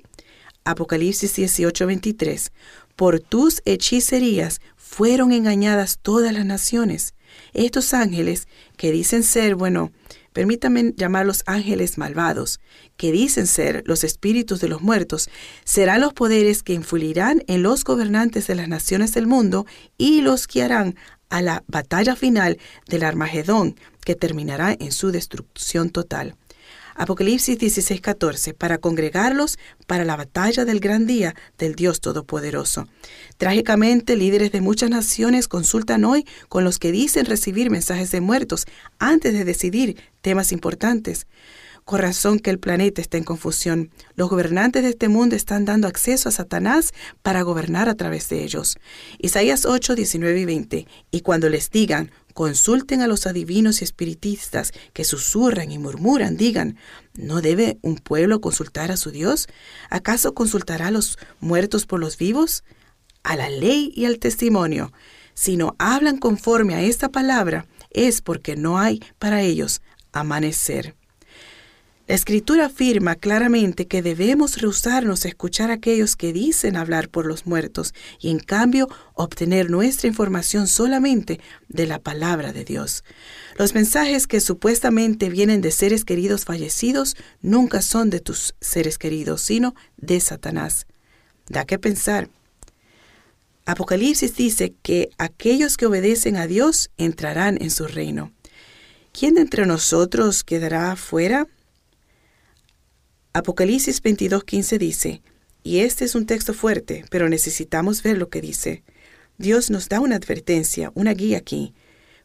Apocalipsis 0.64 1.38
18:23. 1.38 2.52
Por 2.96 3.20
tus 3.20 3.62
hechicerías 3.64 4.61
fueron 4.76 5.32
engañadas 5.32 5.98
todas 6.02 6.34
las 6.34 6.44
naciones. 6.44 7.14
Estos 7.54 7.94
ángeles, 7.94 8.46
que 8.76 8.92
dicen 8.92 9.22
ser, 9.22 9.54
bueno, 9.54 9.90
permítanme 10.33 10.95
llamarlos 10.97 11.43
ángeles 11.47 11.99
malvados, 11.99 12.61
que 12.97 13.12
dicen 13.12 13.47
ser 13.47 13.83
los 13.87 14.05
espíritus 14.05 14.61
de 14.61 14.68
los 14.68 14.83
muertos, 14.83 15.28
serán 15.64 16.01
los 16.01 16.12
poderes 16.12 16.62
que 16.62 16.74
influirán 16.74 17.43
en 17.47 17.62
los 17.62 17.85
gobernantes 17.85 18.47
de 18.47 18.55
las 18.55 18.68
naciones 18.68 19.12
del 19.14 19.26
mundo 19.26 19.66
y 19.99 20.20
los 20.20 20.47
guiarán 20.47 20.97
a 21.28 21.43
la 21.43 21.64
batalla 21.68 22.16
final 22.16 22.59
del 22.89 23.05
Armagedón, 23.05 23.76
que 24.05 24.14
terminará 24.14 24.76
en 24.78 24.93
su 24.93 25.12
destrucción 25.12 25.91
total. 25.91 26.35
Apocalipsis 26.95 27.59
16:14, 27.59 28.55
para 28.55 28.78
congregarlos 28.78 29.59
para 29.86 30.05
la 30.05 30.16
batalla 30.16 30.64
del 30.64 30.80
gran 30.80 31.07
día 31.07 31.34
del 31.59 31.74
Dios 31.74 32.01
Todopoderoso. 32.01 32.88
Trágicamente, 33.38 34.16
líderes 34.16 34.53
de 34.53 34.61
muchas 34.61 34.91
naciones 34.91 35.49
consultan 35.49 36.05
hoy 36.05 36.26
con 36.49 36.64
los 36.64 36.78
que 36.78 36.93
dicen 36.93 37.26
recibir 37.26 37.70
mensajes 37.70 38.11
de 38.11 38.20
muertos 38.20 38.66
antes 38.99 39.32
de 39.32 39.45
decidir 39.45 39.97
temas 40.20 40.53
importantes. 40.53 41.26
Con 41.91 41.99
razón 41.99 42.38
que 42.38 42.51
el 42.51 42.61
planeta 42.61 43.01
está 43.01 43.18
en 43.18 43.24
confusión. 43.24 43.91
Los 44.14 44.30
gobernantes 44.30 44.84
de 44.84 44.91
este 44.91 45.09
mundo 45.09 45.34
están 45.34 45.64
dando 45.64 45.88
acceso 45.88 46.28
a 46.28 46.32
Satanás 46.32 46.95
para 47.20 47.43
gobernar 47.43 47.88
a 47.88 47.97
través 47.97 48.28
de 48.28 48.45
ellos. 48.45 48.78
Isaías 49.18 49.66
8, 49.66 49.97
19 49.97 50.38
y 50.38 50.45
20. 50.45 50.86
Y 51.11 51.20
cuando 51.22 51.49
les 51.49 51.68
digan, 51.72 52.12
consulten 52.32 53.03
a 53.03 53.09
los 53.09 53.26
adivinos 53.26 53.80
y 53.80 53.84
espiritistas 53.84 54.70
que 54.93 55.03
susurran 55.03 55.72
y 55.72 55.78
murmuran, 55.78 56.36
digan, 56.36 56.76
¿no 57.14 57.41
debe 57.41 57.80
un 57.82 57.97
pueblo 57.97 58.41
consultar 58.41 58.93
a 58.93 58.97
su 58.97 59.11
Dios? 59.11 59.49
¿Acaso 59.88 60.32
consultará 60.32 60.86
a 60.86 60.93
los 60.93 61.18
muertos 61.41 61.86
por 61.86 61.99
los 61.99 62.16
vivos? 62.16 62.62
A 63.24 63.34
la 63.34 63.51
ley 63.51 63.93
y 63.97 64.05
al 64.05 64.20
testimonio. 64.20 64.93
Si 65.34 65.57
no 65.57 65.74
hablan 65.80 66.18
conforme 66.18 66.76
a 66.76 66.82
esta 66.82 67.09
palabra, 67.09 67.66
es 67.91 68.22
porque 68.22 68.55
no 68.55 68.78
hay 68.78 69.03
para 69.18 69.43
ellos 69.43 69.82
amanecer. 70.12 70.95
La 72.11 72.16
escritura 72.16 72.66
afirma 72.66 73.14
claramente 73.14 73.86
que 73.86 74.02
debemos 74.02 74.61
rehusarnos 74.61 75.24
a 75.24 75.28
escuchar 75.28 75.70
a 75.70 75.74
aquellos 75.74 76.16
que 76.16 76.32
dicen 76.32 76.74
hablar 76.74 77.08
por 77.08 77.24
los 77.24 77.46
muertos 77.46 77.94
y 78.18 78.30
en 78.30 78.40
cambio 78.40 78.88
obtener 79.14 79.70
nuestra 79.70 80.08
información 80.08 80.66
solamente 80.66 81.38
de 81.68 81.86
la 81.86 82.00
palabra 82.00 82.52
de 82.52 82.64
Dios. 82.64 83.04
Los 83.56 83.74
mensajes 83.74 84.26
que 84.26 84.40
supuestamente 84.40 85.28
vienen 85.28 85.61
de 85.61 85.70
seres 85.70 86.04
queridos 86.04 86.46
fallecidos 86.46 87.14
nunca 87.42 87.80
son 87.80 88.11
de 88.11 88.18
tus 88.18 88.56
seres 88.61 88.98
queridos, 88.98 89.40
sino 89.42 89.76
de 89.96 90.18
Satanás. 90.18 90.88
Da 91.46 91.64
que 91.64 91.78
pensar. 91.78 92.28
Apocalipsis 93.66 94.34
dice 94.34 94.74
que 94.82 95.11
aquellos 95.16 95.76
que 95.76 95.86
obedecen 95.86 96.34
a 96.38 96.48
Dios 96.48 96.90
entrarán 96.96 97.56
en 97.62 97.70
su 97.70 97.86
reino. 97.86 98.32
¿Quién 99.12 99.36
de 99.36 99.42
entre 99.42 99.64
nosotros 99.64 100.42
quedará 100.42 100.96
fuera? 100.96 101.46
Apocalipsis 103.33 104.03
22:15 104.03 104.78
dice, 104.78 105.22
y 105.62 105.81
este 105.81 106.05
es 106.05 106.16
un 106.16 106.26
texto 106.26 106.53
fuerte, 106.53 107.05
pero 107.11 107.28
necesitamos 107.28 108.03
ver 108.03 108.18
lo 108.18 108.28
que 108.28 108.41
dice. 108.41 108.83
Dios 109.39 109.70
nos 109.70 109.89
da 109.89 110.01
una 110.01 110.16
advertencia, 110.16 110.91
una 110.95 111.14
guía 111.14 111.39
aquí, 111.39 111.72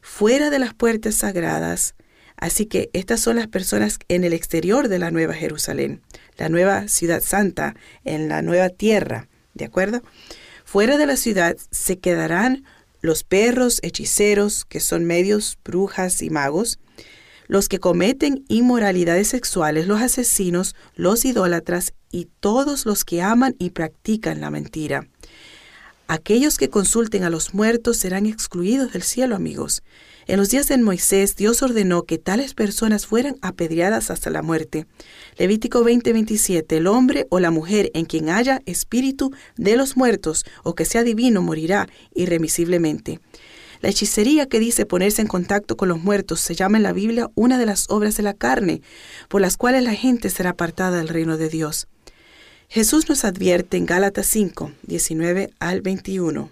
fuera 0.00 0.50
de 0.50 0.58
las 0.58 0.74
puertas 0.74 1.14
sagradas. 1.14 1.94
Así 2.36 2.66
que 2.66 2.90
estas 2.92 3.20
son 3.20 3.36
las 3.36 3.46
personas 3.46 3.98
en 4.08 4.24
el 4.24 4.32
exterior 4.32 4.88
de 4.88 4.98
la 4.98 5.12
Nueva 5.12 5.34
Jerusalén, 5.34 6.02
la 6.38 6.48
nueva 6.48 6.88
ciudad 6.88 7.22
santa, 7.22 7.76
en 8.04 8.28
la 8.28 8.42
nueva 8.42 8.68
tierra, 8.68 9.28
¿de 9.54 9.64
acuerdo? 9.64 10.02
Fuera 10.64 10.98
de 10.98 11.06
la 11.06 11.16
ciudad 11.16 11.56
se 11.70 11.98
quedarán 11.98 12.64
los 13.00 13.22
perros 13.22 13.78
hechiceros, 13.82 14.64
que 14.64 14.80
son 14.80 15.04
medios, 15.04 15.56
brujas 15.64 16.20
y 16.20 16.30
magos, 16.30 16.80
los 17.46 17.68
que 17.68 17.78
cometen 17.78 18.44
inmoralidades 18.48 19.28
sexuales, 19.28 19.86
los 19.86 20.00
asesinos, 20.00 20.74
los 20.94 21.24
idólatras 21.24 21.94
y 22.10 22.28
todos 22.40 22.86
los 22.86 23.04
que 23.04 23.22
aman 23.22 23.54
y 23.58 23.70
practican 23.70 24.40
la 24.40 24.50
mentira. 24.50 25.06
Aquellos 26.08 26.56
que 26.56 26.70
consulten 26.70 27.24
a 27.24 27.30
los 27.30 27.52
muertos 27.52 27.96
serán 27.96 28.26
excluidos 28.26 28.92
del 28.92 29.02
cielo, 29.02 29.34
amigos. 29.34 29.82
En 30.28 30.38
los 30.38 30.50
días 30.50 30.68
de 30.68 30.78
Moisés, 30.78 31.34
Dios 31.34 31.62
ordenó 31.62 32.04
que 32.04 32.18
tales 32.18 32.54
personas 32.54 33.06
fueran 33.06 33.36
apedreadas 33.42 34.10
hasta 34.10 34.30
la 34.30 34.42
muerte. 34.42 34.86
Levítico 35.36 35.84
20:27, 35.84 36.76
el 36.76 36.86
hombre 36.86 37.26
o 37.30 37.40
la 37.40 37.50
mujer 37.50 37.90
en 37.94 38.06
quien 38.06 38.28
haya 38.28 38.62
espíritu 38.66 39.32
de 39.56 39.76
los 39.76 39.96
muertos 39.96 40.44
o 40.62 40.76
que 40.76 40.84
sea 40.84 41.02
divino 41.02 41.42
morirá 41.42 41.88
irremisiblemente. 42.14 43.20
La 43.80 43.88
hechicería 43.90 44.46
que 44.46 44.60
dice 44.60 44.86
ponerse 44.86 45.22
en 45.22 45.28
contacto 45.28 45.76
con 45.76 45.88
los 45.88 46.00
muertos 46.00 46.40
se 46.40 46.54
llama 46.54 46.76
en 46.76 46.82
la 46.82 46.92
Biblia 46.92 47.30
una 47.34 47.58
de 47.58 47.66
las 47.66 47.86
obras 47.88 48.16
de 48.16 48.22
la 48.22 48.34
carne, 48.34 48.82
por 49.28 49.40
las 49.40 49.56
cuales 49.56 49.82
la 49.82 49.94
gente 49.94 50.30
será 50.30 50.50
apartada 50.50 50.98
del 50.98 51.08
reino 51.08 51.36
de 51.36 51.48
Dios. 51.48 51.88
Jesús 52.68 53.08
nos 53.08 53.24
advierte 53.24 53.76
en 53.76 53.86
Gálatas 53.86 54.26
5, 54.26 54.72
19 54.82 55.50
al 55.58 55.82
21. 55.82 56.50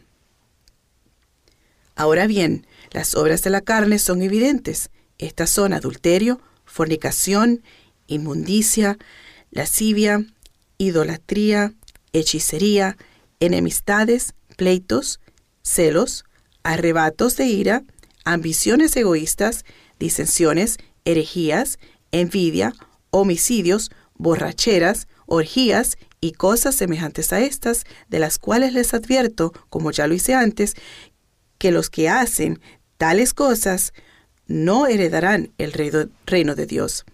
Ahora 1.97 2.27
bien, 2.27 2.67
las 2.93 3.15
obras 3.15 3.43
de 3.43 3.51
la 3.51 3.61
carne 3.61 3.99
son 3.99 4.23
evidentes. 4.23 4.91
Estas 5.19 5.51
son 5.51 5.73
adulterio, 5.73 6.41
fornicación, 6.65 7.63
inmundicia, 8.07 8.99
lascivia, 9.51 10.25
idolatría, 10.79 11.73
hechicería, 12.13 12.97
enemistades, 13.41 14.35
pleitos, 14.57 15.21
celos, 15.63 16.25
arrebatos 16.65 17.37
de 17.37 17.45
ira, 17.47 17.85
ambiciones 18.25 18.97
egoístas, 18.97 19.65
disensiones, 20.01 20.79
herejías, 21.05 21.79
envidia, 22.11 22.75
homicidios, 23.11 23.91
borracheras, 24.17 25.07
orgías 25.27 25.97
y 26.21 26.33
cosas 26.33 26.75
semejantes 26.75 27.33
a 27.33 27.41
estas, 27.41 27.85
de 28.09 28.19
las 28.19 28.39
cuales 28.39 28.73
les 28.73 28.95
advierto, 28.95 29.53
como 29.69 29.91
ya 29.93 30.07
lo 30.07 30.15
hice 30.15 30.35
antes, 30.35 30.75
que 31.59 31.71
los 31.71 31.91
que 31.91 32.09
hacen 32.09 32.61
tales 32.97 33.35
cosas 33.35 33.93
no 34.47 34.87
heredarán 34.87 35.53
el 35.59 35.73
reino 36.27 36.55
de 36.55 36.67
Dios. 36.67 37.05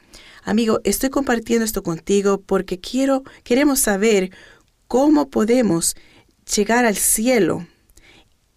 Amigo, 0.42 0.80
estoy 0.84 1.11
compartiendo 1.11 1.64
esto 1.64 1.82
contigo 1.82 2.40
porque 2.40 2.80
quiero, 2.80 3.24
queremos 3.44 3.80
saber 3.80 4.30
cómo 4.88 5.28
podemos 5.28 5.96
llegar 6.57 6.86
al 6.86 6.96
cielo. 6.96 7.66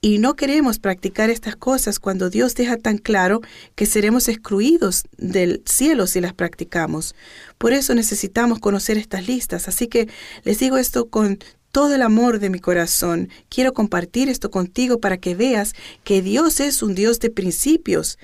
Y 0.06 0.18
no 0.18 0.36
queremos 0.36 0.80
practicar 0.80 1.30
estas 1.30 1.56
cosas 1.56 1.98
cuando 1.98 2.30
Dios 2.30 2.56
deja 2.56 2.76
tan 2.76 2.98
claro 2.98 3.40
que 3.74 3.86
seremos 3.86 4.28
excluidos 4.28 5.06
del 5.18 5.64
cielo 5.66 6.08
si 6.08 6.20
las 6.20 6.34
practicamos. 6.34 7.16
Por 7.58 7.72
eso 7.72 7.96
necesitamos 7.96 8.60
conocer 8.60 8.98
estas 8.98 9.30
listas. 9.30 9.70
Así 9.70 9.88
que 9.88 10.10
les 10.44 10.60
digo 10.60 10.76
esto 10.76 11.10
con 11.10 11.40
todo 11.72 11.96
el 11.96 12.02
amor 12.02 12.40
de 12.40 12.50
mi 12.50 12.60
corazón. 12.60 13.30
Quiero 13.48 13.72
compartir 13.72 14.28
esto 14.28 14.52
contigo 14.52 15.00
para 15.00 15.16
que 15.16 15.36
veas 15.36 15.72
que 16.04 16.22
Dios 16.22 16.60
es 16.60 16.84
un 16.84 16.96
Dios 16.96 17.22
de 17.22 17.30
principios 17.30 18.20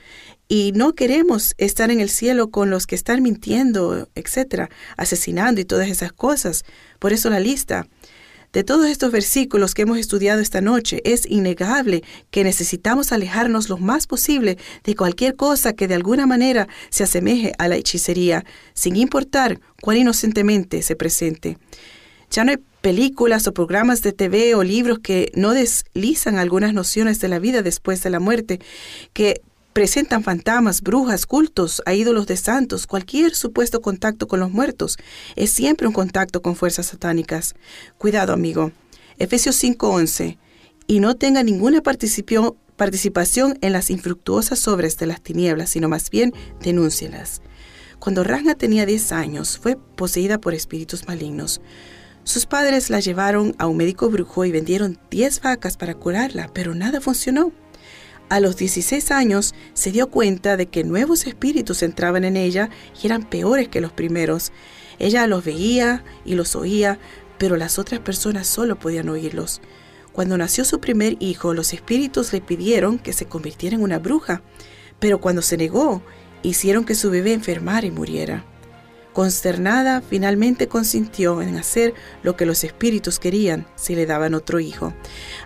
y 0.49 0.73
no 0.75 0.95
queremos 0.95 1.55
estar 1.57 1.91
en 1.91 2.01
el 2.01 2.09
cielo 2.09 2.49
con 2.49 2.69
los 2.69 2.87
que 2.87 2.95
están 2.95 3.23
mintiendo, 3.23 4.09
etcétera, 4.15 4.69
asesinando 4.97 5.61
y 5.61 5.65
todas 5.65 5.87
esas 5.87 6.11
cosas. 6.11 6.65
Por 6.99 7.13
eso 7.13 7.29
la 7.29 7.39
lista. 7.39 7.87
De 8.51 8.63
todos 8.63 8.87
estos 8.87 9.11
versículos 9.11 9.75
que 9.75 9.83
hemos 9.83 9.99
estudiado 9.99 10.41
esta 10.41 10.59
noche, 10.59 11.01
es 11.03 11.27
innegable 11.29 12.03
que 12.31 12.43
necesitamos 12.43 13.11
alejarnos 13.11 13.69
lo 13.69 13.77
más 13.77 14.07
posible 14.07 14.57
de 14.83 14.95
cualquier 14.95 15.35
cosa 15.35 15.73
que 15.73 15.87
de 15.87 15.93
alguna 15.93 16.25
manera 16.25 16.67
se 16.89 17.03
asemeje 17.03 17.53
a 17.59 17.67
la 17.67 17.75
hechicería, 17.75 18.43
sin 18.73 18.95
importar 18.95 19.59
cuán 19.83 19.97
inocentemente 19.97 20.81
se 20.81 20.95
presente. 20.95 21.59
Ya 22.31 22.43
no 22.43 22.49
hay 22.49 22.57
películas 22.81 23.45
o 23.45 23.53
programas 23.53 24.01
de 24.01 24.13
TV 24.13 24.55
o 24.55 24.63
libros 24.63 24.97
que 24.97 25.31
no 25.35 25.53
deslizan 25.53 26.39
algunas 26.39 26.73
nociones 26.73 27.19
de 27.19 27.27
la 27.27 27.37
vida 27.37 27.61
después 27.61 28.01
de 28.01 28.09
la 28.09 28.19
muerte, 28.19 28.59
que 29.13 29.41
presentan 29.73 30.23
fantasmas, 30.23 30.81
brujas, 30.81 31.25
cultos 31.25 31.81
a 31.85 31.93
ídolos 31.93 32.27
de 32.27 32.37
santos, 32.37 32.87
cualquier 32.87 33.35
supuesto 33.35 33.81
contacto 33.81 34.27
con 34.27 34.39
los 34.39 34.51
muertos 34.51 34.97
es 35.35 35.51
siempre 35.51 35.87
un 35.87 35.93
contacto 35.93 36.41
con 36.41 36.55
fuerzas 36.55 36.87
satánicas. 36.87 37.55
Cuidado, 37.97 38.33
amigo. 38.33 38.71
Efesios 39.17 39.55
5:11. 39.55 40.37
Y 40.87 40.99
no 40.99 41.15
tenga 41.15 41.43
ninguna 41.43 41.81
participación 41.81 43.57
en 43.61 43.73
las 43.73 43.89
infructuosas 43.89 44.67
obras 44.67 44.97
de 44.97 45.05
las 45.05 45.21
tinieblas, 45.21 45.69
sino 45.69 45.87
más 45.87 46.09
bien 46.09 46.33
denúncielas. 46.61 47.41
Cuando 47.99 48.23
Ranga 48.23 48.55
tenía 48.55 48.85
10 48.85 49.11
años, 49.11 49.57
fue 49.57 49.75
poseída 49.75 50.39
por 50.39 50.53
espíritus 50.53 51.07
malignos. 51.07 51.61
Sus 52.23 52.45
padres 52.45 52.89
la 52.89 53.01
llevaron 53.01 53.55
a 53.59 53.67
un 53.67 53.77
médico 53.77 54.09
brujo 54.09 54.45
y 54.45 54.51
vendieron 54.51 54.97
10 55.11 55.41
vacas 55.41 55.77
para 55.77 55.95
curarla, 55.95 56.49
pero 56.53 56.73
nada 56.73 57.01
funcionó. 57.01 57.51
A 58.29 58.39
los 58.39 58.57
16 58.57 59.09
años 59.09 59.55
se 59.73 59.91
dio 59.91 60.11
cuenta 60.11 60.55
de 60.55 60.67
que 60.67 60.83
nuevos 60.83 61.25
espíritus 61.25 61.81
entraban 61.81 62.23
en 62.23 62.37
ella 62.37 62.69
y 63.01 63.07
eran 63.07 63.27
peores 63.27 63.69
que 63.69 63.81
los 63.81 63.91
primeros. 63.91 64.51
Ella 64.99 65.25
los 65.25 65.43
veía 65.43 66.03
y 66.25 66.35
los 66.35 66.55
oía, 66.55 66.99
pero 67.39 67.57
las 67.57 67.79
otras 67.79 68.01
personas 68.01 68.45
solo 68.45 68.77
podían 68.77 69.09
oírlos. 69.09 69.61
Cuando 70.11 70.37
nació 70.37 70.63
su 70.63 70.79
primer 70.79 71.17
hijo, 71.19 71.55
los 71.55 71.73
espíritus 71.73 72.31
le 72.31 72.41
pidieron 72.41 72.99
que 72.99 73.13
se 73.13 73.25
convirtiera 73.25 73.75
en 73.75 73.81
una 73.81 73.97
bruja, 73.97 74.43
pero 74.99 75.19
cuando 75.19 75.41
se 75.41 75.57
negó, 75.57 76.03
hicieron 76.43 76.85
que 76.85 76.93
su 76.93 77.09
bebé 77.09 77.33
enfermara 77.33 77.87
y 77.87 77.91
muriera. 77.91 78.45
Consternada, 79.13 80.01
finalmente 80.01 80.67
consintió 80.67 81.41
en 81.41 81.57
hacer 81.57 81.93
lo 82.23 82.35
que 82.35 82.45
los 82.45 82.63
espíritus 82.63 83.19
querían 83.19 83.65
si 83.75 83.95
le 83.95 84.05
daban 84.05 84.33
otro 84.33 84.59
hijo. 84.59 84.93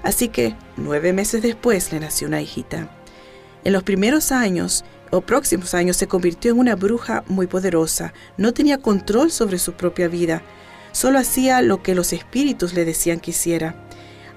Así 0.04 0.28
que 0.28 0.56
nueve 0.78 1.14
meses 1.14 1.42
después 1.42 1.92
le 1.92 2.00
nació 2.00 2.28
una 2.28 2.42
hijita. 2.42 2.90
En 3.64 3.72
los 3.72 3.84
primeros 3.84 4.32
años 4.32 4.84
o 5.12 5.22
próximos 5.22 5.74
años 5.74 5.96
se 5.96 6.08
convirtió 6.08 6.52
en 6.52 6.60
una 6.60 6.76
bruja 6.76 7.24
muy 7.28 7.48
poderosa. 7.48 8.14
No 8.38 8.54
tenía 8.54 8.80
control 8.80 9.32
sobre 9.32 9.60
su 9.60 9.74
propia 9.74 10.08
vida. 10.08 10.42
Solo 10.92 11.20
hacía 11.20 11.62
lo 11.62 11.82
que 11.82 11.96
los 11.96 12.14
espíritus 12.14 12.74
le 12.74 12.84
decían 12.84 13.20
que 13.20 13.32
hiciera. 13.32 13.76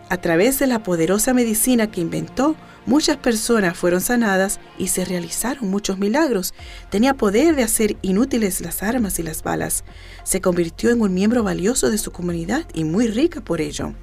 A 0.08 0.18
través 0.18 0.60
de 0.60 0.68
la 0.68 0.84
poderosa 0.84 1.34
medicina 1.34 1.90
que 1.90 2.00
inventó, 2.00 2.54
muchas 2.86 3.16
personas 3.16 3.76
fueron 3.76 4.00
sanadas 4.00 4.60
y 4.78 4.88
se 4.88 5.04
realizaron 5.04 5.68
muchos 5.68 5.98
milagros. 5.98 6.54
Tenía 6.90 7.14
poder 7.14 7.56
de 7.56 7.64
hacer 7.64 7.96
inútiles 8.02 8.60
las 8.60 8.84
armas 8.84 9.18
y 9.18 9.24
las 9.24 9.42
balas. 9.42 9.82
Se 10.22 10.40
convirtió 10.40 10.90
en 10.90 11.00
un 11.00 11.12
miembro 11.12 11.42
valioso 11.42 11.90
de 11.90 11.98
su 11.98 12.12
comunidad 12.12 12.66
y 12.72 12.84
muy 12.84 13.08
rica 13.08 13.40
por 13.40 13.60
ello. 13.60 13.94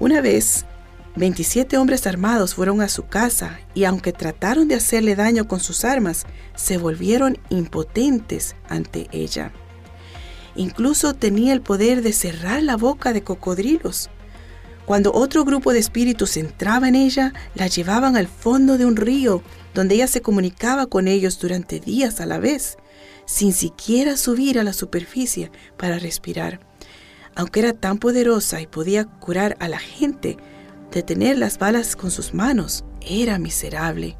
Una 0.00 0.20
vez, 0.20 0.64
27 1.14 1.78
hombres 1.78 2.08
armados 2.08 2.56
fueron 2.56 2.80
a 2.80 2.88
su 2.88 3.06
casa 3.06 3.60
y 3.74 3.84
aunque 3.84 4.12
trataron 4.12 4.66
de 4.66 4.74
hacerle 4.74 5.14
daño 5.14 5.46
con 5.46 5.60
sus 5.60 5.84
armas, 5.84 6.26
se 6.56 6.78
volvieron 6.78 7.38
impotentes 7.48 8.56
ante 8.68 9.08
ella. 9.12 9.52
Incluso 10.56 11.14
tenía 11.14 11.52
el 11.52 11.60
poder 11.60 12.02
de 12.02 12.12
cerrar 12.12 12.62
la 12.64 12.76
boca 12.76 13.12
de 13.12 13.22
cocodrilos. 13.22 14.10
Cuando 14.86 15.12
otro 15.12 15.44
grupo 15.44 15.72
de 15.72 15.78
espíritus 15.78 16.36
entraba 16.36 16.88
en 16.88 16.96
ella, 16.96 17.32
la 17.54 17.68
llevaban 17.68 18.16
al 18.16 18.26
fondo 18.26 18.78
de 18.78 18.84
un 18.84 18.96
río, 18.96 19.42
donde 19.74 19.94
ella 19.94 20.08
se 20.08 20.22
comunicaba 20.22 20.86
con 20.86 21.06
ellos 21.06 21.38
durante 21.38 21.78
días 21.78 22.20
a 22.20 22.26
la 22.26 22.38
vez, 22.38 22.76
sin 23.24 23.52
siquiera 23.52 24.16
subir 24.16 24.58
a 24.58 24.64
la 24.64 24.72
superficie 24.72 25.52
para 25.76 25.98
respirar. 25.98 26.60
Aunque 27.34 27.60
era 27.60 27.72
tan 27.72 27.98
poderosa 27.98 28.60
y 28.60 28.66
podía 28.66 29.04
curar 29.04 29.56
a 29.60 29.68
la 29.68 29.78
gente, 29.78 30.36
detener 30.90 31.38
las 31.38 31.58
balas 31.58 31.96
con 31.96 32.10
sus 32.10 32.34
manos 32.34 32.84
era 33.00 33.38
miserable. 33.38 34.18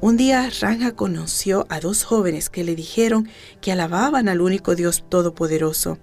Un 0.00 0.16
día 0.16 0.50
Ranja 0.60 0.92
conoció 0.92 1.66
a 1.68 1.80
dos 1.80 2.04
jóvenes 2.04 2.50
que 2.50 2.64
le 2.64 2.74
dijeron 2.74 3.28
que 3.60 3.72
alababan 3.72 4.28
al 4.28 4.40
único 4.40 4.74
Dios 4.74 5.04
Todopoderoso. 5.08 5.98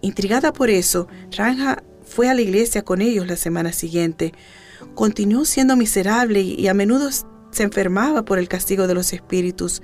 Intrigada 0.00 0.52
por 0.52 0.68
eso, 0.70 1.08
Ranja 1.36 1.82
fue 2.12 2.28
a 2.28 2.34
la 2.34 2.42
iglesia 2.42 2.82
con 2.82 3.00
ellos 3.00 3.26
la 3.26 3.36
semana 3.36 3.72
siguiente. 3.72 4.32
Continuó 4.94 5.44
siendo 5.44 5.76
miserable 5.76 6.40
y 6.40 6.68
a 6.68 6.74
menudo 6.74 7.10
se 7.10 7.62
enfermaba 7.62 8.24
por 8.24 8.38
el 8.38 8.48
castigo 8.48 8.86
de 8.86 8.94
los 8.94 9.12
espíritus. 9.12 9.82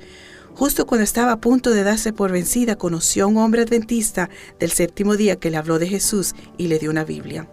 Justo 0.55 0.87
cuando 0.87 1.05
estaba 1.05 1.33
a 1.33 1.41
punto 1.41 1.71
de 1.71 1.85
darse 1.85 2.13
por 2.13 2.31
vencida, 2.33 2.77
conoció 2.77 3.25
a 3.25 3.27
un 3.29 3.39
hombre 3.39 3.63
adventista 3.63 4.29
del 4.59 4.71
séptimo 4.71 5.17
día 5.17 5.37
que 5.37 5.51
le 5.51 5.57
habló 5.57 5.79
de 5.79 5.89
Jesús 5.89 6.35
y 6.57 6.69
le 6.69 6.79
dio 6.79 6.91
una 6.91 7.05
Biblia. 7.05 7.49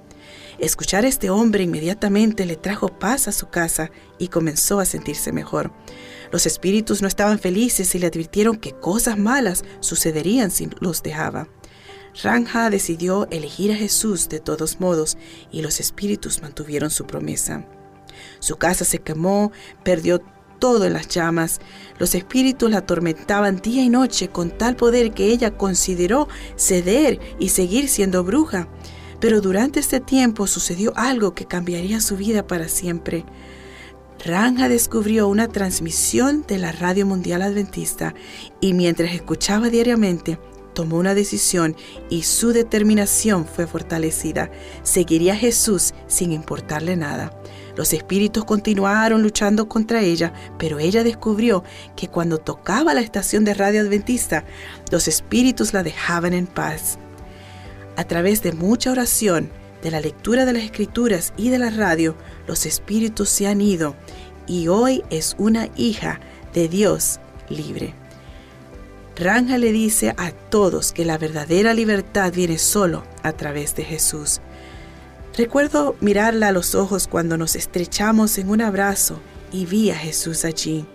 Escuchar 0.60 1.06
a 1.06 1.08
este 1.08 1.30
hombre 1.30 1.64
inmediatamente 1.64 2.46
le 2.46 2.56
trajo 2.56 2.88
paz 2.88 3.28
a 3.28 3.32
su 3.32 3.48
casa 3.48 3.92
y 4.18 4.30
comenzó 4.30 4.80
a 4.80 4.86
sentirse 4.86 5.32
mejor. 5.32 5.72
Los 6.32 6.46
espíritus 6.46 7.02
no 7.02 7.08
estaban 7.08 7.40
felices 7.40 7.94
y 7.96 8.00
le 8.00 8.08
advirtieron 8.08 8.58
que 8.58 8.74
cosas 8.74 9.18
malas 9.18 9.64
sucederían 9.80 10.52
si 10.52 10.70
los 10.80 11.04
dejaba. 11.04 11.48
Ranja 12.24 12.70
decidió 12.70 13.28
elegir 13.30 13.72
a 13.72 13.76
Jesús 13.76 14.30
de 14.30 14.40
todos 14.40 14.80
modos 14.80 15.18
y 15.52 15.62
los 15.62 15.80
espíritus 15.80 16.42
mantuvieron 16.42 16.90
su 16.90 17.06
promesa. 17.06 17.66
Su 18.40 18.56
casa 18.56 18.86
se 18.86 19.00
quemó, 19.00 19.52
perdió 19.84 20.22
todo 20.60 20.86
en 20.86 20.94
las 20.94 21.10
llamas. 21.10 21.60
Los 22.00 22.16
espíritus 22.16 22.72
la 22.72 22.80
atormentaban 22.80 23.62
día 23.62 23.84
y 23.84 23.90
noche 23.90 24.30
con 24.30 24.52
tal 24.52 24.76
poder 24.78 25.12
que 25.12 25.28
ella 25.28 25.58
consideró 25.58 26.30
ceder 26.56 27.20
y 27.40 27.50
seguir 27.50 27.90
siendo 27.90 28.24
bruja. 28.24 28.70
Pero 29.20 29.42
durante 29.42 29.80
este 29.80 30.00
tiempo 30.00 30.48
sucedió 30.48 30.94
algo 30.96 31.34
que 31.34 31.46
cambiaría 31.46 32.00
su 32.00 32.16
vida 32.16 32.48
para 32.48 32.70
siempre. 32.70 33.26
Ranja 34.24 34.70
descubrió 34.70 35.28
una 35.28 35.50
transmisión 35.50 36.46
de 36.48 36.58
la 36.58 36.72
Radio 36.72 37.06
Mundial 37.06 37.42
Adventista 37.42 38.16
y 38.62 38.74
mientras 38.74 39.14
escuchaba 39.14 39.70
diariamente 39.70 40.40
tomó 40.76 40.98
una 40.98 41.16
decisión 41.16 41.76
y 42.12 42.22
su 42.22 42.54
determinación 42.54 43.48
fue 43.48 43.66
fortalecida. 43.66 44.52
Seguiría 44.84 45.34
a 45.34 45.38
Jesús 45.38 45.96
sin 46.06 46.32
importarle 46.32 46.96
nada. 46.96 47.36
Los 47.76 47.92
espíritus 47.94 48.46
continuaron 48.46 49.24
luchando 49.24 49.68
contra 49.68 50.02
ella, 50.02 50.34
pero 50.60 50.78
ella 50.78 51.04
descubrió 51.04 51.64
que 51.96 52.08
cuando 52.08 52.38
tocaba 52.38 52.94
la 52.94 53.02
estación 53.02 53.44
de 53.44 53.56
radio 53.56 53.82
adventista, 53.82 54.46
los 54.92 55.08
espíritus 55.08 55.74
la 55.74 55.82
dejaban 55.82 56.34
en 56.34 56.46
paz. 56.46 57.00
A 57.98 58.04
través 58.04 58.44
de 58.44 58.54
mucha 58.54 58.92
oración, 58.92 59.50
de 59.82 59.92
la 59.92 60.00
lectura 60.00 60.46
de 60.46 60.54
las 60.54 60.64
escrituras 60.64 61.34
y 61.38 61.50
de 61.50 61.60
la 61.60 61.70
radio, 61.70 62.16
los 62.48 62.66
espíritus 62.66 63.30
se 63.30 63.48
han 63.48 63.62
ido 63.62 63.96
y 64.48 64.68
hoy 64.68 65.04
es 65.10 65.36
una 65.38 65.70
hija 65.76 66.20
de 66.54 66.68
Dios 66.70 67.20
libre. 67.50 68.05
Ranja 69.16 69.58
le 69.58 69.72
dice 69.72 70.14
a 70.18 70.32
todos 70.32 70.92
que 70.92 71.06
la 71.06 71.18
verdadera 71.18 71.74
libertad 71.74 72.34
viene 72.34 72.58
solo 72.58 73.04
a 73.24 73.32
través 73.32 73.76
de 73.76 73.86
Jesús. 73.86 74.42
Recuerdo 75.38 75.96
mirarla 76.02 76.50
a 76.50 76.52
los 76.52 76.76
ojos 76.76 77.08
cuando 77.08 77.38
nos 77.38 77.56
estrechamos 77.56 78.38
en 78.38 78.50
un 78.50 78.62
abrazo 78.62 79.20
y 79.54 79.66
vi 79.66 79.90
a 79.90 79.96
Jesús 79.96 80.44
allí. 80.44 80.86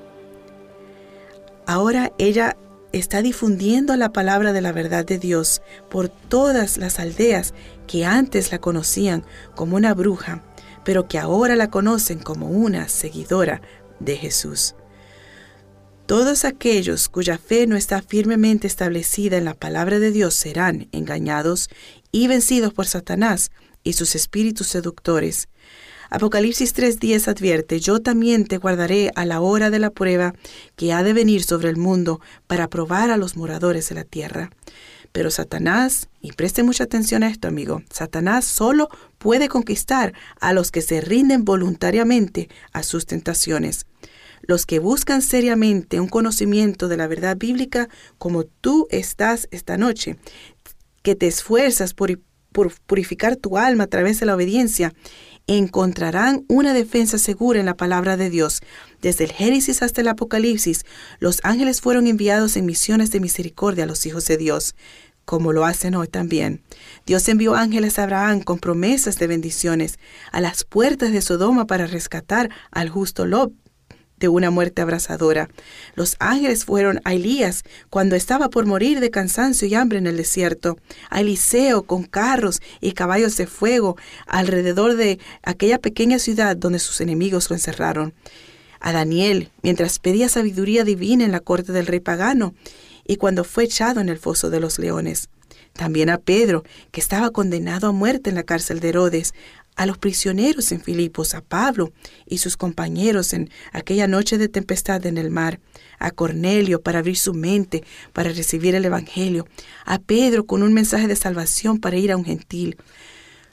Ahora 1.67 2.13
ella 2.19 2.57
está 2.93 3.23
difundiendo 3.23 3.97
la 3.97 4.13
palabra 4.13 4.53
de 4.53 4.61
la 4.61 4.73
verdad 4.73 5.05
de 5.05 5.19
Dios 5.19 5.63
por 5.89 6.09
todas 6.09 6.77
las 6.77 6.99
aldeas 6.99 7.55
que 7.87 8.05
antes 8.05 8.53
la 8.53 8.59
conocían 8.59 9.25
como 9.55 9.77
una 9.77 9.95
bruja, 9.95 10.43
pero 10.85 11.09
que 11.09 11.19
ahora 11.19 11.57
la 11.57 11.71
conocen 11.71 12.19
como 12.19 12.49
una 12.49 12.89
seguidora 12.89 13.63
de 13.99 14.17
Jesús. 14.17 14.75
Todos 16.11 16.45
aquellos 16.45 17.09
cuya 17.09 17.39
fe 17.39 17.69
no 17.69 17.77
está 17.77 18.03
firmemente 18.03 18.67
establecida 18.67 19.37
en 19.37 19.45
la 19.45 19.55
palabra 19.55 20.01
de 20.01 20.11
Dios 20.11 20.35
serán 20.35 20.89
engañados 20.91 21.71
y 22.11 22.27
vencidos 22.27 22.75
por 22.75 22.89
Satanás 22.89 23.53
y 23.85 23.93
sus 23.93 24.17
espíritus 24.17 24.67
seductores. 24.67 25.47
Apocalipsis 26.11 26.75
3:10 26.75 27.29
advierte, 27.29 27.79
yo 27.79 28.01
también 28.01 28.45
te 28.45 28.57
guardaré 28.57 29.13
a 29.15 29.25
la 29.25 29.41
hora 29.41 29.71
de 29.71 29.79
la 29.79 29.91
prueba 29.91 30.35
que 30.75 30.93
ha 30.93 31.05
de 31.05 31.13
venir 31.13 31.45
sobre 31.45 31.69
el 31.69 31.77
mundo 31.77 32.21
para 32.49 32.67
probar 32.67 33.13
a 33.13 33.17
los 33.17 33.37
moradores 33.37 33.89
de 33.89 33.95
la 33.95 34.03
tierra. 34.03 34.51
Pero 35.13 35.31
Satanás, 35.31 36.09
y 36.21 36.33
preste 36.33 36.65
mucha 36.65 36.83
atención 36.83 37.23
a 37.23 37.29
esto 37.29 37.47
amigo, 37.47 37.85
Satanás 37.89 38.45
solo 38.47 38.89
puede 39.19 39.49
conquistar 39.49 40.13
a 40.41 40.53
los 40.55 40.73
que 40.73 40.83
se 40.83 41.01
rinden 41.01 41.45
voluntariamente 41.45 42.49
a 42.73 42.83
sus 42.83 43.07
tentaciones. 43.07 43.87
Los 44.43 44.67
que 44.67 44.79
buscan 44.79 45.23
seriamente 45.23 46.01
un 46.01 46.09
conocimiento 46.09 46.89
de 46.89 46.97
la 46.97 47.07
verdad 47.07 47.37
bíblica 47.37 47.89
como 48.19 48.45
tú 48.45 48.87
estás 48.91 49.49
esta 49.51 49.77
noche, 49.77 50.17
que 51.03 51.15
te 51.15 51.27
esfuerzas 51.27 51.95
por 51.95 52.19
purificar 52.87 53.37
tu 53.37 53.57
alma 53.59 53.85
a 53.85 53.89
través 53.89 54.21
de 54.21 54.27
la 54.27 54.35
obediencia, 54.35 54.93
encontrarán 55.47 56.45
una 56.49 56.73
defensa 56.73 57.19
segura 57.19 57.59
en 57.61 57.67
la 57.67 57.77
palabra 57.77 58.17
de 58.17 58.31
Dios. 58.31 58.61
Desde 59.01 59.25
el 59.25 59.33
Génesis 59.33 59.83
hasta 59.83 60.01
el 60.01 60.09
Apocalipsis, 60.09 60.85
los 61.19 61.41
ángeles 61.43 61.81
fueron 61.81 62.07
enviados 62.07 62.57
en 62.57 62.67
misiones 62.67 63.11
de 63.11 63.21
misericordia 63.21 63.85
a 63.85 63.87
los 63.87 64.07
hijos 64.07 64.27
de 64.27 64.37
Dios, 64.37 64.75
como 65.25 65.53
lo 65.53 65.65
hacen 65.65 65.95
hoy 65.95 66.09
también. 66.09 66.63
Dios 67.07 67.29
envió 67.29 67.55
ángeles 67.55 67.99
a 67.99 68.05
Abraham 68.05 68.43
con 68.43 68.59
promesas 68.59 69.17
de 69.19 69.27
bendiciones 69.27 69.99
a 70.33 70.41
las 70.41 70.65
puertas 70.65 71.13
de 71.13 71.23
Sodoma 71.23 71.67
para 71.67 71.87
rescatar 71.87 72.51
al 72.71 72.89
justo 72.89 73.27
Lot 73.27 73.53
de 74.21 74.29
una 74.29 74.51
muerte 74.51 74.83
abrasadora. 74.83 75.49
Los 75.97 76.15
ángeles 76.21 76.65
fueron 76.65 77.01
a 77.05 77.15
Elías 77.15 77.65
cuando 77.89 78.15
estaba 78.15 78.51
por 78.51 78.67
morir 78.67 79.01
de 79.01 79.11
cansancio 79.11 79.67
y 79.67 79.75
hambre 79.75 79.99
en 79.99 80.07
el 80.07 80.17
desierto, 80.17 80.79
a 81.09 81.21
Eliseo 81.21 81.83
con 81.83 82.05
carros 82.05 82.61
y 82.81 82.93
caballos 82.93 83.37
de 83.37 83.47
fuego 83.47 83.97
alrededor 84.27 84.95
de 84.95 85.19
aquella 85.43 85.79
pequeña 85.79 86.19
ciudad 86.19 86.57
donde 86.57 86.79
sus 86.79 87.01
enemigos 87.01 87.51
lo 87.51 87.57
encerraron, 87.57 88.15
a 88.79 88.93
Daniel 88.93 89.51
mientras 89.63 89.99
pedía 89.99 90.29
sabiduría 90.29 90.85
divina 90.85 91.25
en 91.25 91.33
la 91.33 91.41
corte 91.41 91.73
del 91.73 91.87
rey 91.87 92.01
pagano 92.01 92.55
y 93.07 93.17
cuando 93.17 93.45
fue 93.45 93.65
echado 93.65 94.01
en 94.01 94.09
el 94.09 94.19
foso 94.19 94.51
de 94.51 94.61
los 94.61 94.79
leones. 94.79 95.29
También 95.73 96.11
a 96.11 96.19
Pedro, 96.19 96.65
que 96.91 97.01
estaba 97.01 97.31
condenado 97.31 97.89
a 97.89 97.93
muerte 97.93 98.31
en 98.31 98.37
la 98.37 98.43
cárcel 98.43 98.81
de 98.81 98.91
Herodes, 98.91 99.35
a 99.81 99.87
los 99.87 99.97
prisioneros 99.97 100.73
en 100.73 100.83
Filipos, 100.83 101.33
a 101.33 101.41
Pablo 101.41 101.91
y 102.27 102.37
sus 102.37 102.59
compañeros 102.59 103.33
en 103.33 103.49
aquella 103.73 104.07
noche 104.07 104.37
de 104.37 104.51
tempestad 104.51 105.07
en 105.07 105.17
el 105.17 105.31
mar, 105.31 105.59
a 105.99 106.11
Cornelio 106.11 106.83
para 106.83 106.99
abrir 106.99 107.17
su 107.17 107.33
mente 107.33 107.83
para 108.13 108.29
recibir 108.29 108.75
el 108.75 108.85
Evangelio, 108.85 109.49
a 109.87 109.99
Pedro 109.99 110.45
con 110.45 110.63
un 110.63 110.75
mensaje 110.75 111.07
de 111.07 111.17
salvación 111.17 111.79
para 111.81 111.97
ir 111.97 112.13
a 112.13 112.19
un 112.19 112.27
gentil. 112.27 112.77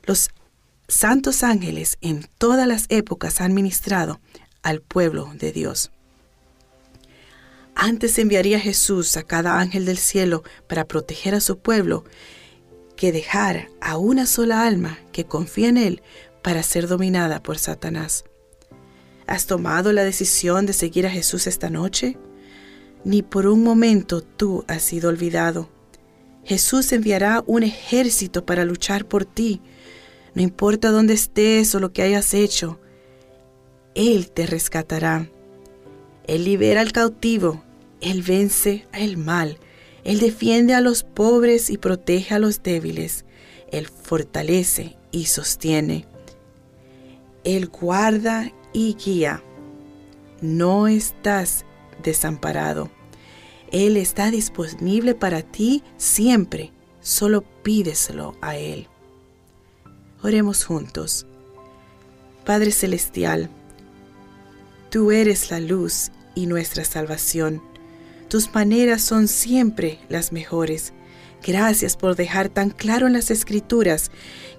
Los 0.03 0.31
santos 0.89 1.43
ángeles 1.43 1.97
en 2.01 2.27
todas 2.37 2.67
las 2.67 2.87
épocas 2.89 3.39
han 3.39 3.53
ministrado 3.53 4.19
al 4.63 4.81
pueblo 4.81 5.31
de 5.33 5.53
Dios. 5.53 5.91
Antes 7.73 8.19
enviaría 8.19 8.59
Jesús 8.59 9.15
a 9.15 9.23
cada 9.23 9.61
ángel 9.61 9.85
del 9.85 9.97
cielo 9.97 10.43
para 10.67 10.83
proteger 10.83 11.35
a 11.35 11.39
su 11.39 11.59
pueblo 11.59 12.03
que 12.97 13.13
dejar 13.13 13.69
a 13.79 13.97
una 13.97 14.25
sola 14.25 14.67
alma 14.67 14.99
que 15.13 15.25
confía 15.25 15.69
en 15.69 15.77
Él 15.77 16.01
para 16.41 16.63
ser 16.63 16.89
dominada 16.89 17.41
por 17.41 17.57
Satanás. 17.57 18.25
¿Has 19.25 19.45
tomado 19.45 19.93
la 19.93 20.03
decisión 20.03 20.65
de 20.65 20.73
seguir 20.73 21.07
a 21.07 21.09
Jesús 21.09 21.47
esta 21.47 21.69
noche? 21.69 22.17
Ni 23.05 23.21
por 23.21 23.47
un 23.47 23.63
momento 23.63 24.21
tú 24.21 24.65
has 24.67 24.81
sido 24.81 25.09
olvidado. 25.09 25.69
Jesús 26.43 26.91
enviará 26.91 27.43
un 27.47 27.63
ejército 27.63 28.45
para 28.45 28.65
luchar 28.65 29.05
por 29.05 29.23
ti. 29.23 29.61
No 30.33 30.41
importa 30.41 30.91
dónde 30.91 31.13
estés 31.13 31.73
o 31.75 31.79
lo 31.79 31.93
que 31.93 32.01
hayas 32.01 32.33
hecho, 32.33 32.79
Él 33.95 34.31
te 34.31 34.45
rescatará. 34.45 35.29
Él 36.25 36.43
libera 36.45 36.81
al 36.81 36.91
cautivo, 36.91 37.63
Él 38.01 38.23
vence 38.23 38.85
al 38.91 39.17
mal 39.17 39.59
él 40.07 40.21
defiende 40.21 40.73
a 40.73 40.79
los 40.79 41.03
pobres 41.03 41.69
y 41.69 41.77
protege 41.77 42.33
a 42.33 42.39
los 42.39 42.63
débiles. 42.63 43.25
Él 43.69 43.87
fortalece 43.87 44.95
y 45.11 45.25
sostiene. 45.25 46.07
Él 47.43 47.67
guarda 47.67 48.53
y 48.71 48.95
guía. 48.95 49.43
No 50.39 50.87
estás 50.87 51.65
desamparado. 52.01 52.89
Él 53.73 53.97
está 53.97 54.31
disponible 54.31 55.13
para 55.13 55.41
ti 55.41 55.83
siempre. 55.97 56.71
Solo 57.01 57.43
pídeselo 57.61 58.37
a 58.39 58.55
Él. 58.55 58.87
Oremos 60.23 60.63
juntos. 60.63 61.27
Padre 62.45 62.71
Celestial, 62.71 63.49
tú 64.89 65.11
eres 65.11 65.51
la 65.51 65.59
luz 65.59 66.11
y 66.33 66.45
nuestra 66.45 66.85
salvación. 66.85 67.61
Tus 68.29 68.53
maneras 68.53 69.01
son 69.01 69.27
siempre 69.27 69.99
las 70.09 70.31
mejores. 70.31 70.93
Gracias 71.45 71.95
por 71.95 72.15
dejar 72.15 72.49
tan 72.49 72.71
claro 72.71 73.07
en 73.07 73.13
las 73.13 73.31
escrituras 73.31 74.11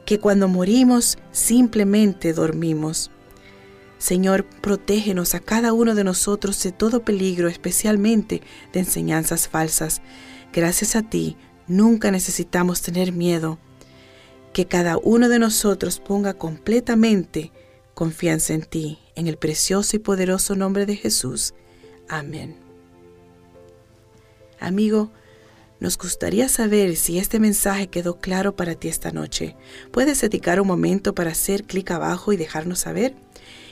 que 0.07 0.19
cuando 0.19 0.49
morimos 0.49 1.19
simplemente 1.33 2.33
dormimos. 2.33 3.11
Señor, 3.99 4.47
protégenos 4.63 5.35
a 5.35 5.41
cada 5.41 5.73
uno 5.73 5.95
de 5.95 6.05
nosotros 6.05 6.63
de 6.63 6.73
todo 6.73 7.05
peligro, 7.05 7.49
especialmente 7.49 8.43
de 8.73 8.81
enseñanzas 8.81 9.49
falsas. 9.49 10.01
Gracias 10.53 10.97
a 10.97 11.03
ti, 11.03 11.37
nunca 11.67 12.11
necesitamos 12.11 12.81
tener 12.81 13.13
miedo. 13.13 13.59
Que 14.53 14.67
cada 14.67 14.97
uno 14.99 15.29
de 15.29 15.41
nosotros 15.41 16.01
ponga 16.01 16.35
completamente 16.35 17.53
confianza 17.93 18.55
en 18.55 18.63
ti, 18.63 18.99
en 19.17 19.27
el 19.27 19.37
precioso 19.37 19.97
y 19.97 19.99
poderoso 19.99 20.55
nombre 20.55 20.87
de 20.87 20.97
Jesús. 20.97 21.53
Amén. 22.09 22.68
Amigo, 24.61 25.11
nos 25.81 25.97
gustaría 25.97 26.49
saber 26.49 26.97
si 26.97 27.19
este 27.19 27.39
mensaje 27.39 27.87
quedó 27.87 28.19
claro 28.19 28.57
para 28.57 28.75
ti 28.75 28.89
esta 28.89 29.13
noche. 29.13 29.55
¿Puedes 29.93 30.21
dedicar 30.21 30.61
un 30.61 30.67
momento 30.67 31.15
para 31.15 31.31
hacer 31.31 31.65
clic 31.65 31.93
abajo 31.93 32.33
y 32.33 32.37
dejarnos 32.37 32.81
saber? 32.81 33.15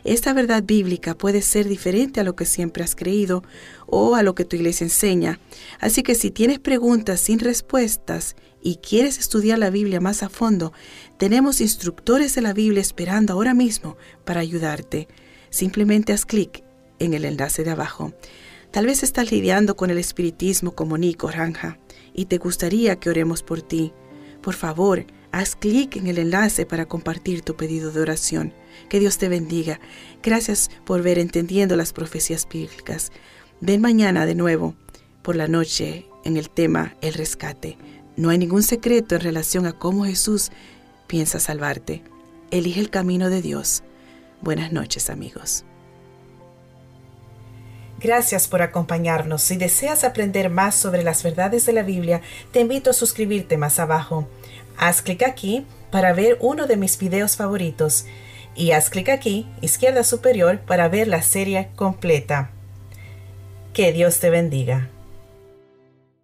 Esta 0.04 0.32
verdad 0.32 0.62
bíblica 0.62 1.18
puede 1.18 1.42
ser 1.42 1.66
diferente 1.66 2.20
a 2.20 2.24
lo 2.24 2.36
que 2.36 2.44
siempre 2.44 2.84
has 2.84 2.94
creído 2.94 3.42
o 3.86 4.14
a 4.14 4.22
lo 4.22 4.36
que 4.36 4.44
tu 4.44 4.54
iglesia 4.54 4.84
enseña. 4.84 5.40
Así 5.80 6.04
que 6.04 6.14
si 6.14 6.30
tienes 6.30 6.60
preguntas 6.60 7.18
sin 7.18 7.40
respuestas 7.40 8.36
y 8.62 8.76
quieres 8.76 9.18
estudiar 9.18 9.58
la 9.58 9.70
Biblia 9.70 10.00
más 10.00 10.22
a 10.22 10.28
fondo, 10.28 10.72
tenemos 11.18 11.60
instructores 11.60 12.36
de 12.36 12.42
la 12.42 12.52
Biblia 12.52 12.80
esperando 12.80 13.32
ahora 13.32 13.52
mismo 13.52 13.96
para 14.24 14.40
ayudarte. 14.40 15.08
Simplemente 15.50 16.12
haz 16.12 16.24
clic 16.24 16.62
en 17.00 17.12
el 17.12 17.24
enlace 17.24 17.64
de 17.64 17.70
abajo. 17.70 18.12
Tal 18.76 18.84
vez 18.84 19.02
estás 19.02 19.32
lidiando 19.32 19.74
con 19.74 19.88
el 19.88 19.96
espiritismo 19.96 20.72
como 20.72 20.98
Nico 20.98 21.30
Ranja 21.30 21.78
y 22.12 22.26
te 22.26 22.36
gustaría 22.36 22.96
que 22.96 23.08
oremos 23.08 23.42
por 23.42 23.62
ti. 23.62 23.94
Por 24.42 24.52
favor, 24.52 25.06
haz 25.32 25.56
clic 25.56 25.96
en 25.96 26.08
el 26.08 26.18
enlace 26.18 26.66
para 26.66 26.84
compartir 26.84 27.40
tu 27.40 27.56
pedido 27.56 27.90
de 27.90 28.02
oración. 28.02 28.52
Que 28.90 29.00
Dios 29.00 29.16
te 29.16 29.30
bendiga. 29.30 29.80
Gracias 30.22 30.70
por 30.84 31.02
ver 31.02 31.18
entendiendo 31.18 31.74
las 31.74 31.94
profecías 31.94 32.46
bíblicas. 32.46 33.12
Ven 33.62 33.80
mañana 33.80 34.26
de 34.26 34.34
nuevo 34.34 34.74
por 35.22 35.36
la 35.36 35.48
noche 35.48 36.04
en 36.24 36.36
el 36.36 36.50
tema 36.50 36.98
El 37.00 37.14
rescate. 37.14 37.78
No 38.18 38.28
hay 38.28 38.36
ningún 38.36 38.62
secreto 38.62 39.14
en 39.14 39.22
relación 39.22 39.64
a 39.64 39.72
cómo 39.72 40.04
Jesús 40.04 40.50
piensa 41.06 41.40
salvarte. 41.40 42.02
Elige 42.50 42.80
el 42.80 42.90
camino 42.90 43.30
de 43.30 43.40
Dios. 43.40 43.84
Buenas 44.42 44.70
noches 44.70 45.08
amigos. 45.08 45.64
Gracias 48.00 48.46
por 48.46 48.62
acompañarnos. 48.62 49.42
Si 49.42 49.56
deseas 49.56 50.04
aprender 50.04 50.50
más 50.50 50.74
sobre 50.74 51.02
las 51.02 51.22
verdades 51.22 51.64
de 51.66 51.72
la 51.72 51.82
Biblia, 51.82 52.20
te 52.52 52.60
invito 52.60 52.90
a 52.90 52.94
suscribirte 52.94 53.56
más 53.56 53.78
abajo. 53.78 54.28
Haz 54.76 55.00
clic 55.00 55.22
aquí 55.22 55.66
para 55.90 56.12
ver 56.12 56.36
uno 56.40 56.66
de 56.66 56.76
mis 56.76 56.98
videos 56.98 57.36
favoritos 57.36 58.04
y 58.54 58.72
haz 58.72 58.90
clic 58.90 59.08
aquí, 59.08 59.48
izquierda 59.60 60.04
superior, 60.04 60.60
para 60.60 60.88
ver 60.88 61.08
la 61.08 61.22
serie 61.22 61.68
completa. 61.76 62.50
Que 63.72 63.92
Dios 63.92 64.20
te 64.20 64.30
bendiga. 64.30 64.90